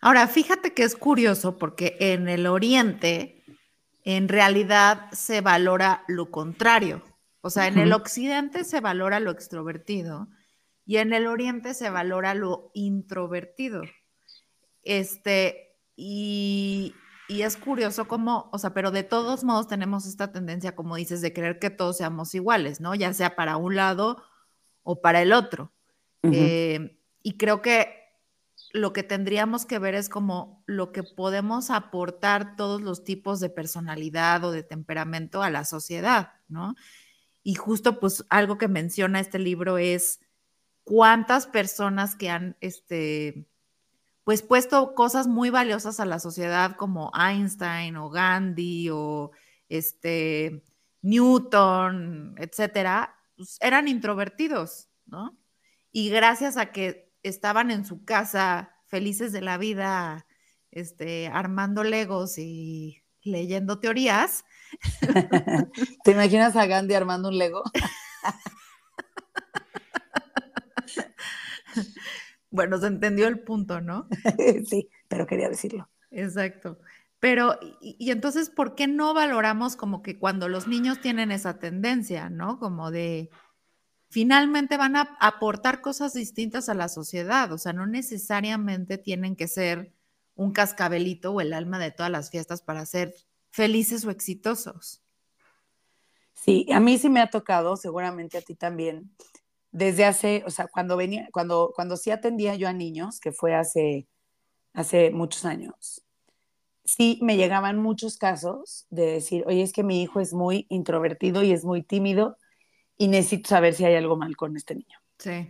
Ahora, 0.00 0.28
fíjate 0.28 0.74
que 0.74 0.82
es 0.82 0.96
curioso 0.96 1.58
porque 1.58 1.96
en 1.98 2.28
el 2.28 2.46
Oriente, 2.46 3.41
en 4.04 4.28
realidad 4.28 5.10
se 5.12 5.40
valora 5.40 6.04
lo 6.08 6.30
contrario. 6.30 7.02
O 7.40 7.50
sea, 7.50 7.66
en 7.66 7.78
el 7.78 7.92
Occidente 7.92 8.64
se 8.64 8.80
valora 8.80 9.20
lo 9.20 9.30
extrovertido 9.30 10.28
y 10.84 10.98
en 10.98 11.12
el 11.12 11.26
Oriente 11.26 11.74
se 11.74 11.90
valora 11.90 12.34
lo 12.34 12.70
introvertido. 12.74 13.82
Este, 14.82 15.76
y, 15.96 16.94
y 17.28 17.42
es 17.42 17.56
curioso 17.56 18.06
cómo, 18.06 18.48
o 18.52 18.58
sea, 18.58 18.74
pero 18.74 18.90
de 18.90 19.02
todos 19.02 19.44
modos 19.44 19.66
tenemos 19.68 20.06
esta 20.06 20.32
tendencia, 20.32 20.76
como 20.76 20.96
dices, 20.96 21.20
de 21.20 21.32
creer 21.32 21.58
que 21.58 21.70
todos 21.70 21.96
seamos 21.96 22.34
iguales, 22.34 22.80
¿no? 22.80 22.94
Ya 22.94 23.12
sea 23.12 23.34
para 23.36 23.56
un 23.56 23.76
lado 23.76 24.22
o 24.82 25.00
para 25.00 25.22
el 25.22 25.32
otro. 25.32 25.72
Eh, 26.24 27.00
y 27.22 27.36
creo 27.36 27.62
que 27.62 28.01
lo 28.72 28.92
que 28.92 29.02
tendríamos 29.02 29.66
que 29.66 29.78
ver 29.78 29.94
es 29.94 30.08
como 30.08 30.62
lo 30.66 30.92
que 30.92 31.02
podemos 31.02 31.70
aportar 31.70 32.56
todos 32.56 32.80
los 32.80 33.04
tipos 33.04 33.38
de 33.38 33.50
personalidad 33.50 34.42
o 34.44 34.50
de 34.50 34.62
temperamento 34.62 35.42
a 35.42 35.50
la 35.50 35.64
sociedad, 35.64 36.32
¿no? 36.48 36.74
Y 37.42 37.54
justo 37.54 38.00
pues 38.00 38.24
algo 38.30 38.56
que 38.56 38.68
menciona 38.68 39.20
este 39.20 39.38
libro 39.38 39.76
es 39.76 40.20
cuántas 40.84 41.46
personas 41.46 42.16
que 42.16 42.30
han, 42.30 42.56
este, 42.60 43.46
pues 44.24 44.42
puesto 44.42 44.94
cosas 44.94 45.26
muy 45.26 45.50
valiosas 45.50 46.00
a 46.00 46.06
la 46.06 46.18
sociedad 46.18 46.76
como 46.76 47.12
Einstein 47.14 47.96
o 47.96 48.08
Gandhi 48.08 48.88
o 48.90 49.32
este 49.68 50.62
Newton, 51.02 52.36
etcétera, 52.38 53.18
pues 53.36 53.58
eran 53.60 53.88
introvertidos, 53.88 54.88
¿no? 55.04 55.36
Y 55.90 56.08
gracias 56.08 56.56
a 56.56 56.72
que 56.72 57.11
estaban 57.22 57.70
en 57.70 57.84
su 57.84 58.04
casa 58.04 58.76
felices 58.86 59.32
de 59.32 59.40
la 59.40 59.58
vida, 59.58 60.26
este, 60.70 61.28
armando 61.28 61.84
legos 61.84 62.38
y 62.38 63.02
leyendo 63.22 63.78
teorías. 63.78 64.44
¿Te 66.04 66.10
imaginas 66.10 66.56
a 66.56 66.66
Gandhi 66.66 66.94
armando 66.94 67.28
un 67.28 67.38
lego? 67.38 67.62
bueno, 72.50 72.78
se 72.78 72.86
entendió 72.86 73.28
el 73.28 73.40
punto, 73.40 73.80
¿no? 73.80 74.08
sí, 74.66 74.88
pero 75.08 75.26
quería 75.26 75.48
decirlo. 75.48 75.88
Exacto. 76.10 76.78
Pero, 77.18 77.58
y, 77.80 77.96
y, 77.98 78.10
entonces, 78.10 78.50
¿por 78.50 78.74
qué 78.74 78.88
no 78.88 79.14
valoramos 79.14 79.76
como 79.76 80.02
que 80.02 80.18
cuando 80.18 80.48
los 80.48 80.66
niños 80.66 81.00
tienen 81.00 81.30
esa 81.30 81.60
tendencia, 81.60 82.28
¿no? 82.30 82.58
Como 82.58 82.90
de, 82.90 83.30
finalmente 84.12 84.76
van 84.76 84.94
a 84.94 85.16
aportar 85.20 85.80
cosas 85.80 86.12
distintas 86.12 86.68
a 86.68 86.74
la 86.74 86.90
sociedad, 86.90 87.50
o 87.50 87.56
sea, 87.56 87.72
no 87.72 87.86
necesariamente 87.86 88.98
tienen 88.98 89.36
que 89.36 89.48
ser 89.48 89.94
un 90.34 90.52
cascabelito 90.52 91.32
o 91.32 91.40
el 91.40 91.54
alma 91.54 91.78
de 91.78 91.92
todas 91.92 92.12
las 92.12 92.30
fiestas 92.30 92.60
para 92.60 92.84
ser 92.84 93.14
felices 93.50 94.04
o 94.04 94.10
exitosos. 94.10 95.02
Sí, 96.34 96.66
a 96.70 96.78
mí 96.78 96.98
sí 96.98 97.08
me 97.08 97.22
ha 97.22 97.30
tocado, 97.30 97.74
seguramente 97.76 98.36
a 98.36 98.42
ti 98.42 98.54
también, 98.54 99.10
desde 99.70 100.04
hace, 100.04 100.44
o 100.46 100.50
sea, 100.50 100.66
cuando 100.66 100.98
venía, 100.98 101.30
cuando, 101.32 101.72
cuando 101.74 101.96
sí 101.96 102.10
atendía 102.10 102.54
yo 102.54 102.68
a 102.68 102.74
niños, 102.74 103.18
que 103.18 103.32
fue 103.32 103.54
hace, 103.54 104.06
hace 104.74 105.10
muchos 105.10 105.46
años, 105.46 106.04
sí 106.84 107.18
me 107.22 107.38
llegaban 107.38 107.78
muchos 107.78 108.18
casos 108.18 108.86
de 108.90 109.06
decir, 109.06 109.42
oye, 109.46 109.62
es 109.62 109.72
que 109.72 109.82
mi 109.82 110.02
hijo 110.02 110.20
es 110.20 110.34
muy 110.34 110.66
introvertido 110.68 111.42
y 111.42 111.52
es 111.52 111.64
muy 111.64 111.82
tímido 111.82 112.36
y 112.96 113.08
necesito 113.08 113.48
saber 113.48 113.74
si 113.74 113.84
hay 113.84 113.96
algo 113.96 114.16
mal 114.16 114.36
con 114.36 114.56
este 114.56 114.74
niño. 114.74 114.98
Sí. 115.18 115.48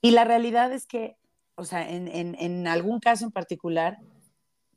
Y 0.00 0.10
la 0.12 0.24
realidad 0.24 0.72
es 0.72 0.86
que, 0.86 1.16
o 1.54 1.64
sea, 1.64 1.88
en, 1.88 2.08
en, 2.08 2.36
en 2.38 2.66
algún 2.66 3.00
caso 3.00 3.24
en 3.24 3.32
particular, 3.32 3.98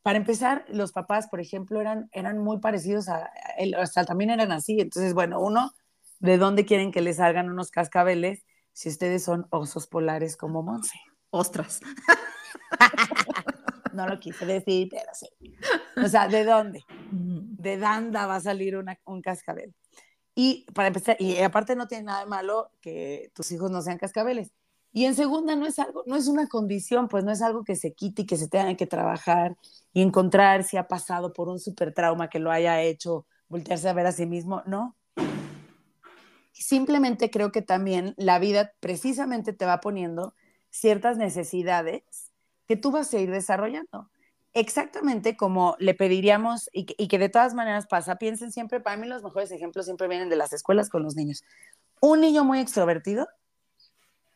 para 0.04 0.18
empezar, 0.18 0.66
los 0.68 0.92
papás, 0.92 1.28
por 1.28 1.40
ejemplo, 1.40 1.80
eran, 1.80 2.10
eran 2.12 2.40
muy 2.40 2.60
parecidos 2.60 3.08
a 3.08 3.30
él, 3.58 3.76
o 3.76 3.86
sea, 3.86 4.04
también 4.04 4.32
eran 4.32 4.52
así. 4.52 4.80
Entonces, 4.80 5.14
bueno, 5.14 5.40
uno, 5.40 5.74
¿de 6.20 6.38
dónde 6.38 6.66
quieren 6.66 6.92
que 6.92 7.02
les 7.02 7.18
salgan 7.18 7.50
unos 7.50 7.70
cascabeles 7.70 8.44
si 8.74 8.90
ustedes 8.90 9.24
son 9.24 9.46
osos 9.52 9.88
polares 9.88 10.38
como 10.38 10.64
Monse? 10.64 10.98
Ostras. 11.30 11.82
no 13.94 14.08
lo 14.08 14.20
quise 14.20 14.46
decir, 14.46 14.90
pero 14.90 15.12
sí. 15.14 15.28
O 16.04 16.08
sea, 16.08 16.28
¿de 16.28 16.46
dónde? 16.46 16.84
¿De 17.12 17.78
dónde 17.78 18.18
va 18.18 18.36
a 18.36 18.42
salir 18.42 18.78
una, 18.78 18.98
un 19.06 19.22
cascabel? 19.22 19.76
Y 20.36 20.66
para 20.74 20.88
empezar, 20.88 21.18
y 21.20 21.38
aparte 21.40 21.76
no 21.76 21.88
tiene 21.88 22.06
nada 22.06 22.22
de 22.22 22.26
malo 22.26 22.72
que 22.82 23.32
tus 23.36 23.52
hijos 23.52 23.70
no 23.70 23.82
sean 23.82 23.98
cascabeles. 23.98 24.52
Y 24.94 25.06
en 25.06 25.16
segunda, 25.16 25.56
no 25.56 25.66
es 25.66 25.80
algo, 25.80 26.04
no 26.06 26.16
es 26.16 26.28
una 26.28 26.48
condición, 26.48 27.08
pues 27.08 27.24
no 27.24 27.32
es 27.32 27.42
algo 27.42 27.64
que 27.64 27.76
se 27.76 27.94
quite 27.94 28.24
y 28.24 28.26
que 28.26 28.38
se 28.38 28.50
tenga 28.50 28.76
que 28.76 28.88
trabajar 28.88 29.56
y 29.94 30.02
encontrar 30.02 30.64
si 30.64 30.78
ha 30.78 30.88
pasado 30.88 31.32
por 31.34 31.48
un 31.48 31.60
super 31.60 31.94
trauma 31.94 32.30
que 32.30 32.40
lo 32.40 32.52
haya 32.52 32.82
hecho 32.82 33.26
voltearse 33.48 33.88
a 33.88 33.94
ver 33.94 34.06
a 34.06 34.12
sí 34.12 34.26
mismo, 34.26 34.64
no. 34.66 34.98
Simplemente 36.52 37.32
creo 37.32 37.52
que 37.52 37.62
también 37.62 38.14
la 38.18 38.40
vida 38.40 38.74
precisamente 38.80 39.54
te 39.54 39.66
va 39.66 39.80
poniendo 39.80 40.34
ciertas 40.70 41.18
necesidades 41.18 42.32
que 42.68 42.78
tú 42.78 42.92
vas 42.92 43.14
a 43.14 43.20
ir 43.20 43.32
desarrollando 43.32 44.10
exactamente 44.54 45.38
como 45.38 45.76
le 45.80 45.94
pediríamos 45.94 46.70
y 46.74 46.86
que, 46.86 47.18
de 47.20 47.30
todas 47.30 47.54
maneras 47.54 47.88
pasa, 47.88 48.18
piensen 48.18 48.52
siempre, 48.52 48.80
para 48.80 48.98
mí 48.98 49.08
los 49.08 49.24
mejores 49.24 49.52
ejemplos 49.52 49.86
siempre 49.86 50.08
vienen 50.08 50.30
de 50.30 50.36
las 50.36 50.54
escuelas 50.54 50.90
con 50.90 51.04
los 51.04 51.16
niños. 51.16 51.44
Un 52.00 52.22
niño 52.22 52.44
muy 52.44 52.60
extrovertido 52.60 53.28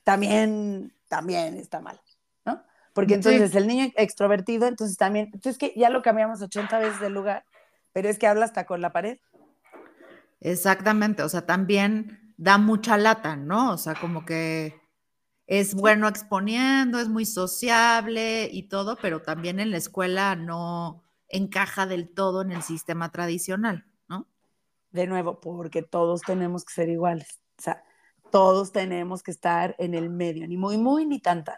también, 0.04 0.94
también 1.08 1.58
está 1.58 1.82
mal, 1.82 2.00
¿no? 2.46 2.64
Porque 2.94 3.16
entonces 3.16 3.56
el 3.56 3.68
niño 3.68 3.92
extrovertido, 3.96 4.68
entonces 4.68 4.98
también, 4.98 5.26
entonces 5.34 5.58
que 5.58 5.74
ya 5.76 5.90
lo 5.90 6.02
cambiamos 6.02 6.42
80 6.42 6.80
veces 6.80 7.00
de 7.02 7.10
lugar, 7.10 7.44
pero 7.92 8.08
es 8.08 8.20
que 8.20 8.28
habla 8.28 8.46
hasta 8.46 8.66
con 8.66 8.82
la 8.82 8.94
pared. 8.94 9.18
Exactamente, 10.40 11.24
o 11.24 11.30
sea, 11.30 11.46
también 11.46 12.34
da 12.38 12.58
mucha 12.58 12.98
lata, 12.98 13.36
¿no? 13.36 13.72
O 13.72 13.78
sea, 13.78 13.96
como 13.96 14.26
que 14.26 14.80
es 15.48 15.76
bueno 15.76 16.08
exponiendo, 16.08 17.00
es 17.00 17.08
muy 17.10 17.26
sociable 17.26 18.50
y 18.52 18.64
todo, 18.64 18.98
pero 19.02 19.22
también 19.22 19.60
en 19.60 19.72
la 19.72 19.78
escuela 19.78 20.36
no 20.36 21.04
encaja 21.28 21.86
del 21.86 22.14
todo 22.14 22.42
en 22.42 22.52
el 22.52 22.64
sistema 22.64 23.12
tradicional, 23.12 23.86
¿no? 24.08 24.28
De 24.92 25.08
nuevo, 25.08 25.40
porque 25.40 25.84
todos 25.84 26.22
tenemos 26.22 26.66
que 26.66 26.74
ser 26.74 26.90
iguales. 26.90 27.40
O 27.60 27.62
sea, 27.62 27.84
Todos 28.32 28.72
tenemos 28.72 29.24
que 29.24 29.32
estar 29.32 29.76
en 29.80 29.94
el 29.94 30.10
medio, 30.10 30.48
ni 30.48 30.58
muy, 30.58 30.78
muy, 30.78 31.06
ni 31.06 31.20
tan, 31.20 31.44
tan. 31.44 31.58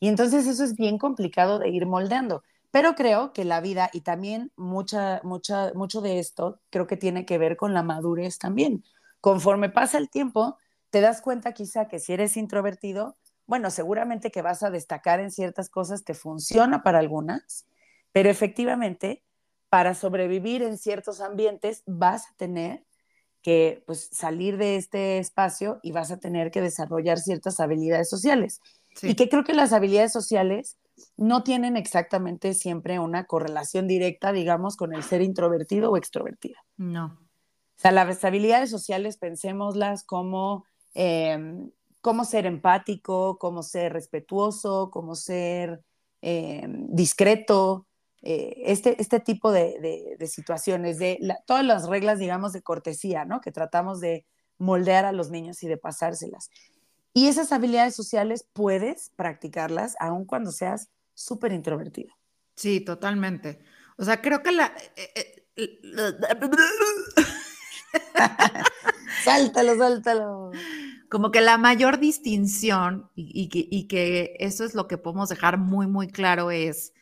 Y 0.00 0.08
entonces 0.08 0.46
eso 0.46 0.64
es 0.64 0.76
bien 0.76 0.98
complicado 0.98 1.58
de 1.58 1.68
ir 1.70 1.86
moldeando. 1.86 2.42
Pero 2.70 2.94
creo 2.94 3.32
que 3.32 3.44
la 3.44 3.60
vida 3.60 3.90
y 3.92 4.02
también 4.02 4.52
mucha, 4.56 5.20
mucha, 5.24 5.72
mucho 5.74 6.00
de 6.00 6.18
esto 6.18 6.60
creo 6.70 6.86
que 6.86 6.96
tiene 6.96 7.24
que 7.24 7.38
ver 7.38 7.56
con 7.56 7.74
la 7.74 7.82
madurez 7.82 8.38
también. 8.38 8.84
Conforme 9.20 9.70
pasa 9.70 9.98
el 9.98 10.10
tiempo, 10.10 10.58
te 10.90 11.00
das 11.00 11.20
cuenta 11.20 11.52
quizá 11.52 11.88
que 11.88 11.98
si 11.98 12.12
eres 12.12 12.36
introvertido, 12.36 13.16
bueno, 13.46 13.70
seguramente 13.70 14.30
que 14.30 14.42
vas 14.42 14.62
a 14.62 14.70
destacar 14.70 15.20
en 15.20 15.30
ciertas 15.30 15.70
cosas, 15.70 16.04
te 16.04 16.14
funciona 16.14 16.82
para 16.82 16.98
algunas, 16.98 17.66
pero 18.12 18.30
efectivamente, 18.30 19.24
para 19.68 19.94
sobrevivir 19.94 20.62
en 20.62 20.78
ciertos 20.78 21.20
ambientes 21.20 21.82
vas 21.86 22.26
a 22.26 22.34
tener 22.36 22.84
que 23.42 23.82
pues, 23.86 24.08
salir 24.12 24.56
de 24.56 24.76
este 24.76 25.18
espacio 25.18 25.80
y 25.82 25.92
vas 25.92 26.10
a 26.10 26.18
tener 26.18 26.50
que 26.50 26.60
desarrollar 26.60 27.18
ciertas 27.18 27.60
habilidades 27.60 28.10
sociales. 28.10 28.60
Y 29.00 29.14
que 29.14 29.28
creo 29.28 29.44
que 29.44 29.54
las 29.54 29.72
habilidades 29.72 30.12
sociales 30.12 30.76
no 31.16 31.44
tienen 31.44 31.76
exactamente 31.76 32.52
siempre 32.54 32.98
una 32.98 33.26
correlación 33.26 33.86
directa, 33.86 34.32
digamos, 34.32 34.76
con 34.76 34.92
el 34.92 35.04
ser 35.04 35.22
introvertido 35.22 35.92
o 35.92 35.96
extrovertido. 35.96 36.58
No. 36.76 37.06
O 37.06 37.80
sea, 37.80 37.92
las 37.92 38.24
habilidades 38.24 38.70
sociales, 38.70 39.18
pensémoslas 39.18 40.02
como 40.02 40.64
em, 40.94 41.70
cómo 42.00 42.24
ser 42.24 42.46
empático, 42.46 43.38
cómo 43.38 43.62
ser 43.62 43.92
respetuoso, 43.92 44.90
cómo 44.90 45.14
ser 45.14 45.80
em, 46.20 46.86
discreto, 46.90 47.86
eh, 48.22 48.62
este, 48.64 49.00
este 49.00 49.20
tipo 49.20 49.52
de, 49.52 50.16
situaciones, 50.26 50.98
de 50.98 51.18
todas 51.46 51.64
las 51.64 51.88
reglas, 51.88 52.18
digamos, 52.18 52.52
de 52.52 52.62
cortesía, 52.62 53.24
¿no? 53.24 53.40
Que 53.40 53.52
tratamos 53.52 54.00
de 54.00 54.26
moldear 54.58 55.04
a 55.04 55.12
los 55.12 55.30
niños 55.30 55.62
y 55.62 55.68
de 55.68 55.76
pasárselas. 55.76 56.50
Y 57.14 57.28
esas 57.28 57.52
habilidades 57.52 57.94
sociales 57.94 58.46
puedes 58.52 59.12
practicarlas 59.16 59.94
aun 60.00 60.24
cuando 60.24 60.50
seas 60.50 60.88
súper 61.14 61.52
introvertido. 61.52 62.12
Sí, 62.54 62.80
totalmente. 62.80 63.60
O 63.96 64.04
sea, 64.04 64.20
creo 64.20 64.42
que 64.42 64.52
la... 64.52 64.72
Sáltalo, 69.24 69.76
sáltalo. 69.76 70.50
Como 71.08 71.30
que 71.30 71.40
la 71.40 71.56
mayor 71.58 71.98
distinción, 71.98 73.10
y, 73.14 73.48
que, 73.88 74.36
eso 74.38 74.64
es 74.64 74.74
lo 74.74 74.88
que 74.88 74.98
podemos 74.98 75.28
dejar 75.28 75.58
muy, 75.58 75.86
muy 75.86 76.08
claro, 76.08 76.50
es 76.50 76.92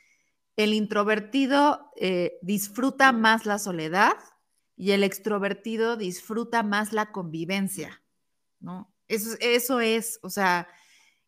el 0.57 0.73
introvertido 0.73 1.91
eh, 1.97 2.39
disfruta 2.41 3.13
más 3.13 3.47
la 3.47 3.59
soledad 3.59 4.15
y 4.77 4.93
el 4.93 5.03
extrovertido 5.03 5.97
disfruta 5.97 6.63
más 6.63 6.93
la 6.93 7.13
convivencia, 7.13 8.03
¿no? 8.61 8.93
Eso, 9.09 9.37
eso 9.41 9.81
es, 9.81 10.19
o 10.23 10.31
sea, 10.31 10.69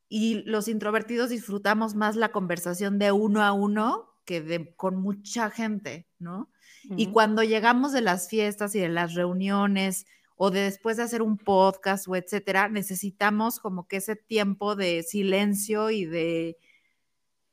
y 0.08 0.42
los 0.44 0.68
introvertidos 0.68 1.30
disfrutamos 1.30 1.94
más 1.94 2.16
la 2.16 2.30
conversación 2.30 2.98
de 2.98 3.12
uno 3.12 3.42
a 3.42 3.52
uno 3.52 4.08
que 4.24 4.40
de, 4.40 4.74
con 4.76 4.96
mucha 4.96 5.50
gente, 5.50 6.06
¿no? 6.18 6.50
Y 6.96 7.08
cuando 7.08 7.42
llegamos 7.42 7.92
de 7.92 8.00
las 8.00 8.28
fiestas 8.28 8.74
y 8.74 8.78
de 8.80 8.88
las 8.88 9.14
reuniones 9.14 10.06
o 10.38 10.50
de 10.50 10.60
después 10.60 10.96
de 10.96 11.02
hacer 11.02 11.20
un 11.20 11.36
podcast 11.36 12.06
o 12.08 12.16
etcétera, 12.16 12.68
necesitamos 12.68 13.58
como 13.58 13.88
que 13.88 13.96
ese 13.96 14.16
tiempo 14.16 14.76
de 14.76 15.02
silencio 15.02 15.90
y 15.90 16.06
de, 16.06 16.56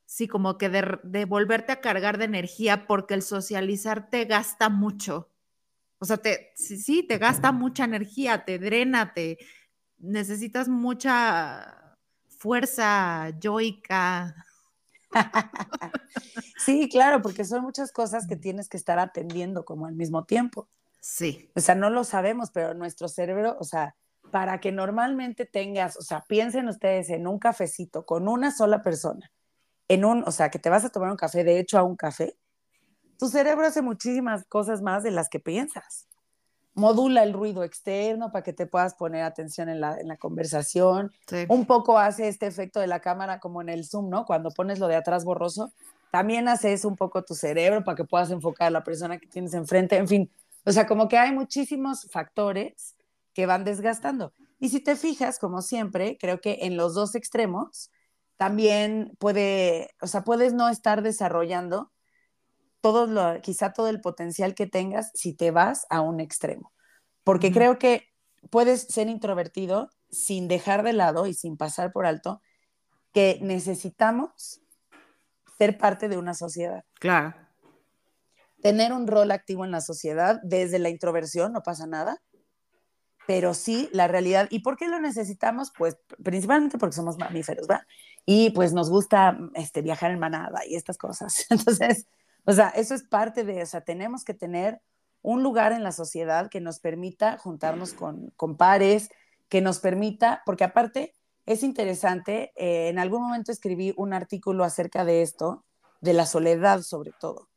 sí, 0.05 0.27
como 0.27 0.57
que 0.59 0.69
de, 0.69 0.99
de 1.03 1.25
volverte 1.25 1.71
a 1.71 1.81
cargar 1.81 2.19
de 2.19 2.25
energía 2.25 2.85
porque 2.87 3.15
el 3.15 3.23
socializar 3.23 4.09
te 4.09 4.25
gasta 4.25 4.69
mucho. 4.69 5.31
O 5.97 6.05
sea, 6.05 6.17
te, 6.17 6.53
sí, 6.55 6.77
sí, 6.77 7.01
te 7.03 7.17
gasta 7.17 7.51
mucha 7.51 7.85
energía, 7.85 8.45
te 8.45 8.59
drena, 8.59 9.13
te, 9.13 9.39
necesitas 9.97 10.69
mucha 10.69 11.97
fuerza 12.29 13.31
yoica. 13.39 14.35
Sí, 16.57 16.89
claro, 16.89 17.21
porque 17.21 17.43
son 17.45 17.61
muchas 17.61 17.91
cosas 17.91 18.25
que 18.25 18.35
tienes 18.37 18.69
que 18.69 18.77
estar 18.77 18.97
atendiendo 18.97 19.65
como 19.65 19.85
al 19.85 19.93
mismo 19.93 20.23
tiempo. 20.23 20.67
Sí. 21.07 21.51
O 21.55 21.59
sea, 21.59 21.75
no 21.75 21.91
lo 21.91 22.03
sabemos, 22.03 22.49
pero 22.49 22.73
nuestro 22.73 23.07
cerebro, 23.07 23.57
o 23.59 23.63
sea, 23.63 23.95
para 24.31 24.59
que 24.59 24.71
normalmente 24.71 25.45
tengas, 25.45 25.97
o 25.97 26.01
sea, 26.01 26.25
piensen 26.27 26.67
ustedes 26.67 27.11
en 27.11 27.27
un 27.27 27.37
cafecito 27.37 28.07
con 28.07 28.27
una 28.27 28.51
sola 28.51 28.81
persona, 28.81 29.31
en 29.87 30.03
un, 30.03 30.23
o 30.25 30.31
sea, 30.31 30.49
que 30.49 30.57
te 30.57 30.71
vas 30.71 30.83
a 30.83 30.89
tomar 30.89 31.11
un 31.11 31.15
café, 31.15 31.43
de 31.43 31.59
hecho 31.59 31.77
a 31.77 31.83
un 31.83 31.95
café, 31.95 32.35
tu 33.19 33.27
cerebro 33.27 33.67
hace 33.67 33.83
muchísimas 33.83 34.45
cosas 34.45 34.81
más 34.81 35.03
de 35.03 35.11
las 35.11 35.29
que 35.29 35.39
piensas 35.39 36.07
modula 36.73 37.23
el 37.23 37.31
ruido 37.31 37.63
externo 37.63 38.31
para 38.33 38.43
que 38.43 38.51
te 38.51 38.67
puedas 38.67 38.95
poner 38.95 39.23
atención 39.23 39.69
en 39.69 39.79
la, 39.79 40.17
conversación. 40.19 41.09
Un 41.47 41.65
poco 41.65 41.97
hace 41.97 42.27
este 42.27 42.47
efecto 42.47 42.81
de 42.81 42.87
la 42.87 42.99
cámara 42.99 43.39
como 43.39 43.61
en 43.61 43.69
el 43.69 43.85
Zoom, 43.85 44.09
¿no? 44.09 44.25
Cuando 44.25 44.51
pones 44.51 44.79
lo 44.79 44.87
de 44.87 44.97
atrás 44.97 45.23
borroso, 45.23 45.71
también 46.11 46.49
hace 46.49 46.73
eso 46.73 46.89
un 46.89 46.97
poco 46.97 47.23
tu 47.23 47.33
cerebro 47.33 47.83
para 47.85 47.95
que 47.95 48.03
puedas 48.03 48.29
enfocar 48.29 48.67
a 48.67 48.71
la 48.71 48.83
persona 48.83 49.17
que 49.17 49.27
tienes 49.27 49.53
enfrente. 49.53 49.95
En 49.95 50.09
fin, 50.09 50.29
o 50.65 50.71
sea, 50.71 50.87
como 50.87 51.07
que 51.07 51.17
hay 51.17 51.31
muchísimos 51.31 52.07
factores 52.11 52.95
que 53.33 53.45
van 53.45 53.63
desgastando. 53.63 54.33
Y 54.59 54.69
si 54.69 54.79
te 54.79 54.95
fijas, 54.95 55.39
como 55.39 55.61
siempre, 55.61 56.17
creo 56.19 56.41
que 56.41 56.59
en 56.61 56.77
los 56.77 56.93
dos 56.95 57.15
extremos 57.15 57.91
también 58.37 59.15
puede, 59.19 59.91
o 60.01 60.07
sea, 60.07 60.23
puedes 60.23 60.53
no 60.53 60.69
estar 60.69 61.01
desarrollando 61.01 61.91
todo 62.81 63.07
lo, 63.07 63.41
quizá 63.41 63.73
todo 63.73 63.89
el 63.89 64.01
potencial 64.01 64.55
que 64.55 64.67
tengas 64.67 65.11
si 65.13 65.33
te 65.33 65.51
vas 65.51 65.85
a 65.89 66.01
un 66.01 66.19
extremo. 66.19 66.73
Porque 67.23 67.51
creo 67.51 67.79
que 67.79 68.07
puedes 68.49 68.81
ser 68.83 69.07
introvertido 69.07 69.89
sin 70.09 70.47
dejar 70.47 70.83
de 70.83 70.93
lado 70.93 71.27
y 71.27 71.33
sin 71.33 71.57
pasar 71.57 71.91
por 71.91 72.05
alto 72.05 72.41
que 73.11 73.39
necesitamos 73.41 74.61
ser 75.57 75.77
parte 75.77 76.09
de 76.09 76.17
una 76.17 76.33
sociedad. 76.33 76.83
Claro. 76.99 77.44
Tener 78.65 78.93
un 78.93 79.05
rol 79.05 79.29
activo 79.29 79.63
en 79.63 79.69
la 79.69 79.79
sociedad 79.79 80.39
desde 80.41 80.79
la 80.79 80.89
introversión, 80.89 81.53
no 81.53 81.61
pasa 81.61 81.85
nada, 81.85 82.19
pero 83.27 83.53
sí 83.53 83.89
la 83.91 84.07
realidad. 84.07 84.47
¿Y 84.49 84.61
por 84.61 84.75
qué 84.75 84.87
lo 84.87 84.99
necesitamos? 84.99 85.71
Pues 85.77 85.99
principalmente 86.23 86.79
porque 86.79 86.95
somos 86.95 87.19
mamíferos, 87.19 87.67
¿va? 87.69 87.85
Y 88.25 88.49
pues 88.49 88.73
nos 88.73 88.89
gusta 88.89 89.37
este, 89.53 89.83
viajar 89.83 90.09
en 90.09 90.17
manada 90.17 90.65
y 90.65 90.75
estas 90.75 90.97
cosas. 90.97 91.45
Entonces, 91.51 92.07
o 92.43 92.53
sea, 92.53 92.69
eso 92.69 92.95
es 92.95 93.03
parte 93.03 93.43
de, 93.43 93.61
o 93.61 93.65
sea, 93.67 93.81
tenemos 93.81 94.23
que 94.23 94.33
tener 94.33 94.81
un 95.21 95.43
lugar 95.43 95.71
en 95.71 95.83
la 95.83 95.91
sociedad 95.91 96.49
que 96.49 96.59
nos 96.59 96.79
permita 96.79 97.37
juntarnos 97.37 97.93
con, 97.93 98.31
con 98.35 98.57
pares, 98.57 99.09
que 99.47 99.61
nos 99.61 99.77
permita, 99.77 100.41
porque 100.43 100.63
aparte 100.63 101.13
es 101.45 101.61
interesante, 101.61 102.51
eh, 102.55 102.89
en 102.89 102.97
algún 102.97 103.21
momento 103.21 103.51
escribí 103.51 103.93
un 103.95 104.11
artículo 104.11 104.63
acerca 104.63 105.05
de 105.05 105.21
esto, 105.21 105.63
de 106.01 106.13
la 106.13 106.25
soledad 106.25 106.81
sobre 106.81 107.11
todo. 107.19 107.47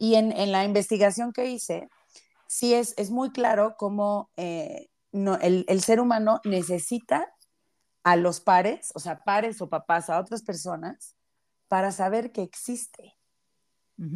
Y 0.00 0.14
en, 0.14 0.32
en 0.32 0.50
la 0.50 0.64
investigación 0.64 1.30
que 1.34 1.50
hice, 1.50 1.90
sí 2.46 2.72
es, 2.72 2.94
es 2.96 3.10
muy 3.10 3.32
claro 3.32 3.74
cómo 3.76 4.30
eh, 4.38 4.88
no, 5.12 5.36
el, 5.36 5.66
el 5.68 5.82
ser 5.82 6.00
humano 6.00 6.40
necesita 6.44 7.30
a 8.02 8.16
los 8.16 8.40
pares, 8.40 8.92
o 8.94 8.98
sea, 8.98 9.22
pares 9.24 9.60
o 9.60 9.68
papás, 9.68 10.08
a 10.08 10.18
otras 10.18 10.42
personas, 10.42 11.16
para 11.68 11.92
saber 11.92 12.32
que 12.32 12.40
existe. 12.40 13.19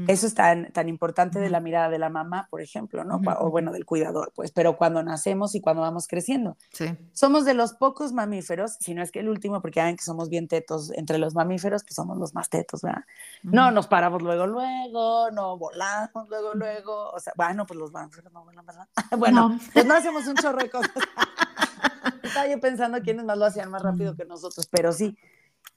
Eso 0.09 0.27
es 0.27 0.35
tan, 0.35 0.73
tan 0.73 0.88
importante 0.88 1.38
de 1.38 1.51
la 1.51 1.61
mirada 1.61 1.90
de 1.90 1.99
la 1.99 2.09
mamá, 2.09 2.49
por 2.51 2.62
ejemplo, 2.62 3.05
¿no? 3.05 3.20
O 3.38 3.51
bueno, 3.51 3.70
del 3.70 3.85
cuidador, 3.85 4.33
pues, 4.35 4.51
pero 4.51 4.79
cuando 4.79 5.03
nacemos 5.03 5.55
y 5.55 5.61
cuando 5.61 5.83
vamos 5.83 6.07
creciendo. 6.07 6.57
Sí. 6.73 6.87
Somos 7.12 7.44
de 7.44 7.53
los 7.53 7.75
pocos 7.75 8.14
mamíferos, 8.14 8.77
si 8.81 8.94
no 8.94 9.03
es 9.03 9.12
que 9.12 9.20
el 9.20 9.29
último, 9.29 9.61
porque 9.61 9.81
saben 9.81 9.97
que 9.97 10.03
somos 10.03 10.31
bien 10.31 10.49
tetos, 10.49 10.90
entre 10.92 11.18
los 11.18 11.35
mamíferos, 11.35 11.83
pues 11.83 11.97
somos 11.97 12.16
los 12.16 12.35
más 12.35 12.49
tetos, 12.49 12.81
¿verdad? 12.81 13.05
No 13.42 13.70
nos 13.73 13.87
paramos 13.87 14.23
luego, 14.23 14.47
luego, 14.47 15.31
no 15.33 15.59
volamos 15.59 16.29
luego, 16.31 16.55
luego, 16.55 17.11
o 17.11 17.20
sea, 17.20 17.35
bueno, 17.37 17.66
pues 17.66 17.79
los 17.79 17.92
mamíferos 17.92 18.33
no 18.33 18.42
vuelan, 18.42 18.64
¿verdad? 18.64 18.88
bueno, 19.18 19.59
pues 19.75 19.85
no 19.85 19.94
hacemos 19.94 20.27
un 20.27 20.37
chorro 20.37 20.59
de 20.59 20.70
cosas. 20.70 20.92
Estaba 22.23 22.49
yo 22.49 22.59
pensando 22.59 23.03
quiénes 23.03 23.27
más 23.27 23.37
lo 23.37 23.44
hacían 23.44 23.70
más 23.70 23.83
rápido 23.83 24.16
que 24.16 24.25
nosotros, 24.25 24.66
pero 24.70 24.92
sí. 24.92 25.16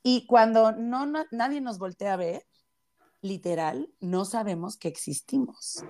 Y 0.02 0.26
cuando 0.28 0.72
no, 0.72 1.06
no 1.06 1.26
nadie 1.32 1.60
nos 1.60 1.78
voltea 1.78 2.13
a 2.13 2.17
ver, 2.17 2.46
literal, 3.21 3.89
no 3.99 4.25
sabemos 4.25 4.77
que 4.77 4.88
existimos. 4.88 5.84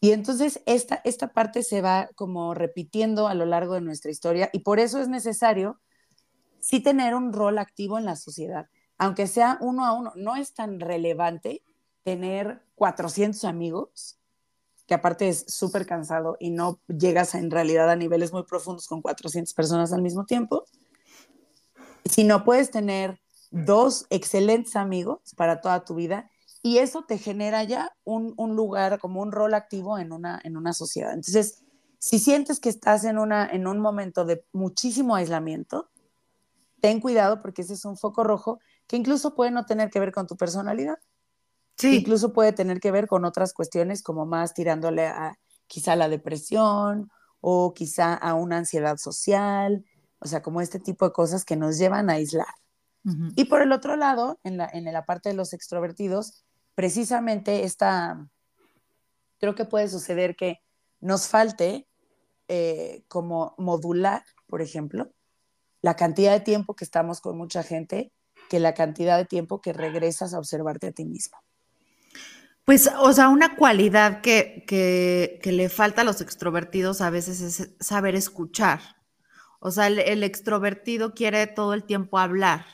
Y 0.00 0.12
entonces 0.12 0.62
esta, 0.66 1.00
esta 1.04 1.32
parte 1.32 1.62
se 1.62 1.82
va 1.82 2.08
como 2.14 2.54
repitiendo 2.54 3.28
a 3.28 3.34
lo 3.34 3.44
largo 3.44 3.74
de 3.74 3.82
nuestra 3.82 4.10
historia 4.10 4.48
y 4.52 4.60
por 4.60 4.80
eso 4.80 5.00
es 5.00 5.08
necesario 5.08 5.78
sí 6.58 6.80
tener 6.80 7.14
un 7.14 7.32
rol 7.32 7.58
activo 7.58 7.98
en 7.98 8.06
la 8.06 8.16
sociedad, 8.16 8.68
aunque 8.96 9.26
sea 9.26 9.58
uno 9.60 9.84
a 9.84 9.92
uno. 9.92 10.12
No 10.16 10.36
es 10.36 10.54
tan 10.54 10.80
relevante 10.80 11.62
tener 12.02 12.62
400 12.76 13.44
amigos, 13.44 14.18
que 14.86 14.94
aparte 14.94 15.28
es 15.28 15.44
súper 15.46 15.86
cansado 15.86 16.36
y 16.40 16.50
no 16.50 16.80
llegas 16.88 17.34
en 17.34 17.50
realidad 17.50 17.90
a 17.90 17.96
niveles 17.96 18.32
muy 18.32 18.42
profundos 18.44 18.88
con 18.88 19.02
400 19.02 19.54
personas 19.54 19.92
al 19.92 20.02
mismo 20.02 20.24
tiempo, 20.24 20.64
si 22.04 22.24
no 22.24 22.44
puedes 22.44 22.70
tener 22.70 23.20
dos 23.50 24.06
excelentes 24.10 24.76
amigos 24.76 25.34
para 25.36 25.60
toda 25.60 25.84
tu 25.84 25.94
vida 25.94 26.30
y 26.62 26.78
eso 26.78 27.04
te 27.04 27.18
genera 27.18 27.64
ya 27.64 27.96
un, 28.04 28.34
lugar 28.54 28.98
como 28.98 29.22
un 29.22 29.32
rol 29.32 29.54
activo 29.54 29.98
en 29.98 30.12
una, 30.12 30.40
en 30.44 30.56
una 30.56 30.72
sociedad. 30.72 31.12
Entonces, 31.14 31.62
Si 31.98 32.18
sientes 32.18 32.60
que 32.60 32.70
estás 32.70 33.04
en, 33.04 33.18
una, 33.18 33.46
en 33.46 33.66
un 33.66 33.78
momento 33.78 34.24
de 34.24 34.44
muchísimo 34.52 35.14
aislamiento, 35.14 35.90
ten 36.80 37.00
cuidado 37.00 37.42
porque 37.42 37.62
ese 37.62 37.74
es 37.74 37.84
un 37.84 37.96
foco 37.96 38.24
rojo 38.24 38.58
que 38.86 38.96
incluso 38.96 39.34
puede 39.34 39.50
no 39.50 39.66
tener 39.66 39.90
que 39.90 40.00
ver 40.00 40.12
con 40.12 40.26
tu 40.26 40.36
personalidad. 40.36 40.98
Sí. 41.76 41.98
Incluso 41.98 42.32
puede 42.32 42.52
tener 42.52 42.80
que 42.80 42.90
ver 42.90 43.06
con 43.06 43.24
otras 43.24 43.52
cuestiones 43.52 44.02
como 44.02 44.26
más 44.26 44.54
tirándole 44.54 45.06
a 45.06 45.38
quizá 45.66 45.94
la 45.94 46.08
depresión 46.08 47.10
o 47.40 47.72
quizá 47.74 48.14
a 48.14 48.34
una 48.34 48.58
ansiedad 48.58 48.96
social, 48.96 49.84
o 50.20 50.26
sea, 50.26 50.42
como 50.42 50.60
este 50.60 50.78
tipo 50.78 51.06
de 51.06 51.12
cosas 51.12 51.44
que 51.44 51.56
nos 51.56 51.78
llevan 51.78 52.10
a 52.10 52.14
aislar. 52.14 52.54
Y 53.34 53.44
por 53.46 53.62
el 53.62 53.72
otro 53.72 53.96
lado, 53.96 54.38
en 54.44 54.58
la, 54.58 54.68
en 54.72 54.84
la 54.84 55.06
parte 55.06 55.30
de 55.30 55.34
los 55.34 55.54
extrovertidos, 55.54 56.44
precisamente 56.74 57.64
esta, 57.64 58.28
creo 59.38 59.54
que 59.54 59.64
puede 59.64 59.88
suceder 59.88 60.36
que 60.36 60.60
nos 61.00 61.28
falte 61.28 61.88
eh, 62.48 63.04
como 63.08 63.54
modular, 63.58 64.22
por 64.46 64.60
ejemplo, 64.60 65.10
la 65.82 65.96
cantidad 65.96 66.32
de 66.32 66.40
tiempo 66.40 66.74
que 66.74 66.84
estamos 66.84 67.20
con 67.20 67.38
mucha 67.38 67.62
gente 67.62 68.12
que 68.50 68.60
la 68.60 68.74
cantidad 68.74 69.16
de 69.16 69.24
tiempo 69.24 69.60
que 69.60 69.72
regresas 69.72 70.34
a 70.34 70.38
observarte 70.38 70.88
a 70.88 70.92
ti 70.92 71.04
mismo. 71.04 71.38
Pues, 72.64 72.90
o 73.00 73.12
sea, 73.12 73.28
una 73.28 73.56
cualidad 73.56 74.20
que, 74.20 74.64
que, 74.66 75.52
le 75.52 75.68
falta 75.68 76.02
a 76.02 76.04
los 76.04 76.20
extrovertidos 76.20 77.00
a 77.00 77.10
veces 77.10 77.40
es 77.40 77.70
saber 77.78 78.14
escuchar. 78.14 78.80
O 79.60 79.70
sea, 79.70 79.86
el, 79.86 80.22
extrovertido 80.22 81.14
quiere 81.14 81.46
todo 81.46 81.74
el 81.74 81.84
tiempo 81.84 82.18
hablar 82.18 82.64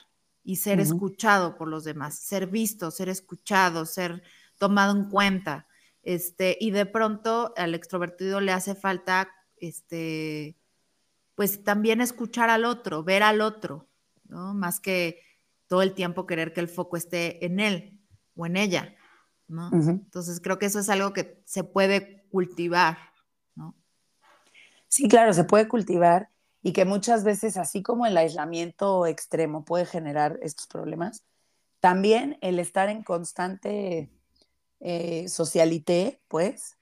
y 0.46 0.56
ser 0.56 0.78
escuchado 0.78 1.56
por 1.56 1.66
los 1.66 1.82
demás, 1.82 2.20
ser 2.20 2.46
visto, 2.46 2.92
ser 2.92 3.08
escuchado, 3.08 3.84
ser 3.84 4.22
tomado 4.58 4.96
en 4.96 5.10
cuenta. 5.10 5.66
Este, 6.04 6.56
y 6.60 6.70
de 6.70 6.86
pronto 6.86 7.52
al 7.56 7.74
extrovertido 7.74 8.40
le 8.40 8.52
hace 8.52 8.76
falta, 8.76 9.28
este, 9.56 10.56
pues 11.34 11.64
también 11.64 12.00
escuchar 12.00 12.48
al 12.48 12.64
otro, 12.64 13.02
ver 13.02 13.24
al 13.24 13.40
otro, 13.40 13.88
¿no? 14.28 14.54
Más 14.54 14.78
que 14.78 15.20
todo 15.66 15.82
el 15.82 15.94
tiempo 15.94 16.28
querer 16.28 16.52
que 16.52 16.60
el 16.60 16.68
foco 16.68 16.96
esté 16.96 17.44
en 17.44 17.58
él 17.58 17.98
o 18.36 18.46
en 18.46 18.56
ella, 18.56 18.94
¿no? 19.48 19.68
Entonces 19.72 20.40
creo 20.40 20.60
que 20.60 20.66
eso 20.66 20.78
es 20.78 20.88
algo 20.88 21.12
que 21.12 21.42
se 21.44 21.64
puede 21.64 22.24
cultivar, 22.30 22.98
¿no? 23.56 23.74
Sí, 24.86 25.08
claro, 25.08 25.32
se 25.32 25.42
puede 25.42 25.66
cultivar 25.66 26.30
y 26.66 26.72
que 26.72 26.84
muchas 26.84 27.22
veces, 27.22 27.58
así 27.58 27.80
como 27.80 28.06
el 28.06 28.16
aislamiento 28.16 29.06
extremo 29.06 29.64
puede 29.64 29.86
generar 29.86 30.36
estos 30.42 30.66
problemas, 30.66 31.22
también 31.78 32.38
el 32.40 32.58
estar 32.58 32.88
en 32.88 33.04
constante 33.04 34.10
eh, 34.80 35.28
socialité, 35.28 36.20
pues, 36.26 36.76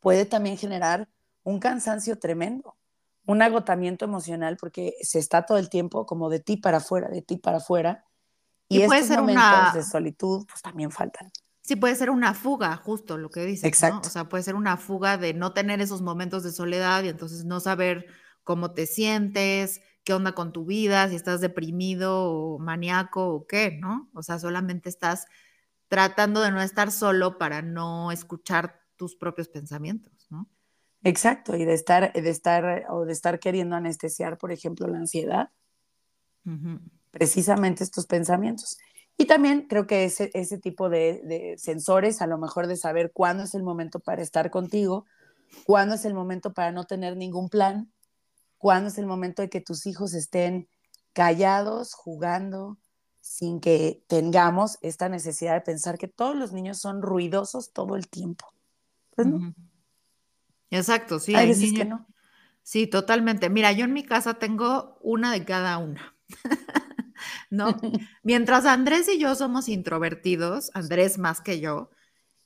puede 0.00 0.26
también 0.26 0.58
generar 0.58 1.08
un 1.42 1.58
cansancio 1.58 2.18
tremendo, 2.18 2.76
un 3.24 3.40
agotamiento 3.40 4.04
emocional, 4.04 4.58
porque 4.58 4.94
se 5.00 5.20
está 5.20 5.46
todo 5.46 5.56
el 5.56 5.70
tiempo 5.70 6.04
como 6.04 6.28
de 6.28 6.40
ti 6.40 6.58
para 6.58 6.76
afuera, 6.76 7.08
de 7.08 7.22
ti 7.22 7.38
para 7.38 7.56
afuera, 7.56 8.04
y, 8.68 8.82
estos 8.82 9.08
momentos 9.08 9.72
de 9.72 9.84
solitud, 9.84 10.44
pues 10.46 10.60
también 10.60 10.90
faltan. 10.90 11.32
Sí, 11.62 11.76
puede 11.76 11.94
ser 11.94 12.10
una 12.10 12.34
fuga, 12.34 12.76
justo 12.76 13.16
lo 13.16 13.30
que 13.30 13.40
dices. 13.46 13.64
Exacto. 13.64 14.08
O 14.08 14.10
sea, 14.10 14.28
puede 14.28 14.42
ser 14.42 14.54
una 14.54 14.76
fuga 14.76 15.16
de 15.16 15.32
no 15.32 15.54
tener 15.54 15.80
esos 15.80 16.02
momentos 16.02 16.42
de 16.42 16.52
soledad 16.52 17.04
y 17.04 17.08
entonces 17.08 17.46
no 17.46 17.58
saber 17.58 18.06
cómo 18.46 18.70
te 18.70 18.86
sientes, 18.86 19.82
qué 20.04 20.14
onda 20.14 20.32
con 20.32 20.52
tu 20.52 20.64
vida, 20.64 21.08
si 21.08 21.16
estás 21.16 21.40
deprimido 21.40 22.30
o 22.30 22.58
maníaco 22.60 23.28
o 23.28 23.46
qué, 23.46 23.76
¿no? 23.82 24.08
O 24.14 24.22
sea, 24.22 24.38
solamente 24.38 24.88
estás 24.88 25.26
tratando 25.88 26.40
de 26.40 26.52
no 26.52 26.62
estar 26.62 26.92
solo 26.92 27.38
para 27.38 27.60
no 27.60 28.12
escuchar 28.12 28.80
tus 28.94 29.16
propios 29.16 29.48
pensamientos, 29.48 30.28
¿no? 30.30 30.48
Exacto, 31.02 31.56
y 31.56 31.64
de 31.64 31.74
estar, 31.74 32.12
de 32.12 32.30
estar, 32.30 32.86
o 32.88 33.04
de 33.04 33.12
estar 33.12 33.40
queriendo 33.40 33.74
anestesiar, 33.74 34.38
por 34.38 34.52
ejemplo, 34.52 34.86
la 34.86 34.98
ansiedad. 34.98 35.50
Precisamente 37.10 37.82
estos 37.82 38.06
pensamientos. 38.06 38.78
Y 39.16 39.24
también 39.24 39.66
creo 39.68 39.88
que 39.88 40.04
ese, 40.04 40.30
ese 40.34 40.58
tipo 40.58 40.88
de, 40.88 41.20
de, 41.24 41.58
sensores, 41.58 42.22
a 42.22 42.28
lo 42.28 42.38
mejor 42.38 42.68
de 42.68 42.76
saber 42.76 43.10
cuándo 43.12 43.42
es 43.42 43.54
el 43.56 43.64
momento 43.64 43.98
para 43.98 44.22
estar 44.22 44.50
contigo, 44.52 45.04
cuándo 45.64 45.96
es 45.96 46.04
el 46.04 46.14
momento 46.14 46.52
para 46.52 46.70
no 46.70 46.84
tener 46.84 47.16
ningún 47.16 47.48
plan, 47.48 47.90
cuándo 48.58 48.88
es 48.88 48.98
el 48.98 49.06
momento 49.06 49.42
de 49.42 49.48
que 49.48 49.60
tus 49.60 49.86
hijos 49.86 50.14
estén 50.14 50.68
callados, 51.12 51.94
jugando, 51.94 52.78
sin 53.20 53.60
que 53.60 54.04
tengamos 54.06 54.78
esta 54.82 55.08
necesidad 55.08 55.54
de 55.54 55.60
pensar 55.60 55.98
que 55.98 56.08
todos 56.08 56.36
los 56.36 56.52
niños 56.52 56.78
son 56.78 57.02
ruidosos 57.02 57.72
todo 57.72 57.96
el 57.96 58.08
tiempo. 58.08 58.46
Pues 59.14 59.26
no. 59.26 59.54
Exacto, 60.70 61.18
sí. 61.18 61.34
Hay, 61.34 61.48
veces 61.48 61.72
que 61.72 61.84
no. 61.84 62.06
Sí, 62.62 62.86
totalmente. 62.86 63.48
Mira, 63.48 63.72
yo 63.72 63.84
en 63.84 63.92
mi 63.92 64.04
casa 64.04 64.34
tengo 64.34 64.98
una 65.00 65.32
de 65.32 65.44
cada 65.44 65.78
una. 65.78 66.14
¿No? 67.50 67.76
Mientras 68.22 68.64
Andrés 68.64 69.08
y 69.08 69.18
yo 69.18 69.34
somos 69.34 69.68
introvertidos, 69.68 70.70
Andrés 70.74 71.18
más 71.18 71.40
que 71.40 71.60
yo, 71.60 71.90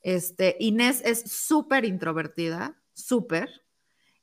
este, 0.01 0.57
Inés 0.59 1.01
es 1.05 1.21
súper 1.31 1.85
introvertida, 1.85 2.81
súper, 2.93 3.63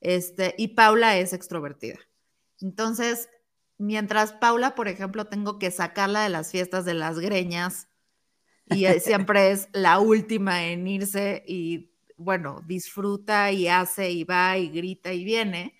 este, 0.00 0.54
y 0.58 0.68
Paula 0.68 1.18
es 1.18 1.32
extrovertida. 1.32 1.98
Entonces, 2.60 3.28
mientras 3.78 4.32
Paula, 4.32 4.74
por 4.74 4.88
ejemplo, 4.88 5.26
tengo 5.26 5.58
que 5.58 5.70
sacarla 5.70 6.22
de 6.22 6.28
las 6.28 6.50
fiestas 6.50 6.84
de 6.84 6.94
las 6.94 7.18
greñas 7.18 7.88
y 8.66 8.86
siempre 9.00 9.50
es 9.50 9.68
la 9.72 9.98
última 9.98 10.66
en 10.66 10.86
irse 10.86 11.42
y, 11.46 11.92
bueno, 12.16 12.62
disfruta 12.66 13.50
y 13.52 13.68
hace 13.68 14.10
y 14.10 14.24
va 14.24 14.58
y 14.58 14.68
grita 14.68 15.12
y 15.12 15.24
viene. 15.24 15.74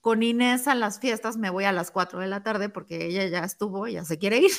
Con 0.00 0.22
Inés 0.22 0.68
a 0.68 0.74
las 0.74 1.00
fiestas 1.00 1.36
me 1.36 1.50
voy 1.50 1.64
a 1.64 1.72
las 1.72 1.90
4 1.90 2.20
de 2.20 2.28
la 2.28 2.42
tarde 2.42 2.68
porque 2.68 3.06
ella 3.06 3.26
ya 3.26 3.40
estuvo, 3.40 3.88
ya 3.88 4.04
se 4.04 4.18
quiere 4.18 4.38
ir. 4.38 4.52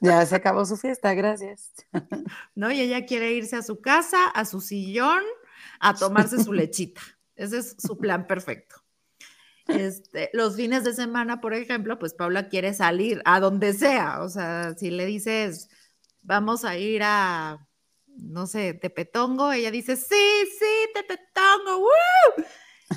Ya 0.00 0.24
se 0.26 0.36
acabó 0.36 0.64
su 0.66 0.76
fiesta, 0.76 1.14
gracias. 1.14 1.72
¿No? 2.54 2.70
Y 2.70 2.80
ella 2.80 3.06
quiere 3.06 3.32
irse 3.32 3.56
a 3.56 3.62
su 3.62 3.80
casa, 3.80 4.28
a 4.28 4.44
su 4.44 4.60
sillón, 4.60 5.22
a 5.80 5.94
tomarse 5.94 6.42
su 6.42 6.52
lechita. 6.52 7.00
Ese 7.40 7.56
es 7.58 7.74
su 7.78 7.96
plan 7.96 8.26
perfecto. 8.26 8.76
Este, 9.66 10.28
los 10.34 10.56
fines 10.56 10.84
de 10.84 10.92
semana, 10.92 11.40
por 11.40 11.54
ejemplo, 11.54 11.98
pues 11.98 12.12
Paula 12.12 12.48
quiere 12.48 12.74
salir 12.74 13.22
a 13.24 13.40
donde 13.40 13.72
sea. 13.72 14.20
O 14.22 14.28
sea, 14.28 14.74
si 14.76 14.90
le 14.90 15.06
dices, 15.06 15.70
vamos 16.20 16.66
a 16.66 16.76
ir 16.76 17.02
a, 17.02 17.66
no 18.08 18.46
sé, 18.46 18.74
Tepetongo, 18.74 19.52
ella 19.52 19.70
dice, 19.70 19.96
sí, 19.96 20.04
sí, 20.58 20.90
Tepetongo, 20.92 21.78
¡woo! 21.78 22.44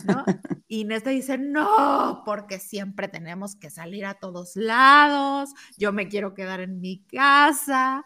¿No? 0.08 0.26
Y 0.68 0.82
Inés 0.82 1.06
dice, 1.06 1.38
no, 1.38 2.24
porque 2.26 2.60
siempre 2.60 3.08
tenemos 3.08 3.56
que 3.56 3.70
salir 3.70 4.06
a 4.06 4.16
todos 4.16 4.58
lados, 4.58 5.52
yo 5.78 5.94
me 5.94 6.10
quiero 6.10 6.34
quedar 6.34 6.60
en 6.60 6.82
mi 6.82 7.06
casa. 7.06 8.04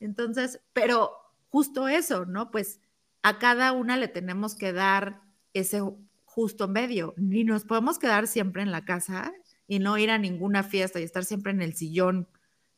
Entonces, 0.00 0.60
pero 0.72 1.12
justo 1.50 1.88
eso, 1.88 2.24
¿no? 2.24 2.50
Pues 2.50 2.80
a 3.22 3.38
cada 3.38 3.72
una 3.72 3.98
le 3.98 4.08
tenemos 4.08 4.54
que 4.54 4.72
dar 4.72 5.23
ese 5.54 5.80
justo 6.24 6.68
medio. 6.68 7.14
Ni 7.16 7.44
nos 7.44 7.64
podemos 7.64 7.98
quedar 7.98 8.26
siempre 8.26 8.62
en 8.62 8.70
la 8.70 8.84
casa 8.84 9.32
y 9.66 9.78
no 9.78 9.96
ir 9.96 10.10
a 10.10 10.18
ninguna 10.18 10.62
fiesta 10.62 11.00
y 11.00 11.04
estar 11.04 11.24
siempre 11.24 11.52
en 11.52 11.62
el 11.62 11.74
sillón 11.74 12.28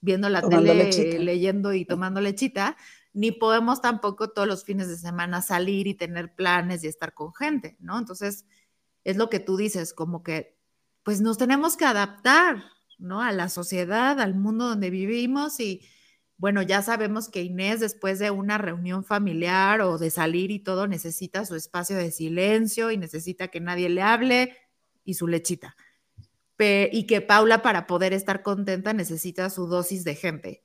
viendo 0.01 0.29
la 0.29 0.43
tele, 0.43 1.19
leyendo 1.19 1.73
y 1.73 1.85
tomando 1.85 2.21
lechita, 2.21 2.77
ni 3.13 3.33
podemos 3.33 3.81
tampoco 3.81 4.29
todos 4.29 4.47
los 4.47 4.63
fines 4.63 4.89
de 4.89 4.97
semana 4.99 5.43
salir 5.43 5.87
y 5.87 5.95
tener 5.95 6.35
planes 6.35 6.85
y 6.85 6.87
estar 6.87 7.15
con 7.15 7.35
gente, 7.35 7.77
¿no? 7.81 7.99
Entonces, 7.99 8.45
es 9.05 9.17
lo 9.17 9.31
que 9.31 9.41
tú 9.41 9.57
dices, 9.57 9.95
como 9.95 10.23
que, 10.23 10.55
pues 11.03 11.21
nos 11.21 11.39
tenemos 11.39 11.77
que 11.77 11.87
adaptar, 11.87 12.63
¿no? 12.99 13.23
A 13.23 13.33
la 13.33 13.49
sociedad, 13.49 14.21
al 14.21 14.35
mundo 14.35 14.69
donde 14.69 14.91
vivimos 14.91 15.59
y, 15.61 15.83
bueno, 16.39 16.61
ya 16.61 16.83
sabemos 16.83 17.29
que 17.31 17.43
Inés 17.43 17.81
después 17.81 18.19
de 18.19 18.31
una 18.31 18.59
reunión 18.59 19.05
familiar 19.05 19.81
o 19.81 19.97
de 19.97 20.11
salir 20.11 20.51
y 20.51 20.59
todo 20.59 20.87
necesita 20.87 21.47
su 21.47 21.55
espacio 21.55 21.97
de 21.97 22.11
silencio 22.11 22.91
y 22.91 22.99
necesita 22.99 23.49
que 23.49 23.61
nadie 23.61 23.89
le 23.89 24.03
hable 24.03 24.57
y 25.05 25.15
su 25.15 25.27
lechita. 25.29 25.77
y 26.59 27.07
que 27.07 27.21
Paula 27.21 27.63
para 27.63 27.87
poder 27.87 28.13
estar 28.13 28.43
contenta 28.43 28.93
necesita 28.93 29.51
su 29.51 29.67
dosis 29.67 30.05
de 30.05 30.15
gente. 30.15 30.65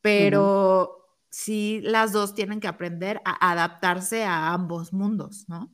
Pero 0.00 1.16
sí, 1.30 1.80
las 1.82 2.12
dos 2.12 2.34
tienen 2.34 2.60
que 2.60 2.68
aprender 2.68 3.20
a 3.24 3.50
adaptarse 3.50 4.24
a 4.24 4.52
ambos 4.52 4.92
mundos, 4.92 5.48
¿no? 5.48 5.72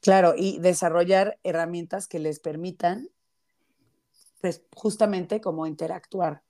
Claro, 0.00 0.34
y 0.36 0.58
desarrollar 0.60 1.38
herramientas 1.42 2.06
que 2.06 2.18
les 2.18 2.38
permitan, 2.38 3.08
pues 4.40 4.62
justamente 4.74 5.40
como 5.40 5.66
interactuar 5.66 6.42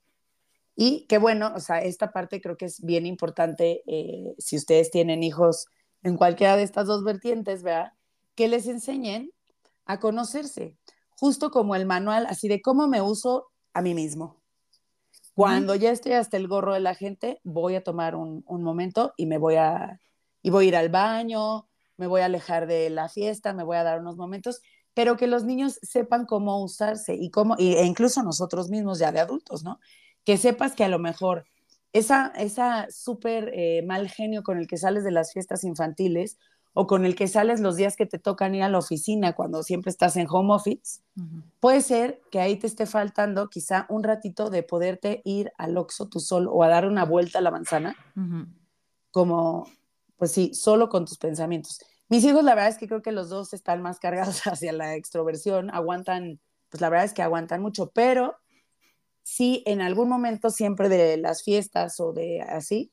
y 0.81 1.05
qué 1.09 1.17
bueno, 1.17 1.51
o 1.53 1.59
sea, 1.59 1.79
esta 1.79 2.13
parte 2.13 2.39
creo 2.39 2.55
que 2.55 2.63
es 2.63 2.79
bien 2.79 3.05
importante 3.05 3.83
eh, 3.85 4.33
si 4.37 4.55
ustedes 4.55 4.91
tienen 4.91 5.23
hijos 5.23 5.65
en 6.03 6.15
cualquiera 6.15 6.55
de 6.55 6.63
estas 6.63 6.87
dos 6.87 7.03
vertientes, 7.03 7.63
¿verdad? 7.63 7.91
Que 8.33 8.47
les 8.47 8.65
enseñen 8.65 9.29
a 9.83 9.99
conocerse, 9.99 10.77
justo 11.09 11.51
como 11.51 11.75
el 11.75 11.85
manual, 11.85 12.25
así 12.29 12.47
de 12.47 12.61
cómo 12.61 12.87
me 12.87 13.01
uso 13.01 13.47
a 13.73 13.81
mí 13.81 13.93
mismo. 13.93 14.41
Cuando 15.35 15.75
ya 15.75 15.91
estoy 15.91 16.13
hasta 16.13 16.37
el 16.37 16.47
gorro 16.47 16.73
de 16.73 16.79
la 16.79 16.95
gente, 16.95 17.41
voy 17.43 17.75
a 17.75 17.83
tomar 17.83 18.15
un, 18.15 18.45
un 18.47 18.63
momento 18.63 19.13
y 19.17 19.25
me 19.25 19.37
voy 19.37 19.55
a, 19.55 19.99
y 20.41 20.49
voy 20.49 20.63
a 20.63 20.67
ir 20.69 20.75
al 20.77 20.87
baño, 20.87 21.67
me 21.97 22.07
voy 22.07 22.21
a 22.21 22.25
alejar 22.25 22.67
de 22.67 22.89
la 22.89 23.09
fiesta, 23.09 23.51
me 23.51 23.65
voy 23.65 23.75
a 23.75 23.83
dar 23.83 23.99
unos 23.99 24.15
momentos, 24.15 24.61
pero 24.93 25.17
que 25.17 25.27
los 25.27 25.43
niños 25.43 25.77
sepan 25.81 26.25
cómo 26.25 26.63
usarse 26.63 27.15
y 27.15 27.31
cómo, 27.31 27.57
e 27.59 27.85
incluso 27.85 28.23
nosotros 28.23 28.69
mismos 28.69 28.99
ya 28.99 29.11
de 29.11 29.19
adultos, 29.19 29.61
¿no? 29.65 29.81
Que 30.29 30.37
sepas 30.37 30.75
que 30.75 30.83
a 30.83 30.89
lo 30.89 30.99
mejor 30.99 31.47
esa, 31.91 32.27
esa 32.35 32.85
súper 32.91 33.49
eh, 33.51 33.81
mal 33.81 34.07
genio 34.07 34.43
con 34.43 34.59
el 34.59 34.67
que 34.67 34.77
sales 34.77 35.03
de 35.03 35.09
las 35.09 35.33
fiestas 35.33 35.63
infantiles 35.63 36.37
o 36.73 36.85
con 36.85 37.03
el 37.03 37.15
que 37.15 37.27
sales 37.27 37.61
los 37.61 37.77
días 37.77 37.95
que 37.95 38.05
te 38.05 38.19
tocan 38.19 38.53
ir 38.53 38.61
a 38.61 38.69
la 38.69 38.77
oficina 38.77 39.33
cuando 39.33 39.63
siempre 39.63 39.89
estás 39.89 40.17
en 40.17 40.27
home 40.29 40.53
office, 40.53 41.01
puede 41.59 41.81
ser 41.81 42.21
que 42.29 42.39
ahí 42.39 42.57
te 42.57 42.67
esté 42.67 42.85
faltando 42.85 43.49
quizá 43.49 43.87
un 43.89 44.03
ratito 44.03 44.51
de 44.51 44.61
poderte 44.61 45.23
ir 45.25 45.51
al 45.57 45.75
Oxxo 45.75 46.09
tú 46.09 46.19
solo 46.19 46.51
o 46.51 46.61
a 46.61 46.67
dar 46.67 46.85
una 46.85 47.05
vuelta 47.05 47.39
a 47.39 47.41
la 47.41 47.49
manzana, 47.49 47.95
como, 49.09 49.67
pues 50.15 50.31
sí, 50.31 50.53
solo 50.53 50.89
con 50.89 51.05
tus 51.05 51.17
pensamientos. 51.17 51.79
Mis 52.07 52.23
hijos, 52.23 52.43
la 52.43 52.53
verdad 52.53 52.69
es 52.69 52.77
que 52.77 52.87
creo 52.87 53.01
que 53.01 53.11
los 53.11 53.29
dos 53.29 53.51
están 53.55 53.81
más 53.81 53.97
cargados 53.97 54.41
hacia 54.45 54.73
la 54.73 54.93
extroversión, 54.93 55.71
aguantan, 55.71 56.39
pues 56.69 56.81
la 56.81 56.89
verdad 56.89 57.05
es 57.05 57.13
que 57.13 57.23
aguantan 57.23 57.63
mucho, 57.63 57.89
pero 57.89 58.35
sí, 59.23 59.63
en 59.65 59.81
algún 59.81 60.09
momento 60.09 60.49
siempre 60.49 60.89
de 60.89 61.17
las 61.17 61.43
fiestas 61.43 61.99
o 61.99 62.13
de 62.13 62.41
así, 62.41 62.91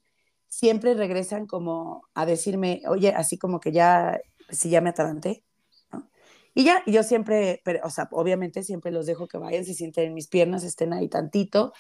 siempre 0.49 0.95
regresan 0.95 1.47
como 1.47 2.03
a 2.15 2.27
decirme, 2.27 2.83
oye, 2.89 3.11
así 3.11 3.39
como 3.39 3.61
que 3.61 3.73
ya, 3.73 4.21
si 4.51 4.71
ya 4.71 4.81
me 4.81 4.91
atalanté, 4.91 5.45
¿no? 5.93 6.09
Y 6.55 6.65
ya, 6.65 6.83
yo 6.87 7.03
siempre, 7.03 7.61
pero, 7.65 7.81
o 7.85 7.91
sea, 7.91 8.09
obviamente 8.13 8.63
siempre 8.63 8.91
los 8.93 9.07
dejo 9.07 9.29
que 9.29 9.39
vayan, 9.39 9.65
se 9.65 9.75
sienten 9.75 10.07
en 10.07 10.15
mis 10.15 10.29
piernas, 10.29 10.65
estén 10.65 10.93
ahí 10.93 11.09
tantito, 11.09 11.73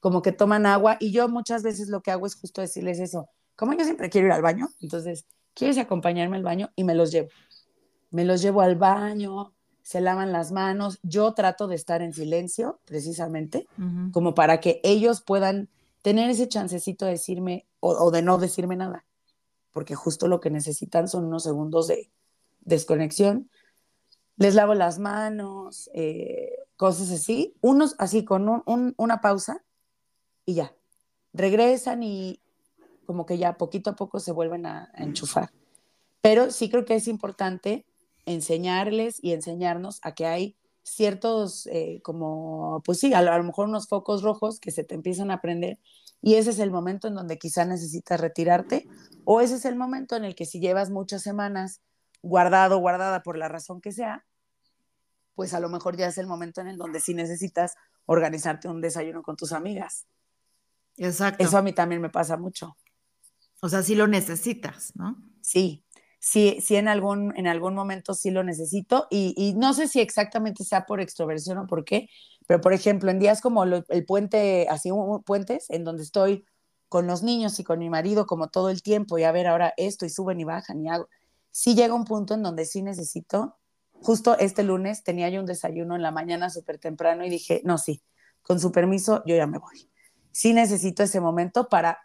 como 0.00 0.22
que 0.22 0.32
toman 0.32 0.66
agua, 0.66 0.96
y 1.00 1.12
yo 1.12 1.28
muchas 1.28 1.62
veces 1.62 1.88
lo 1.88 2.02
que 2.02 2.10
hago 2.10 2.26
es 2.26 2.34
justo 2.34 2.60
decirles 2.60 2.98
eso, 3.00 3.28
como 3.56 3.74
yo 3.74 3.84
siempre 3.84 4.10
quiero 4.10 4.28
ir 4.28 4.32
al 4.32 4.42
baño, 4.42 4.68
entonces, 4.80 5.26
¿quieres 5.54 5.78
acompañarme 5.78 6.36
al 6.36 6.42
baño? 6.42 6.70
Y 6.74 6.84
me 6.84 6.94
los 6.94 7.12
llevo. 7.12 7.28
Me 8.10 8.24
los 8.24 8.42
llevo 8.42 8.60
al 8.60 8.76
baño, 8.76 9.54
se 9.82 10.00
lavan 10.00 10.32
las 10.32 10.52
manos, 10.52 10.98
yo 11.02 11.34
trato 11.34 11.66
de 11.66 11.74
estar 11.74 12.02
en 12.02 12.12
silencio, 12.12 12.78
precisamente, 12.84 13.66
como 14.12 14.34
para 14.34 14.60
que 14.60 14.80
ellos 14.84 15.22
puedan 15.22 15.68
tener 16.02 16.30
ese 16.30 16.48
chancecito 16.48 17.04
de 17.04 17.12
decirme 17.12 17.66
o, 17.80 18.10
de 18.10 18.22
no 18.22 18.38
decirme 18.38 18.76
nada, 18.76 19.04
porque 19.72 19.94
justo 19.94 20.28
lo 20.28 20.40
que 20.40 20.50
necesitan 20.50 21.08
son 21.08 21.24
unos 21.24 21.42
segundos 21.42 21.88
de 21.88 22.10
desconexión. 22.60 23.50
Les 24.36 24.54
lavo 24.54 24.74
las 24.74 24.98
manos, 24.98 25.90
eh, 25.94 26.52
cosas 26.76 27.10
así, 27.10 27.54
unos 27.60 27.94
así 27.98 28.24
con 28.24 28.62
una 28.96 29.20
pausa 29.20 29.64
y 30.44 30.54
ya. 30.54 30.74
Regresan 31.32 32.02
y 32.02 32.40
como 33.06 33.26
que 33.26 33.38
ya 33.38 33.56
poquito 33.58 33.90
a 33.90 33.96
poco 33.96 34.20
se 34.20 34.32
vuelven 34.32 34.66
a, 34.66 34.90
enchufar. 34.96 35.50
Pero 36.20 36.50
sí 36.50 36.70
creo 36.70 36.84
que 36.84 36.94
es 36.94 37.08
importante 37.08 37.84
enseñarles 38.26 39.18
y 39.22 39.32
enseñarnos 39.32 40.00
a 40.02 40.14
que 40.14 40.26
hay 40.26 40.56
ciertos, 40.82 41.66
eh, 41.66 42.00
como, 42.02 42.82
pues 42.84 42.98
sí, 42.98 43.14
a, 43.14 43.22
lo 43.22 43.44
mejor 43.44 43.68
unos 43.68 43.88
focos 43.88 44.22
rojos 44.22 44.58
que 44.58 44.70
se 44.70 44.84
te 44.84 44.94
empiezan 44.94 45.30
a 45.30 45.40
prender 45.40 45.78
y 46.20 46.34
ese 46.34 46.50
es 46.50 46.58
el 46.58 46.70
momento 46.70 47.08
en 47.08 47.14
donde 47.14 47.38
quizá 47.38 47.64
necesitas 47.64 48.20
retirarte 48.20 48.86
o 49.24 49.40
ese 49.40 49.56
es 49.56 49.64
el 49.64 49.76
momento 49.76 50.16
en 50.16 50.24
el 50.24 50.34
que 50.34 50.46
si 50.46 50.60
llevas 50.60 50.90
muchas 50.90 51.22
semanas 51.22 51.80
guardado, 52.22 52.78
guardada 52.78 53.22
por 53.22 53.36
la 53.36 53.48
razón 53.48 53.80
que 53.80 53.92
sea, 53.92 54.24
pues 55.34 55.54
a 55.54 55.60
lo 55.60 55.68
mejor 55.68 55.96
ya 55.96 56.06
es 56.06 56.18
el 56.18 56.26
momento 56.26 56.60
en 56.60 56.68
el 56.68 56.76
donde 56.76 57.00
sí 57.00 57.14
necesitas 57.14 57.74
organizarte 58.06 58.68
un 58.68 58.80
desayuno 58.80 59.22
con 59.22 59.36
tus 59.36 59.52
amigas. 59.52 60.06
Exacto. 60.96 61.42
Eso 61.42 61.58
a 61.58 61.62
mí 61.62 61.72
también 61.72 62.00
me 62.00 62.10
pasa 62.10 62.36
mucho. 62.36 62.76
O 63.60 63.68
sea, 63.68 63.82
sí 63.82 63.94
lo 63.94 64.06
necesitas, 64.06 64.94
¿no? 64.96 65.16
Sí, 65.40 65.84
sí, 66.22 66.58
sí 66.62 66.76
en 66.76 66.88
algún, 66.88 67.36
en 67.36 67.48
algún 67.48 67.74
momento 67.74 68.14
sí 68.14 68.30
lo 68.30 68.44
necesito 68.44 69.08
y, 69.10 69.54
no 69.56 69.74
sé 69.74 69.88
si 69.88 70.00
exactamente 70.00 70.64
sea 70.64 70.86
por 70.86 71.00
extroversión 71.00 71.58
o 71.58 71.66
por 71.66 71.84
qué, 71.84 72.08
pero 72.46 72.60
por 72.60 72.72
ejemplo, 72.72 73.10
en 73.10 73.18
días 73.18 73.40
como 73.40 73.64
el 73.64 74.04
puente, 74.06 74.68
así 74.70 74.90
puentes, 75.26 75.68
en 75.68 75.84
donde 75.84 76.04
estoy 76.04 76.46
con 76.88 77.06
los 77.06 77.22
niños 77.22 77.58
y 77.58 77.64
con 77.64 77.80
mi 77.80 77.90
marido 77.90 78.26
como 78.26 78.48
todo 78.48 78.70
el 78.70 78.82
tiempo 78.82 79.18
y 79.18 79.24
a 79.24 79.32
ver 79.32 79.48
ahora 79.48 79.74
esto 79.76 80.06
y 80.06 80.10
suben 80.10 80.40
y 80.40 80.44
bajan 80.44 80.80
y 80.80 80.88
hago, 80.88 81.08
sí 81.50 81.74
llega 81.74 81.94
un 81.94 82.04
punto 82.04 82.34
en 82.34 82.42
donde 82.42 82.66
sí 82.66 82.82
necesito, 82.82 83.58
justo 84.00 84.38
este 84.38 84.62
lunes 84.62 85.02
tenía 85.02 85.28
yo 85.28 85.40
un 85.40 85.46
desayuno 85.46 85.96
en 85.96 86.02
la 86.02 86.12
mañana 86.12 86.50
súper 86.50 86.78
temprano 86.78 87.24
y 87.24 87.30
dije, 87.30 87.62
no, 87.64 87.78
sí, 87.78 88.00
con 88.42 88.60
su 88.60 88.70
permiso 88.70 89.22
yo 89.26 89.34
ya 89.34 89.46
me 89.46 89.58
voy. 89.58 89.90
Sí 90.30 90.54
necesito 90.54 91.02
ese 91.02 91.20
momento 91.20 91.68
para 91.68 91.98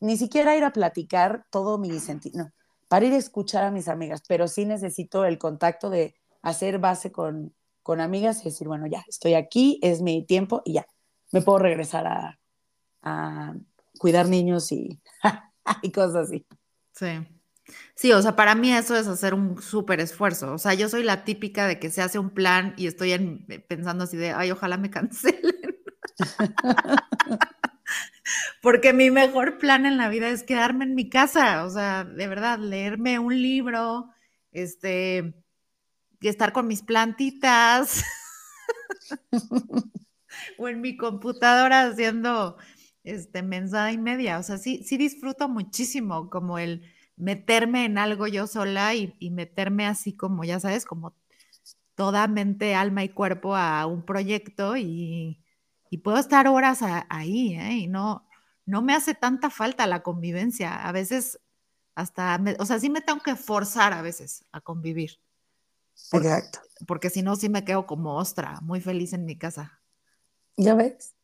ni 0.00 0.16
siquiera 0.16 0.56
ir 0.56 0.64
a 0.64 0.72
platicar 0.72 1.46
todo 1.50 1.78
mi 1.78 2.00
sentido, 2.00 2.44
no, 2.44 2.52
para 2.90 3.06
ir 3.06 3.12
a 3.12 3.18
escuchar 3.18 3.62
a 3.62 3.70
mis 3.70 3.86
amigas, 3.86 4.20
pero 4.26 4.48
sí 4.48 4.64
necesito 4.64 5.24
el 5.24 5.38
contacto 5.38 5.90
de 5.90 6.16
hacer 6.42 6.80
base 6.80 7.12
con, 7.12 7.54
con 7.84 8.00
amigas 8.00 8.40
y 8.40 8.46
decir, 8.46 8.66
bueno, 8.66 8.88
ya, 8.88 9.04
estoy 9.08 9.34
aquí, 9.34 9.78
es 9.80 10.02
mi 10.02 10.26
tiempo 10.26 10.60
y 10.64 10.72
ya, 10.72 10.86
me 11.30 11.40
puedo 11.40 11.60
regresar 11.60 12.08
a, 12.08 12.40
a 13.02 13.54
cuidar 13.96 14.28
niños 14.28 14.72
y, 14.72 15.00
y 15.82 15.92
cosas 15.92 16.26
así. 16.26 16.44
Sí. 16.92 17.06
Sí, 17.94 18.10
o 18.10 18.20
sea, 18.20 18.34
para 18.34 18.56
mí 18.56 18.72
eso 18.72 18.96
es 18.96 19.06
hacer 19.06 19.34
un 19.34 19.62
súper 19.62 20.00
esfuerzo. 20.00 20.52
O 20.54 20.58
sea, 20.58 20.74
yo 20.74 20.88
soy 20.88 21.04
la 21.04 21.22
típica 21.22 21.68
de 21.68 21.78
que 21.78 21.90
se 21.90 22.02
hace 22.02 22.18
un 22.18 22.30
plan 22.30 22.74
y 22.76 22.88
estoy 22.88 23.16
pensando 23.68 24.02
así 24.02 24.16
de, 24.16 24.32
ay, 24.32 24.50
ojalá 24.50 24.78
me 24.78 24.90
cancelen. 24.90 25.54
porque 28.62 28.92
mi 28.92 29.10
mejor 29.10 29.58
plan 29.58 29.86
en 29.86 29.96
la 29.96 30.08
vida 30.08 30.28
es 30.28 30.42
quedarme 30.42 30.84
en 30.84 30.94
mi 30.94 31.08
casa, 31.08 31.64
o 31.64 31.70
sea, 31.70 32.04
de 32.04 32.26
verdad, 32.28 32.58
leerme 32.58 33.18
un 33.18 33.40
libro, 33.40 34.10
este, 34.52 35.34
estar 36.20 36.52
con 36.52 36.66
mis 36.66 36.82
plantitas 36.82 38.04
o 40.58 40.68
en 40.68 40.80
mi 40.80 40.96
computadora 40.96 41.82
haciendo 41.86 42.56
este 43.04 43.42
mensaje 43.42 43.94
y 43.94 43.98
media, 43.98 44.38
o 44.38 44.42
sea, 44.42 44.58
sí, 44.58 44.82
sí 44.84 44.96
disfruto 44.96 45.48
muchísimo 45.48 46.28
como 46.30 46.58
el 46.58 46.82
meterme 47.16 47.84
en 47.84 47.98
algo 47.98 48.26
yo 48.26 48.46
sola 48.46 48.94
y, 48.94 49.14
meterme 49.30 49.86
así 49.86 50.14
como, 50.14 50.44
ya 50.44 50.58
sabes, 50.60 50.84
como 50.84 51.14
toda 51.94 52.26
mente, 52.28 52.74
alma 52.74 53.04
y 53.04 53.10
cuerpo 53.10 53.56
a 53.56 53.86
un 53.86 54.04
proyecto 54.04 54.76
y, 54.76 55.42
puedo 55.98 56.18
estar 56.18 56.46
horas 56.48 56.80
ahí, 57.08 57.54
¿eh? 57.54 57.74
Y 57.74 57.86
no, 57.86 58.26
no 58.66 58.82
me 58.82 58.94
hace 58.94 59.14
tanta 59.14 59.50
falta 59.50 59.86
la 59.86 60.02
convivencia. 60.02 60.86
A 60.86 60.92
veces 60.92 61.40
hasta, 61.94 62.40
o 62.58 62.66
sea, 62.66 62.78
sí 62.78 62.88
me 62.88 63.00
tengo 63.00 63.20
que 63.20 63.36
forzar 63.36 63.92
a 63.92 64.02
veces 64.02 64.44
a 64.52 64.60
convivir. 64.60 65.20
Exacto. 66.12 66.60
Porque 66.86 67.10
si 67.10 67.22
no, 67.22 67.36
sí 67.36 67.48
me 67.48 67.64
quedo 67.64 67.86
como 67.86 68.16
ostra, 68.16 68.58
muy 68.62 68.80
feliz 68.80 69.12
en 69.12 69.24
mi 69.24 69.36
casa. 69.36 69.80
¿Ya 70.56 70.74
ves? 70.74 71.14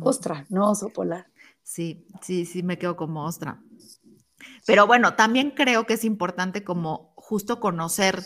Ostra, 0.00 0.46
no 0.48 0.70
oso 0.70 0.88
polar. 0.88 1.26
Sí, 1.62 2.06
sí, 2.22 2.46
sí 2.46 2.62
me 2.62 2.78
quedo 2.78 2.96
como 2.96 3.24
ostra. 3.24 3.62
Pero 4.66 4.86
bueno, 4.86 5.14
también 5.14 5.50
creo 5.50 5.86
que 5.86 5.94
es 5.94 6.04
importante 6.04 6.64
como 6.64 7.12
justo 7.16 7.60
conocer 7.60 8.22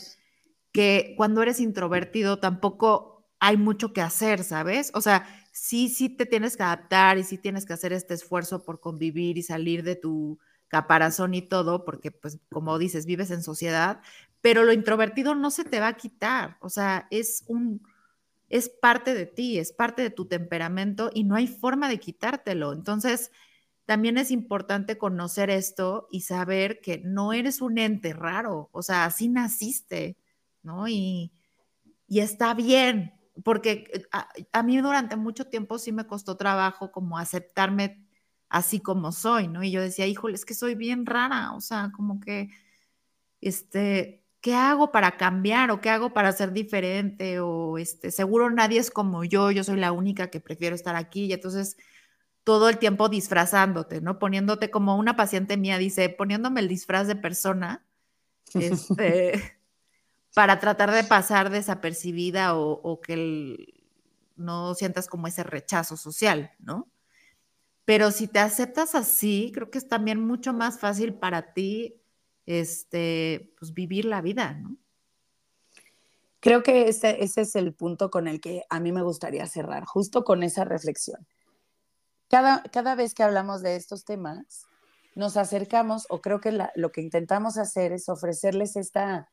que 0.72 1.14
cuando 1.16 1.42
eres 1.42 1.60
introvertido 1.60 2.38
tampoco 2.38 3.28
hay 3.40 3.56
mucho 3.56 3.92
que 3.92 4.02
hacer, 4.02 4.44
¿sabes? 4.44 4.90
O 4.94 5.00
sea, 5.00 5.26
sí, 5.58 5.88
sí 5.88 6.08
te 6.08 6.26
tienes 6.26 6.56
que 6.56 6.62
adaptar 6.62 7.18
y 7.18 7.24
sí 7.24 7.38
tienes 7.38 7.66
que 7.66 7.72
hacer 7.72 7.92
este 7.92 8.14
esfuerzo 8.14 8.64
por 8.64 8.80
convivir 8.80 9.38
y 9.38 9.42
salir 9.42 9.82
de 9.82 9.96
tu 9.96 10.38
caparazón 10.68 11.34
y 11.34 11.42
todo, 11.42 11.84
porque 11.84 12.10
pues 12.12 12.38
como 12.50 12.78
dices, 12.78 13.06
vives 13.06 13.30
en 13.30 13.42
sociedad, 13.42 14.00
pero 14.40 14.64
lo 14.64 14.72
introvertido 14.72 15.34
no 15.34 15.50
se 15.50 15.64
te 15.64 15.80
va 15.80 15.88
a 15.88 15.96
quitar, 15.96 16.58
o 16.60 16.68
sea, 16.68 17.08
es 17.10 17.44
un, 17.48 17.82
es 18.48 18.68
parte 18.68 19.14
de 19.14 19.26
ti, 19.26 19.58
es 19.58 19.72
parte 19.72 20.02
de 20.02 20.10
tu 20.10 20.26
temperamento 20.26 21.10
y 21.12 21.24
no 21.24 21.34
hay 21.34 21.48
forma 21.48 21.88
de 21.88 21.98
quitártelo. 21.98 22.72
Entonces, 22.72 23.32
también 23.86 24.18
es 24.18 24.30
importante 24.30 24.98
conocer 24.98 25.50
esto 25.50 26.08
y 26.10 26.22
saber 26.22 26.80
que 26.80 26.98
no 27.04 27.32
eres 27.32 27.60
un 27.62 27.78
ente 27.78 28.12
raro, 28.12 28.68
o 28.72 28.82
sea, 28.82 29.06
así 29.06 29.28
naciste, 29.28 30.18
¿no? 30.62 30.88
Y, 30.88 31.32
y 32.06 32.20
está 32.20 32.54
bien, 32.54 33.17
porque 33.44 33.90
eh, 33.92 34.02
a, 34.52 34.62
mí 34.62 34.78
durante 34.78 35.16
mucho 35.16 35.46
tiempo 35.46 35.78
sí 35.78 35.92
me 35.92 36.06
costó 36.06 36.36
trabajo 36.36 36.90
como 36.92 37.18
aceptarme 37.18 38.04
así 38.48 38.80
como 38.80 39.12
soy, 39.12 39.48
¿no? 39.48 39.62
Y 39.62 39.70
yo 39.70 39.80
decía, 39.80 40.06
híjole, 40.06 40.34
es 40.34 40.44
que 40.44 40.54
soy 40.54 40.74
bien 40.74 41.06
rara, 41.06 41.52
o 41.52 41.60
sea, 41.60 41.90
como 41.94 42.20
que, 42.20 42.50
este, 43.40 44.24
¿qué 44.40 44.54
hago 44.54 44.90
para 44.92 45.16
cambiar 45.16 45.70
o 45.70 45.80
qué 45.80 45.90
hago 45.90 46.12
para 46.12 46.32
ser 46.32 46.52
diferente? 46.52 47.40
O, 47.40 47.78
este, 47.78 48.10
seguro 48.10 48.50
nadie 48.50 48.80
es 48.80 48.90
como 48.90 49.24
yo, 49.24 49.50
yo 49.50 49.64
soy 49.64 49.76
la 49.78 49.92
única 49.92 50.30
que 50.30 50.40
prefiero 50.40 50.74
estar 50.74 50.96
aquí 50.96 51.26
y 51.26 51.32
entonces 51.32 51.76
todo 52.44 52.68
el 52.70 52.78
tiempo 52.78 53.08
disfrazándote, 53.10 54.00
¿no? 54.00 54.18
Poniéndote 54.18 54.70
como 54.70 54.96
una 54.96 55.16
paciente 55.16 55.56
mía 55.58 55.78
dice, 55.78 56.08
poniéndome 56.08 56.60
el 56.60 56.68
disfraz 56.68 57.06
de 57.06 57.16
persona, 57.16 57.84
este 58.54 59.57
para 60.38 60.60
tratar 60.60 60.92
de 60.92 61.02
pasar 61.02 61.50
desapercibida 61.50 62.56
o, 62.56 63.00
que 63.00 63.74
no 64.36 64.72
sientas 64.76 65.08
como 65.08 65.26
ese 65.26 65.42
rechazo 65.42 65.96
social, 65.96 66.52
¿no? 66.60 66.88
Pero 67.84 68.12
si 68.12 68.28
te 68.28 68.38
aceptas 68.38 68.94
así, 68.94 69.50
creo 69.52 69.68
que 69.68 69.78
es 69.78 69.88
también 69.88 70.24
mucho 70.24 70.52
más 70.52 70.78
fácil 70.78 71.14
para 71.14 71.54
ti 71.54 72.00
este, 72.46 73.52
pues 73.58 73.74
vivir 73.74 74.04
la 74.04 74.20
vida, 74.20 74.52
¿no? 74.52 74.76
Creo 76.38 76.62
que 76.62 76.86
ese, 76.86 77.18
es 77.20 77.56
el 77.56 77.74
punto 77.74 78.08
con 78.08 78.28
el 78.28 78.40
que 78.40 78.62
a 78.70 78.78
mí 78.78 78.92
me 78.92 79.02
gustaría 79.02 79.44
cerrar, 79.48 79.86
justo 79.86 80.22
con 80.22 80.44
esa 80.44 80.64
reflexión. 80.64 81.26
Cada, 82.28 82.62
cada 82.62 82.94
vez 82.94 83.12
que 83.12 83.24
hablamos 83.24 83.60
de 83.60 83.74
estos 83.74 84.04
temas, 84.04 84.68
nos 85.16 85.36
acercamos, 85.36 86.06
o 86.08 86.20
creo 86.20 86.40
que 86.40 86.56
lo 86.76 86.92
que 86.92 87.00
intentamos 87.00 87.58
hacer 87.58 87.90
es 87.90 88.08
ofrecerles 88.08 88.76
esta, 88.76 89.32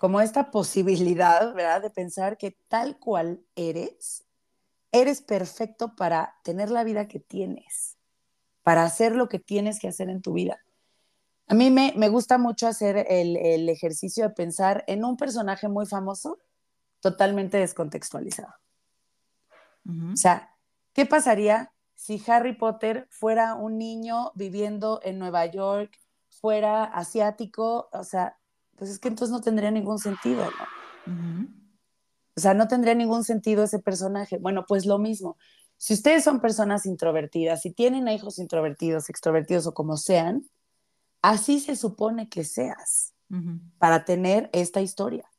como 0.00 0.22
esta 0.22 0.50
posibilidad, 0.50 1.52
¿verdad? 1.52 1.82
De 1.82 1.90
pensar 1.90 2.38
que 2.38 2.52
tal 2.68 2.98
cual 2.98 3.44
eres, 3.54 4.24
eres 4.92 5.20
perfecto 5.20 5.94
para 5.94 6.36
tener 6.42 6.70
la 6.70 6.84
vida 6.84 7.06
que 7.06 7.20
tienes, 7.20 7.98
para 8.62 8.82
hacer 8.82 9.14
lo 9.14 9.28
que 9.28 9.38
tienes 9.38 9.78
que 9.78 9.88
hacer 9.88 10.08
en 10.08 10.22
tu 10.22 10.32
vida. 10.32 10.58
A 11.48 11.54
mí 11.54 11.70
me, 11.70 12.08
gusta 12.08 12.38
mucho 12.38 12.66
hacer 12.66 13.04
el, 13.10 13.68
ejercicio 13.68 14.24
de 14.24 14.30
pensar 14.30 14.84
en 14.86 15.04
un 15.04 15.18
personaje 15.18 15.68
muy 15.68 15.84
famoso, 15.84 16.38
totalmente 17.00 17.58
descontextualizado. 17.58 18.54
O 20.14 20.16
sea, 20.16 20.56
¿qué 20.94 21.04
pasaría 21.04 21.74
si 21.94 22.22
Harry 22.26 22.54
Potter 22.54 23.06
fuera 23.10 23.54
un 23.54 23.76
niño 23.76 24.32
viviendo 24.34 25.02
en 25.04 25.18
Nueva 25.18 25.44
York, 25.44 25.98
fuera 26.30 26.84
asiático? 26.84 27.90
O 27.92 28.04
sea, 28.04 28.39
pues 28.80 28.90
es 28.90 28.98
que 28.98 29.06
entonces 29.06 29.30
no 29.30 29.40
tendría 29.40 29.70
ningún 29.70 30.00
sentido, 30.00 30.42
¿no? 30.42 31.46
O 32.36 32.40
sea, 32.40 32.54
no 32.54 32.66
tendría 32.66 32.96
ningún 32.96 33.22
sentido 33.22 33.62
ese 33.62 33.78
personaje. 33.78 34.38
Bueno, 34.38 34.64
pues 34.66 34.86
lo 34.86 34.98
mismo. 34.98 35.36
Si 35.76 35.94
ustedes 35.94 36.24
son 36.24 36.40
personas 36.40 36.84
introvertidas, 36.84 37.60
si 37.60 37.70
tienen 37.70 38.08
hijos 38.08 38.38
introvertidos, 38.38 39.08
extrovertidos 39.08 39.68
o 39.68 39.74
como 39.74 39.96
sean, 39.96 40.44
Así 41.22 41.60
se 41.60 41.76
supone 41.76 42.28
que 42.28 42.44
seas 42.44 43.14
para 43.78 44.04
tener 44.04 44.50
esta 44.52 44.80
historia, 44.80 45.30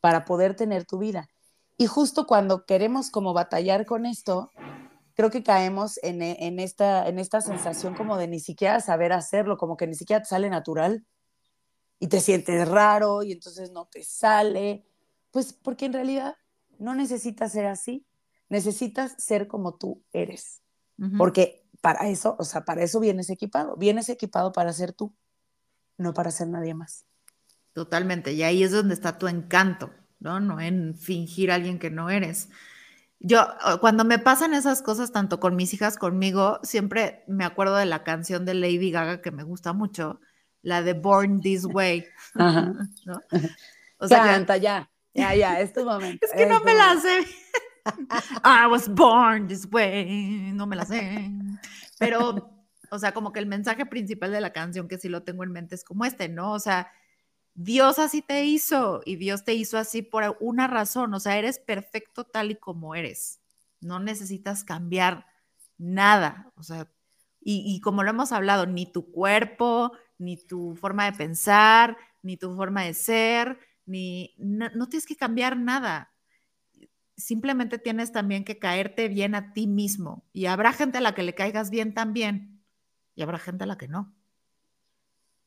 para 0.00 0.24
poder 0.24 0.56
tener 0.56 0.86
tu 0.86 0.98
vida. 0.98 1.28
Y 1.76 1.86
justo 1.86 2.26
cuando 2.26 2.64
queremos 2.64 3.10
como 3.10 3.32
batallar 3.32 3.86
con 3.86 4.06
esto, 4.06 4.50
creo 5.14 5.30
que 5.30 5.44
caemos 5.44 6.00
en, 6.02 6.22
en, 6.22 6.58
esta, 6.58 7.06
en 7.06 7.18
esta 7.20 7.40
sensación 7.40 7.94
como 7.94 8.16
de 8.16 8.26
ni 8.26 8.40
siquiera 8.40 8.80
saber 8.80 9.12
hacerlo, 9.12 9.56
como 9.56 9.76
que 9.76 9.86
ni 9.86 9.94
siquiera 9.94 10.22
te 10.22 10.28
sale 10.28 10.50
natural 10.50 11.06
y 12.00 12.08
te 12.08 12.20
sientes 12.20 12.68
raro 12.68 13.22
y 13.22 13.32
entonces 13.32 13.70
no 13.70 13.86
te 13.86 14.02
sale. 14.04 14.84
Pues 15.30 15.52
porque 15.52 15.86
en 15.86 15.92
realidad 15.92 16.36
no 16.78 16.94
necesitas 16.94 17.52
ser 17.52 17.66
así, 17.66 18.06
necesitas 18.48 19.14
ser 19.18 19.48
como 19.48 19.74
tú 19.74 20.02
eres. 20.12 20.62
Porque 21.16 21.64
para 21.80 22.08
eso, 22.08 22.34
o 22.40 22.44
sea, 22.44 22.64
para 22.64 22.82
eso 22.82 22.98
vienes 22.98 23.30
equipado, 23.30 23.76
vienes 23.76 24.08
equipado 24.08 24.50
para 24.50 24.72
ser 24.72 24.92
tú, 24.92 25.14
no 25.96 26.12
para 26.12 26.32
ser 26.32 26.48
nadie 26.48 26.74
más. 26.74 27.04
Totalmente, 27.72 28.32
y 28.32 28.42
ahí 28.42 28.64
es 28.64 28.72
donde 28.72 28.94
está 28.94 29.16
tu 29.16 29.28
encanto, 29.28 29.90
¿no? 30.18 30.40
No 30.40 30.60
en 30.60 30.96
fingir 30.96 31.52
a 31.52 31.54
alguien 31.54 31.78
que 31.78 31.90
no 31.90 32.10
eres. 32.10 32.48
Yo, 33.20 33.46
cuando 33.80 34.04
me 34.04 34.18
pasan 34.18 34.54
esas 34.54 34.82
cosas, 34.82 35.12
tanto 35.12 35.38
con 35.38 35.54
mis 35.54 35.72
hijas, 35.74 35.96
conmigo, 35.98 36.58
siempre 36.64 37.22
me 37.28 37.44
acuerdo 37.44 37.76
de 37.76 37.86
la 37.86 38.02
canción 38.02 38.44
de 38.44 38.54
Lady 38.54 38.90
Gaga 38.90 39.22
que 39.22 39.30
me 39.30 39.44
gusta 39.44 39.72
mucho, 39.72 40.20
la 40.62 40.82
de 40.82 40.94
Born 40.94 41.40
This 41.40 41.64
Way. 41.64 42.06
Ajá. 42.34 42.74
O 44.00 44.06
sea, 44.06 44.22
Canta, 44.22 44.56
ya, 44.56 44.88
ya, 45.12 45.34
ya, 45.34 45.60
es 45.60 45.72
tu 45.72 45.84
momento. 45.84 46.24
Es 46.24 46.32
que 46.32 46.46
no 46.46 46.60
me 46.60 46.72
la 46.72 47.00
sé. 47.00 47.26
I 48.44 48.68
was 48.70 48.88
born 48.88 49.48
this 49.48 49.66
way, 49.72 50.52
no 50.52 50.68
me 50.68 50.76
la 50.76 50.84
sé. 50.84 51.30
Pero, 51.98 52.48
o 52.92 52.98
sea, 53.00 53.12
como 53.12 53.32
que 53.32 53.40
el 53.40 53.46
mensaje 53.46 53.86
principal 53.86 54.30
de 54.30 54.40
la 54.40 54.52
canción 54.52 54.86
que 54.86 54.98
sí 54.98 55.08
lo 55.08 55.24
tengo 55.24 55.42
en 55.42 55.50
mente 55.50 55.74
es 55.74 55.82
como 55.82 56.04
este, 56.04 56.28
¿no? 56.28 56.52
O 56.52 56.60
sea, 56.60 56.92
Dios 57.54 57.98
así 57.98 58.22
te 58.22 58.44
hizo 58.44 59.00
y 59.04 59.16
Dios 59.16 59.44
te 59.44 59.54
hizo 59.54 59.78
así 59.78 60.02
por 60.02 60.36
una 60.38 60.68
razón, 60.68 61.12
o 61.12 61.18
sea, 61.18 61.38
eres 61.38 61.58
perfecto 61.58 62.22
tal 62.24 62.52
y 62.52 62.54
como 62.54 62.94
eres. 62.94 63.40
No 63.80 63.98
necesitas 63.98 64.62
cambiar 64.62 65.26
nada, 65.76 66.52
o 66.54 66.62
sea, 66.62 66.88
y, 67.40 67.80
como 67.80 68.02
lo 68.02 68.10
hemos 68.10 68.30
hablado, 68.32 68.66
ni 68.66 68.84
tu 68.84 69.10
cuerpo, 69.10 69.92
ni 70.18 70.36
tu 70.36 70.74
forma 70.74 71.06
de 71.06 71.16
pensar, 71.16 71.96
ni 72.22 72.36
tu 72.36 72.54
forma 72.54 72.84
de 72.84 72.94
ser, 72.94 73.58
ni 73.86 74.34
no 74.38 74.88
tienes 74.88 75.06
que 75.06 75.16
cambiar 75.16 75.56
nada 75.56 76.12
simplemente 77.18 77.78
tienes 77.78 78.12
también 78.12 78.44
que 78.44 78.58
caerte 78.58 79.08
bien 79.08 79.34
a 79.34 79.52
ti 79.52 79.66
mismo. 79.66 80.24
Y 80.32 80.46
habrá 80.46 80.72
gente 80.72 80.98
a 80.98 81.00
la 81.00 81.14
que 81.14 81.24
le 81.24 81.34
caigas 81.34 81.68
bien 81.68 81.92
también, 81.92 82.62
y 83.14 83.22
habrá 83.22 83.38
gente 83.38 83.64
a 83.64 83.66
la 83.66 83.76
que 83.76 83.88
no. 83.88 84.14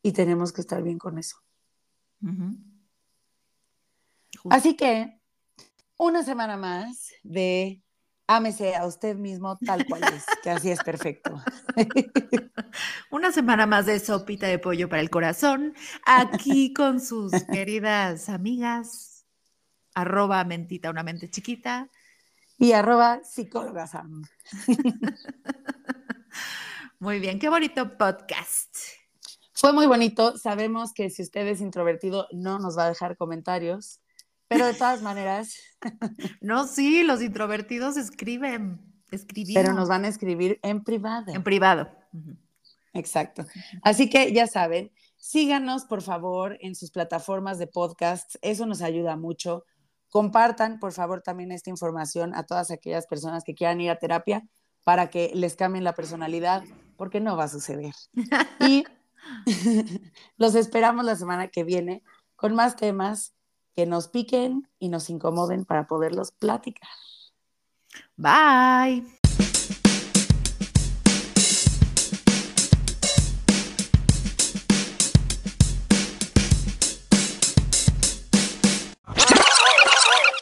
Y 0.04 0.12
tenemos 0.12 0.52
que 0.52 0.62
estar 0.62 0.84
bien 0.84 1.00
con 1.00 1.18
eso. 1.18 1.38
Así 4.50 4.76
que, 4.76 5.20
una 5.98 6.24
semana 6.24 6.58
más 6.58 7.12
de 7.24 7.82
ámese 8.36 8.76
a 8.76 8.86
usted 8.86 9.16
mismo 9.16 9.58
tal 9.58 9.86
cual 9.86 10.04
es, 10.04 10.26
que 10.44 10.50
así 10.50 10.72
es 10.72 10.84
perfecto. 10.84 11.42
Una 13.12 13.32
semana 13.32 13.66
más 13.66 13.86
de 13.86 14.00
sopita 14.00 14.48
de 14.48 14.60
pollo 14.60 14.90
para 14.90 15.02
el 15.02 15.10
corazón, 15.10 15.74
aquí 16.06 16.74
con 16.74 17.00
sus 17.00 17.32
queridas 17.52 18.30
amigas 18.30 19.26
arroba 19.94 20.44
mentita 20.44 20.90
una 20.90 21.04
mente 21.04 21.30
chiquita. 21.30 21.90
Y 22.58 22.74
arroba 22.74 23.22
psicóloga 23.24 23.88
Sam. 23.88 24.24
muy 27.00 27.20
bien, 27.20 27.40
qué 27.40 27.50
bonito 27.50 27.98
podcast. 27.98 28.78
Fue 29.54 29.74
muy 29.74 29.88
bonito. 29.88 30.38
Sabemos 30.38 30.94
que 30.94 31.10
si 31.10 31.24
usted 31.24 31.48
es 31.48 31.62
introvertido 31.62 32.28
no 32.32 32.60
nos 32.60 32.78
va 32.78 32.86
a 32.86 32.90
dejar 32.90 33.18
comentarios, 33.18 34.01
pero 34.52 34.66
de 34.66 34.74
todas 34.74 35.02
maneras. 35.02 35.56
no, 36.42 36.68
sí, 36.68 37.04
los 37.04 37.22
introvertidos 37.22 37.96
escriben. 37.96 38.82
Pero 39.54 39.72
nos 39.72 39.88
van 39.88 40.04
a 40.04 40.10
escribir 40.10 40.60
en 40.62 40.84
privado. 40.84 41.34
En 41.34 41.42
privado. 41.42 41.90
Exacto. 42.94 43.46
Así 43.82 44.10
que 44.10 44.34
ya 44.34 44.48
saben, 44.48 44.92
síganos 45.16 45.86
por 45.86 46.02
favor 46.02 46.58
en 46.60 46.76
sus 46.76 46.92
plataformas 46.92 47.60
de 47.60 47.68
podcast. 47.68 48.36
Eso 48.42 48.66
nos 48.66 48.82
ayuda 48.82 49.16
mucho. 49.16 49.64
Compartan, 50.10 50.80
por 50.80 50.92
favor, 50.92 51.22
también 51.22 51.54
esta 51.54 51.70
información 51.70 52.36
a 52.36 52.44
todas 52.44 52.72
aquellas 52.72 53.08
personas 53.08 53.46
que 53.46 53.56
quieran 53.56 53.80
ir 53.80 53.90
a 53.90 54.00
terapia 54.00 54.46
para 54.84 55.10
que 55.10 55.32
les 55.34 55.56
cambien 55.56 55.86
la 55.86 55.96
personalidad, 55.96 56.64
porque 56.98 57.22
no 57.22 57.38
va 57.38 57.46
a 57.46 57.50
suceder. 57.50 57.94
Y 58.60 58.84
los 60.38 60.56
esperamos 60.56 61.06
la 61.06 61.16
semana 61.16 61.48
que 61.48 61.64
viene 61.64 62.04
con 62.36 62.54
más 62.56 62.76
temas 62.76 63.34
que 63.76 63.86
nos 63.86 64.08
piquen 64.08 64.68
y 64.80 64.90
nos 64.90 65.10
incomoden 65.10 65.66
para 65.66 65.88
poderlos 65.88 66.32
platicar. 66.32 66.90
Bye. 68.18 69.04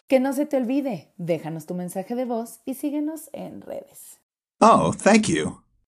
Que 0.07 0.19
no 0.19 0.33
se 0.33 0.47
te 0.47 0.57
olvide, 0.57 1.13
déjanos 1.17 1.67
tu 1.67 1.75
mensaje 1.75 2.15
de 2.15 2.25
voz 2.25 2.61
y 2.65 2.73
síguenos 2.73 3.29
en 3.31 3.61
redes. 3.61 4.19
Oh, 4.59 4.91
thank 4.91 5.27
you. 5.27 5.68